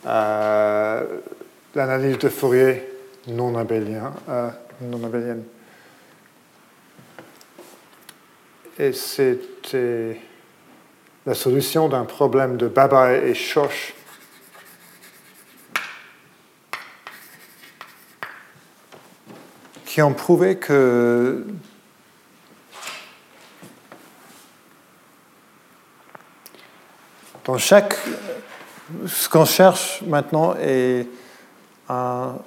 [0.05, 1.03] euh,
[1.73, 2.87] l'analyse de Fourier
[3.27, 4.49] non abélien, euh,
[4.81, 5.43] non abélienne.
[8.77, 10.21] Et c'était
[11.27, 13.93] la solution d'un problème de Baba et Schoch
[19.85, 21.45] qui ont prouvé que
[27.43, 27.97] dans chaque
[29.05, 31.09] ce qu'on cherche maintenant est
[31.89, 32.37] un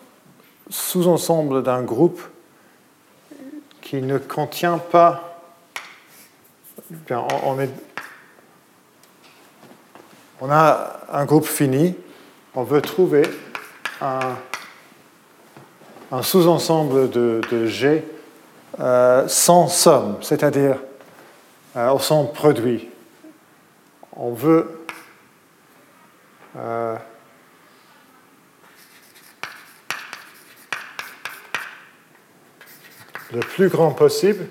[0.70, 2.22] sous-ensemble d'un groupe
[3.82, 5.42] qui ne contient pas.
[7.06, 7.70] Bien, on, est,
[10.40, 11.94] on a un groupe fini,
[12.54, 13.22] on veut trouver
[14.00, 14.36] un,
[16.22, 18.04] sous-ensemble de, G
[18.78, 20.78] euh, sans somme, c'est-à-dire
[21.76, 22.88] euh, sans produit.
[24.16, 24.84] On veut
[26.56, 26.96] euh,
[33.32, 34.46] le plus grand possible.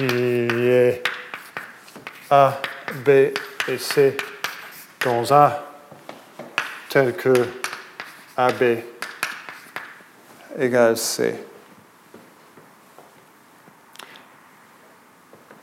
[0.00, 1.02] Y ait
[2.30, 2.60] A,
[3.04, 4.16] B et C
[5.04, 5.64] dans A
[6.88, 7.32] tel que
[8.36, 8.78] AB
[10.58, 11.34] égale C.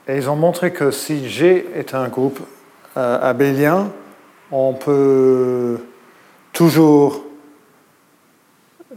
[0.07, 2.39] Et ils ont montré que si G est un groupe
[2.97, 3.91] euh, abélien,
[4.51, 5.79] on peut
[6.51, 7.23] toujours,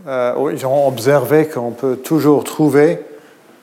[0.07, 3.01] euh, ils ont observé qu'on peut toujours trouver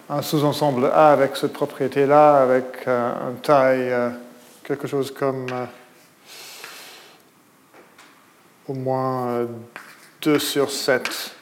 [0.09, 3.93] un sous-ensemble A avec cette propriété-là, avec euh, une taille,
[4.63, 5.47] quelque chose comme
[8.68, 9.47] au moins
[10.22, 11.35] 2 sur 7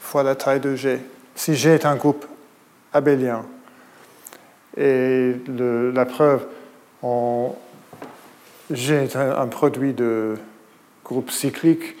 [0.00, 1.00] fois la taille de G.
[1.34, 2.26] Si G est un groupe
[2.92, 3.44] abélien,
[4.78, 6.46] et la preuve,
[7.02, 7.56] en
[8.70, 10.36] G est un, produit de
[11.04, 11.96] groupe cyclique.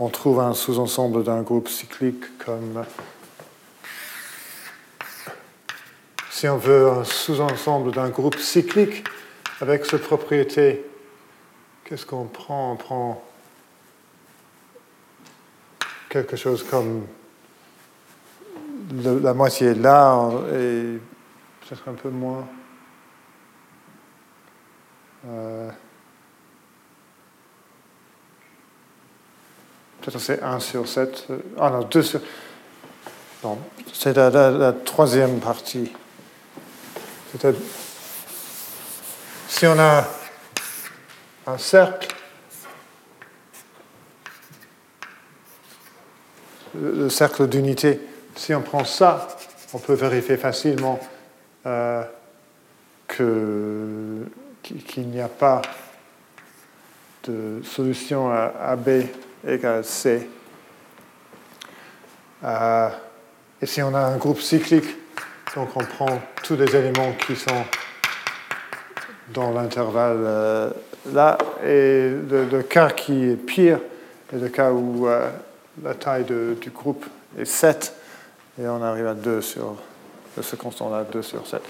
[0.00, 2.84] On trouve un sous-ensemble d'un groupe cyclique comme.
[6.30, 9.04] Si on veut un sous-ensemble d'un groupe cyclique
[9.60, 10.84] avec cette propriété,
[11.84, 12.72] qu'est-ce qu'on prend?
[12.72, 13.24] On prend
[16.08, 17.06] quelque chose comme
[19.00, 20.98] la moitié là et
[21.60, 22.46] peut-être un peu moins.
[25.28, 25.70] Euh,
[30.04, 31.26] peut-être c'est 1 sur 7.
[31.30, 32.20] Euh, ah non, 2 sur.
[33.42, 33.58] Non,
[33.92, 35.92] c'est la, troisième partie.
[39.48, 40.06] Si on a
[41.46, 42.08] un cercle,
[46.74, 48.00] le cercle d'unité,
[48.36, 49.28] si on prend ça,
[49.72, 51.00] on peut vérifier facilement
[51.66, 52.04] euh,
[53.08, 55.60] qu'il n'y a pas
[57.24, 59.06] de solution à AB
[59.46, 60.28] égale C.
[62.44, 62.88] Euh,
[63.60, 64.96] et si on a un groupe cyclique,
[65.54, 67.64] donc on prend tous les éléments qui sont
[69.32, 70.70] dans l'intervalle euh,
[71.12, 73.80] là, et le, cas qui est pire
[74.32, 75.06] est le cas où
[75.82, 77.04] la taille du groupe
[77.38, 77.94] est 7,
[78.60, 79.76] et on arrive à 2 sur
[80.40, 81.60] ce constant-là, 2 sur 7.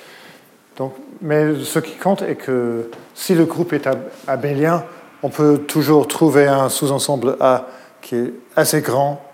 [0.77, 3.89] Donc, mais ce qui compte est que si le groupe est
[4.27, 4.85] abélien,
[5.25, 7.67] on peut toujours trouver un sous-ensemble A
[8.03, 9.25] qui est assez grand,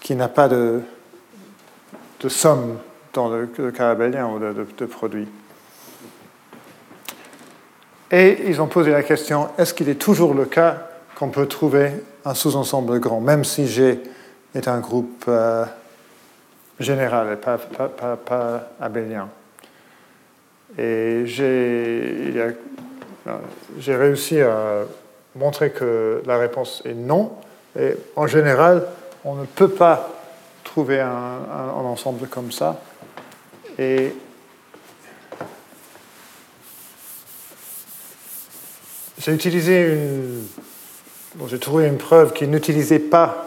[0.00, 0.80] qui n'a pas de,
[2.28, 2.78] somme
[3.12, 5.28] dans le, cas abélien ou de, produit.
[8.10, 11.92] Et ils ont posé la question, est-ce qu'il est toujours le cas qu'on peut trouver
[12.24, 14.00] un sous-ensemble grand, même si G
[14.54, 15.66] est un groupe euh,
[16.80, 17.58] général et pas,
[18.16, 19.28] pas, abélien?
[20.78, 22.54] Et j'ai
[23.94, 24.84] réussi à
[25.34, 27.32] montrer que la réponse est non.
[27.78, 28.86] Et en général,
[29.24, 30.10] on ne peut pas
[30.64, 31.40] trouver un,
[31.74, 32.80] ensemble comme ça.
[33.78, 34.12] Et
[39.18, 39.98] j'ai utilisé
[41.46, 43.46] j'ai trouvé une preuve qui n'utilisait pas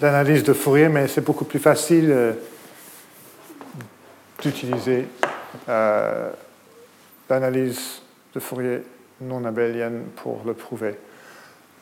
[0.00, 2.32] l'analyse de Fourier, mais c'est beaucoup plus facile euh,
[4.42, 5.06] d'utiliser
[5.68, 6.30] euh,
[7.28, 8.02] l'analyse
[8.34, 8.82] de Fourier
[9.20, 10.96] non abélienne pour le prouver.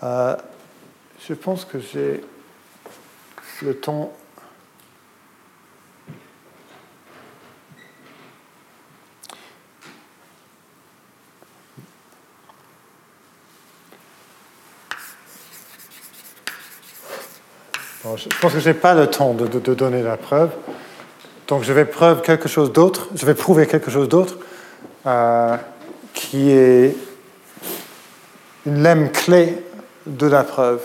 [0.03, 0.37] Euh,
[1.27, 2.23] je pense que j'ai
[3.63, 4.13] le temps.
[18.17, 20.51] je pense que je n'ai pas le temps de, donner la preuve.
[21.47, 24.39] Donc je vais preuve quelque chose d'autre, je vais prouver quelque chose d'autre
[25.07, 25.57] euh,
[26.15, 26.97] qui est
[28.67, 29.63] une lemme clé
[30.09, 30.83] de la preuve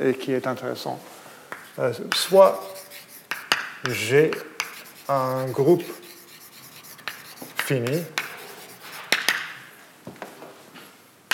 [0.00, 1.00] et qui est intéressant.
[1.78, 2.62] Euh, soit
[3.88, 4.30] j'ai
[5.08, 5.84] un groupe
[7.56, 8.02] fini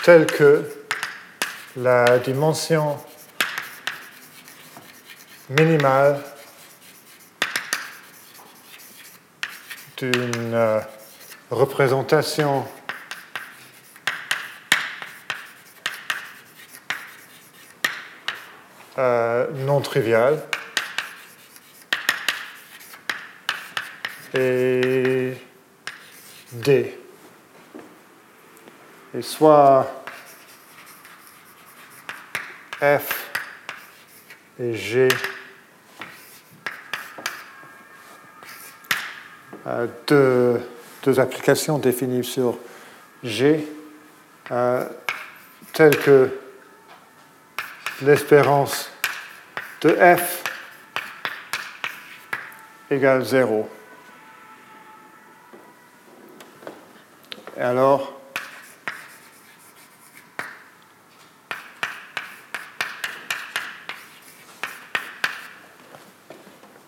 [0.03, 0.65] tel que
[1.77, 2.99] la dimension
[5.49, 6.21] minimale
[9.97, 10.81] d'une euh,
[11.51, 12.65] représentation
[19.03, 20.41] euh, non triviale
[24.33, 25.35] et
[26.53, 26.99] D.
[29.15, 30.05] Et soit
[32.81, 33.31] F
[34.59, 35.09] et G
[40.07, 40.61] deux,
[41.19, 42.59] applications définies sur
[43.23, 43.67] G
[44.51, 44.89] euh,
[45.73, 46.31] telle que
[48.01, 48.91] l'espérance
[49.83, 50.43] de f
[52.91, 53.69] égale 0.
[57.57, 58.21] Et alors,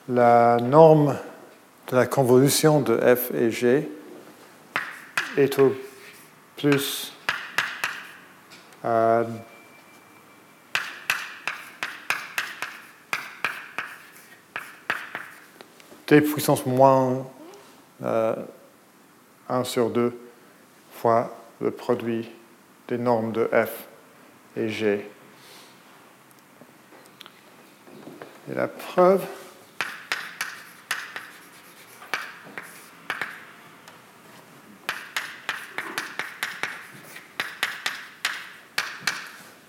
[0.09, 1.19] la norme
[1.89, 3.89] de la convolution de f et g
[5.37, 5.75] est au
[6.57, 7.13] plus
[16.15, 17.27] t puissance moins
[18.01, 20.17] 1 euh, sur 2
[20.93, 22.31] fois le produit
[22.87, 23.89] des normes de f
[24.57, 25.11] et g.
[28.49, 29.25] Et la preuve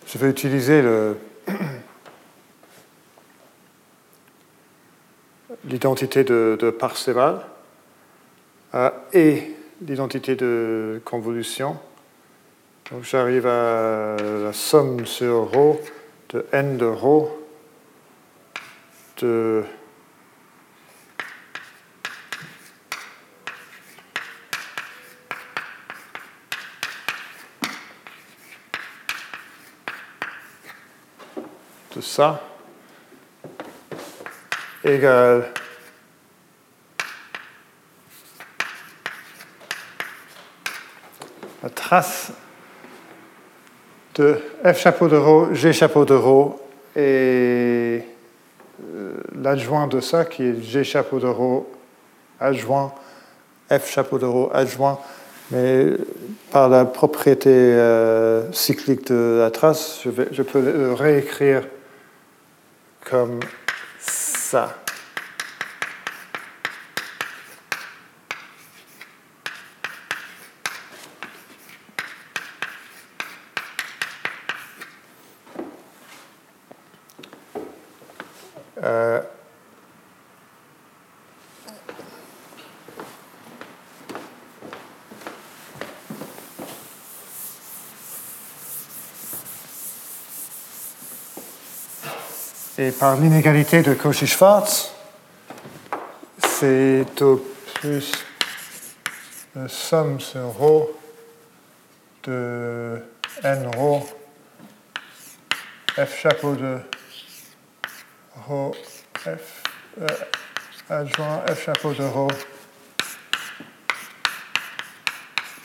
[0.07, 0.81] Je vais utiliser
[5.76, 7.41] l'identité de, de, Parseval
[8.76, 9.43] euh, et
[9.81, 11.77] l'identité de convolution.
[12.89, 15.76] Donc j'arrive à la somme sur ρ
[16.30, 17.27] de n de ρ
[19.18, 19.65] de
[31.93, 32.41] de ça
[34.85, 35.52] égale
[41.65, 41.72] la
[44.15, 46.15] de F chapeau de G chapeau de
[46.95, 48.01] et
[48.95, 51.27] euh, l'adjoint de ça qui est G chapeau de
[52.39, 52.93] adjoint
[53.69, 54.99] F chapeau de adjoint
[55.51, 55.91] mais
[56.51, 61.63] par la propriété euh, cyclique de la trace, je, je peux le réécrire
[63.03, 63.39] comme
[63.99, 64.85] ça.
[92.85, 94.93] Et par l'inégalité de Cauchy-Schwarz,
[96.39, 97.44] c'est au
[97.74, 98.12] plus
[99.55, 100.86] la somme sur ρ
[102.24, 103.02] de
[103.43, 104.02] n ρ
[105.97, 106.78] f chapeau de
[108.48, 108.73] ρ
[109.16, 109.62] f
[110.01, 110.07] euh,
[110.89, 112.28] adjoint f chapeau de ρ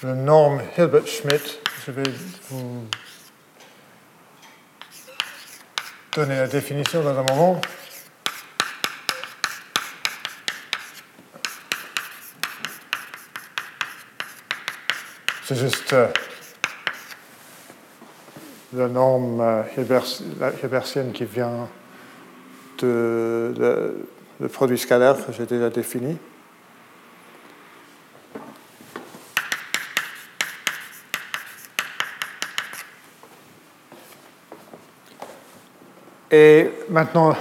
[0.04, 2.04] le norme Hilbert-Schmidt, je vais
[2.50, 2.84] vous
[6.15, 7.61] donner la définition dans un moment.
[15.45, 16.07] C'est juste euh,
[18.73, 19.63] la norme euh,
[20.63, 21.69] hilbertienne qui vient
[22.79, 23.53] de
[24.41, 26.17] le, produit scalaire que j'ai déjà défini.
[36.31, 37.35] Et maintenant,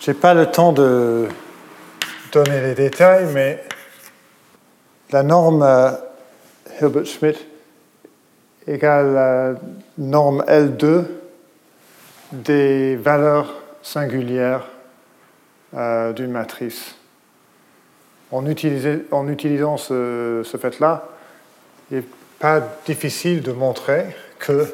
[0.00, 1.28] je n'ai pas le temps de
[2.32, 3.62] donner les détails, mais
[5.12, 5.92] la norme euh,
[6.80, 7.38] Hilbert-Schmidt
[8.66, 9.54] égale la
[9.98, 11.04] norme L2
[12.32, 14.66] des valeurs singulières
[15.74, 16.96] euh, d'une matrice.
[18.32, 21.06] En, utilisant ce, fait-là,
[21.90, 22.04] il n'est
[22.40, 24.06] pas difficile de montrer
[24.38, 24.66] que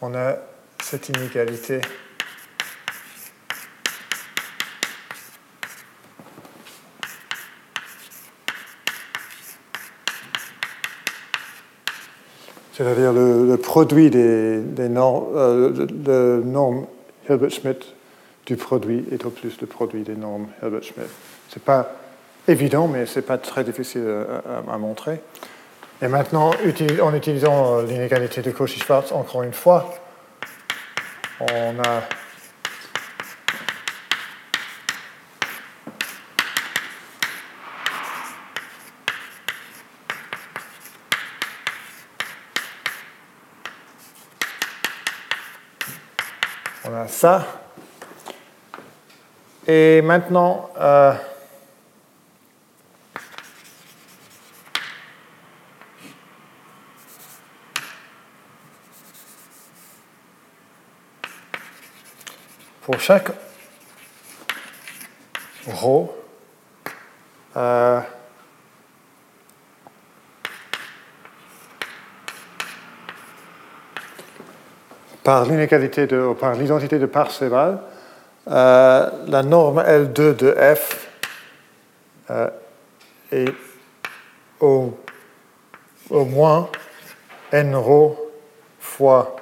[0.00, 0.36] on a
[0.82, 1.80] cette inégalité
[12.78, 16.86] c'est-à-dire le, produit des, normes, euh, le, norme
[17.28, 17.94] Hilbert-Schmidt
[18.46, 21.10] du produit est au plus le produit des normes Hilbert-Schmidt.
[21.48, 21.92] Ce n'est pas
[22.46, 25.20] évident, mais ce n'est pas très difficile à, à, montrer.
[26.00, 26.52] Et maintenant,
[27.02, 29.92] en utilisant l'inégalité de Cauchy-Schwarz, encore une fois,
[31.40, 32.02] on a
[47.06, 47.44] ça.
[49.66, 51.12] Et maintenant, euh,
[62.88, 63.28] pour chaque
[65.66, 66.10] rho,
[67.54, 68.00] euh,
[75.22, 77.78] par l'inégalité de, par l'identité de Parseval,
[78.50, 81.08] euh, la norme L2 de F
[82.30, 82.48] euh,
[83.30, 83.52] est
[84.60, 84.98] au,
[86.08, 86.70] au moins
[87.52, 88.16] n rho
[88.80, 89.37] fois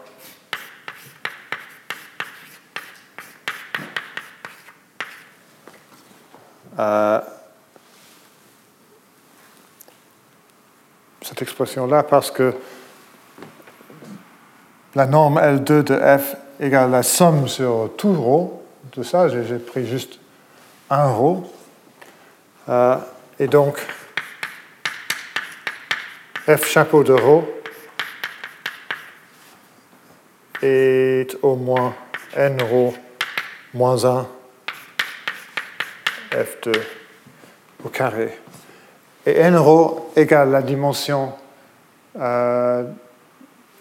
[6.78, 7.20] euh,
[11.22, 12.54] cette expression-là parce que
[14.94, 18.62] la norme L2 de f égale la somme sur tout rho,
[18.94, 20.18] de ça, j'ai pris juste
[20.88, 21.44] un rho.
[22.68, 22.96] Euh,
[23.38, 23.78] et donc,
[26.48, 27.44] f chapeau de rho
[30.62, 31.94] est au moins
[32.34, 32.94] n rho
[33.74, 34.26] moins 1
[36.35, 36.75] f2
[37.85, 38.37] au carré.
[39.25, 41.33] Et n rho égale la dimension
[42.19, 42.83] euh,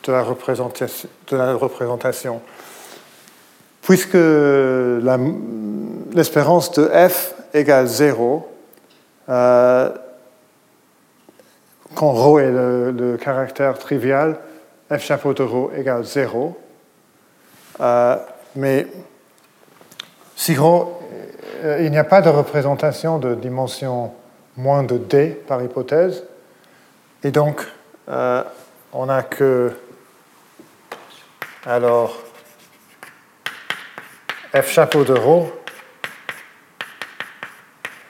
[0.04, 2.40] de, la représentation, de la représentation.
[3.82, 4.14] Puisque
[6.14, 8.46] l'espérance de f égale 0,
[9.28, 9.90] euh,
[11.94, 14.38] quand ρ est le, caractère trivial,
[14.92, 16.56] f chapeau de ρ égale 0.
[17.80, 18.16] Euh,
[18.56, 18.86] mais
[20.36, 20.86] si ρ, euh,
[21.79, 24.13] il n'y a pas de représentation de dimension
[24.57, 26.23] moins de d par hypothèse,
[27.23, 27.65] et donc
[28.09, 28.43] euh,
[28.93, 29.73] on n'a que
[31.65, 32.17] alors
[34.53, 35.51] f chapeau de ρ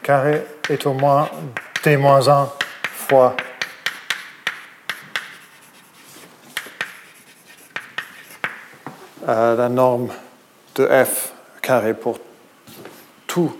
[0.03, 1.29] carré est au moins
[1.83, 2.49] d moins 1
[2.83, 3.35] fois
[9.27, 10.09] euh, la norme
[10.75, 12.19] de f carré pour
[13.35, 13.53] tout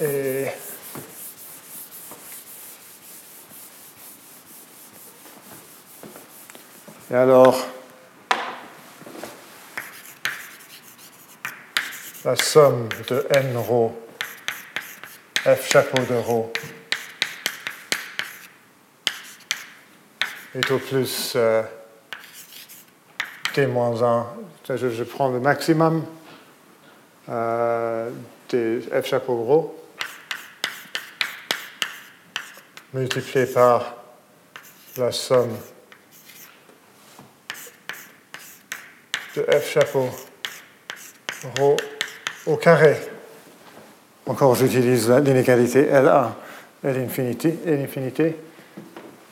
[0.00, 0.46] Et
[7.10, 7.66] alors,
[12.24, 14.00] la somme de n rho,
[15.44, 16.52] f chapeau de rho,
[20.54, 21.62] est au plus euh,
[23.54, 24.24] t-1.
[24.68, 26.04] Je, je, prends le maximum
[27.28, 28.10] euh,
[28.50, 29.76] des f chapeau rho
[32.92, 33.94] multiplié par
[34.96, 35.56] la somme
[39.36, 40.08] de f chapeau
[41.58, 41.76] rho
[42.46, 42.96] au carré.
[44.26, 46.34] Encore, j'utilise l'inégalité LA,
[46.82, 48.36] L infinité, L infinité.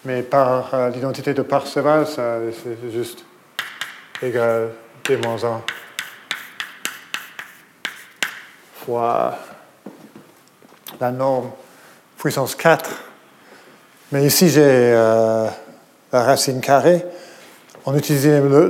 [0.05, 3.25] Mais par euh, l'identité de Parseval, c'est juste
[4.23, 4.71] égal
[5.05, 5.63] d moins 1
[8.85, 9.39] fois
[11.01, 11.51] la norme
[12.17, 12.89] puissance 4.
[14.13, 15.49] Mais ici, j'ai euh,
[16.13, 17.05] la racine carrée.
[17.85, 18.69] On utilise le,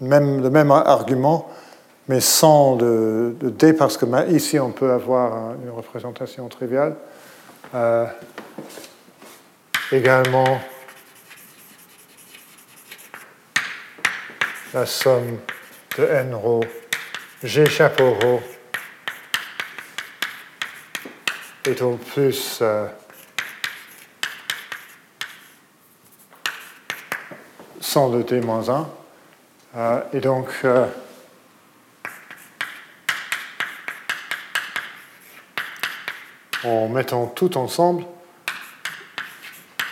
[0.00, 1.48] même, même argument,
[2.08, 6.96] mais sans de, d, parce que ici on peut avoir une représentation triviale.
[7.74, 8.06] Euh,
[9.92, 10.58] également,
[14.72, 15.40] la somme
[15.98, 16.62] de n rho,
[17.42, 18.42] g chapeau rho,
[21.64, 22.86] est au plus euh,
[27.80, 28.90] sans le moins 1.
[29.76, 30.86] Euh, et donc, euh,
[36.64, 38.04] en mettant tout ensemble,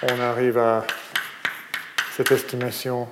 [0.03, 0.87] on arrive à
[2.17, 3.09] cette estimation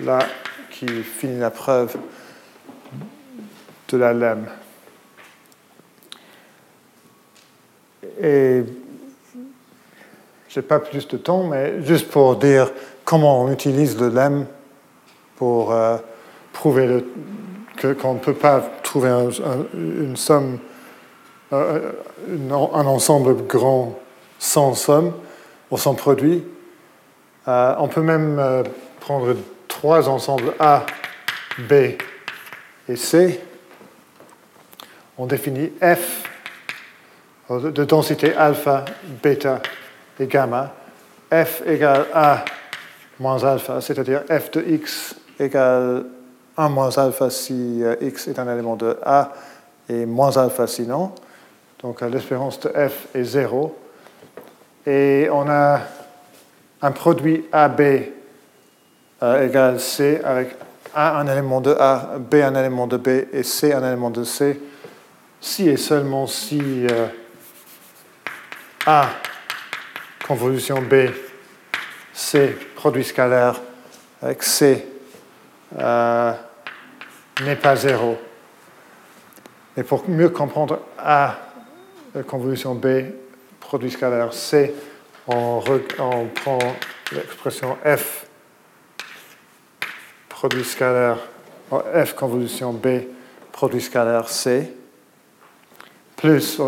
[0.00, 0.18] là
[0.70, 1.96] qui finit la preuve
[3.88, 4.46] de la lemme.
[8.20, 8.62] Et
[10.48, 12.70] je n'ai pas plus de temps, mais juste pour dire
[13.04, 14.46] comment on utilise le lemme
[15.36, 15.96] pour euh,
[16.52, 17.04] prouver
[18.00, 19.10] qu'on ne peut pas trouver
[19.74, 20.58] une somme,
[21.52, 21.92] euh,
[22.28, 23.98] un ensemble grand
[24.38, 25.12] sans somme
[25.70, 26.44] ou sans produit.
[27.48, 28.40] Euh, on peut même
[29.00, 29.34] prendre
[29.74, 30.86] trois ensembles A,
[31.58, 31.72] B
[32.88, 33.40] et C.
[35.18, 36.22] On définit F
[37.50, 38.84] de densité alpha,
[39.22, 39.60] bêta
[40.18, 40.72] et gamma,
[41.30, 42.44] f égale a
[43.18, 46.04] moins alpha, c'est-à-dire f de x égale
[46.56, 49.32] 1 moins alpha si euh, x est un élément de A
[49.88, 51.12] et moins alpha sinon.
[51.82, 53.76] Donc l'espérance de f est 0.
[54.86, 55.80] Et on a
[56.80, 57.82] un produit AB
[59.42, 60.56] égale C avec
[60.94, 64.24] A un élément de A, B un élément de B et C un élément de
[64.24, 64.60] C,
[65.40, 67.06] si et seulement si euh,
[68.86, 69.08] A
[70.26, 71.10] convolution B,
[72.12, 73.60] C produit scalaire
[74.22, 74.86] avec C
[75.78, 76.32] euh,
[77.42, 78.16] n'est pas zéro.
[79.76, 81.36] Et pour mieux comprendre A
[82.26, 82.86] convolution B
[83.58, 84.72] produit scalaire C,
[85.26, 85.60] on,
[85.98, 86.58] on prend
[87.12, 88.23] l'expression F
[90.44, 91.16] produit scalaire
[91.70, 92.86] F convolution B
[93.50, 94.70] produit scalaire C
[96.18, 96.60] plus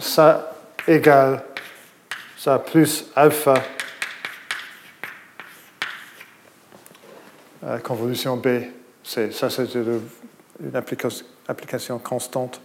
[0.00, 0.52] ça
[0.88, 1.44] égale
[2.36, 3.54] ça plus alpha
[7.62, 8.48] euh, convolution B
[9.04, 9.30] C.
[9.30, 10.74] Ça, c'est une
[11.46, 12.60] application, constante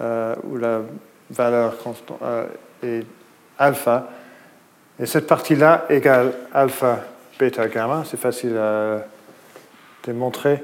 [0.00, 0.80] euh, où la
[1.28, 1.76] valeur
[2.22, 2.46] euh,
[2.82, 3.04] est
[3.58, 4.08] alpha.
[4.98, 7.00] Et cette partie-là égale alpha,
[7.38, 8.04] bêta, gamma.
[8.06, 9.04] C'est facile à
[10.04, 10.62] démontrer.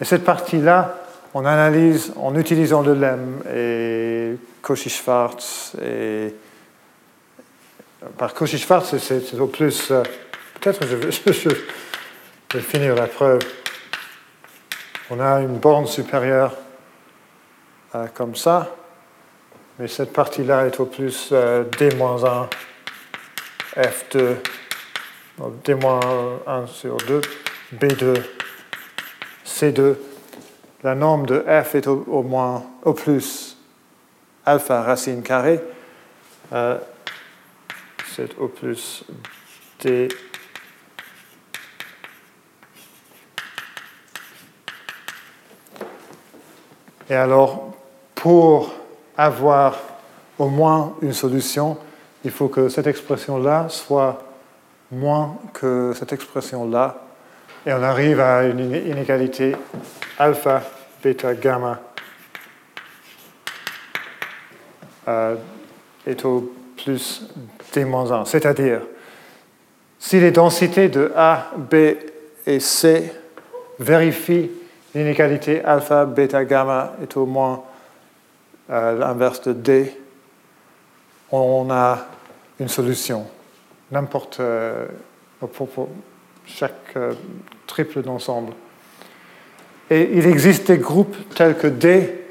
[0.00, 0.96] Et cette partie-là,
[1.34, 5.76] on analyse en utilisant le LEM et Cauchy-Schwarz.
[5.82, 6.34] Et
[8.18, 9.90] par Cauchy-Schwarz, c'est au plus.
[9.90, 10.02] Euh,
[10.60, 11.48] peut-être je, je,
[12.52, 13.40] vais finir la preuve.
[15.10, 16.54] On a une borne supérieure
[17.94, 18.74] euh, comme ça,
[19.78, 22.48] mais cette partie-là est au plus euh, D-1,
[23.76, 24.36] F2,
[25.64, 27.20] D-1 sur 2,
[27.76, 28.22] B2,
[29.44, 29.96] C2.
[30.82, 33.56] La norme de F est au, moins, au plus
[34.44, 35.60] alpha racine carrée.
[36.52, 36.78] Euh,
[38.14, 39.04] c'est au plus
[39.80, 40.08] D
[47.10, 47.74] Et alors,
[48.14, 48.72] pour
[49.16, 49.76] avoir
[50.38, 51.76] au moins une solution,
[52.24, 54.22] il faut que cette expression-là soit
[54.90, 57.03] moins que cette expression-là.
[57.66, 59.56] Et on arrive à une inégalité
[60.18, 60.62] alpha,
[61.02, 61.80] bêta, gamma
[65.08, 65.36] euh,
[66.06, 67.26] est au plus
[67.72, 68.26] D-1.
[68.26, 68.82] C'est-à-dire,
[69.98, 71.74] si les densités de A, B
[72.46, 73.10] et C
[73.78, 74.50] vérifient
[74.94, 77.64] l'inégalité alpha, bêta, gamma est au moins
[78.68, 79.96] euh, l'inverse de D,
[81.32, 82.06] on a
[82.60, 83.26] une solution.
[83.90, 84.86] N'importe, euh,
[86.46, 86.96] chaque
[87.66, 88.52] triple d'ensemble.
[89.90, 92.24] Et il existe des groupes tels que D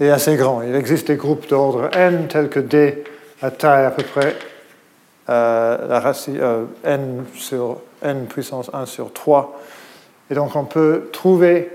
[0.00, 0.62] est assez grand.
[0.62, 3.04] Il existe des groupes d'ordre n tels que D
[3.40, 4.36] à taille à peu près
[5.26, 6.40] la racine,
[6.84, 9.60] n sur n puissance 1 sur 3.
[10.30, 11.70] Et donc on peut trouver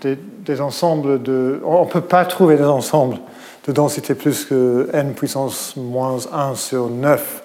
[0.00, 1.60] des, ensembles de...
[1.64, 3.18] On ne peut pas trouver des ensembles
[3.66, 7.42] de densité plus que n puissance moins 1 sur 9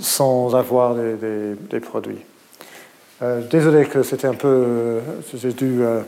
[0.00, 2.18] sans avoir des, produits.
[3.22, 5.00] Euh, désolé que c'était un peu...
[5.34, 6.00] J'ai dû euh,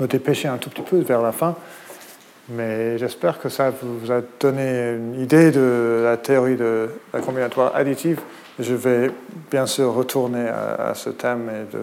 [0.00, 1.54] me dépêcher un tout petit peu vers la fin,
[2.48, 7.74] mais j'espère que ça vous a donné une idée de la théorie de la combinatoire
[7.76, 8.20] additive.
[8.58, 9.10] Je vais
[9.50, 11.76] bien sûr retourner à, ce thème et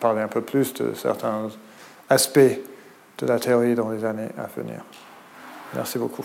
[0.00, 1.48] parler un peu plus de certains
[2.08, 2.38] aspects
[3.18, 4.80] de la théorie dans les années à venir.
[5.74, 6.24] Merci beaucoup.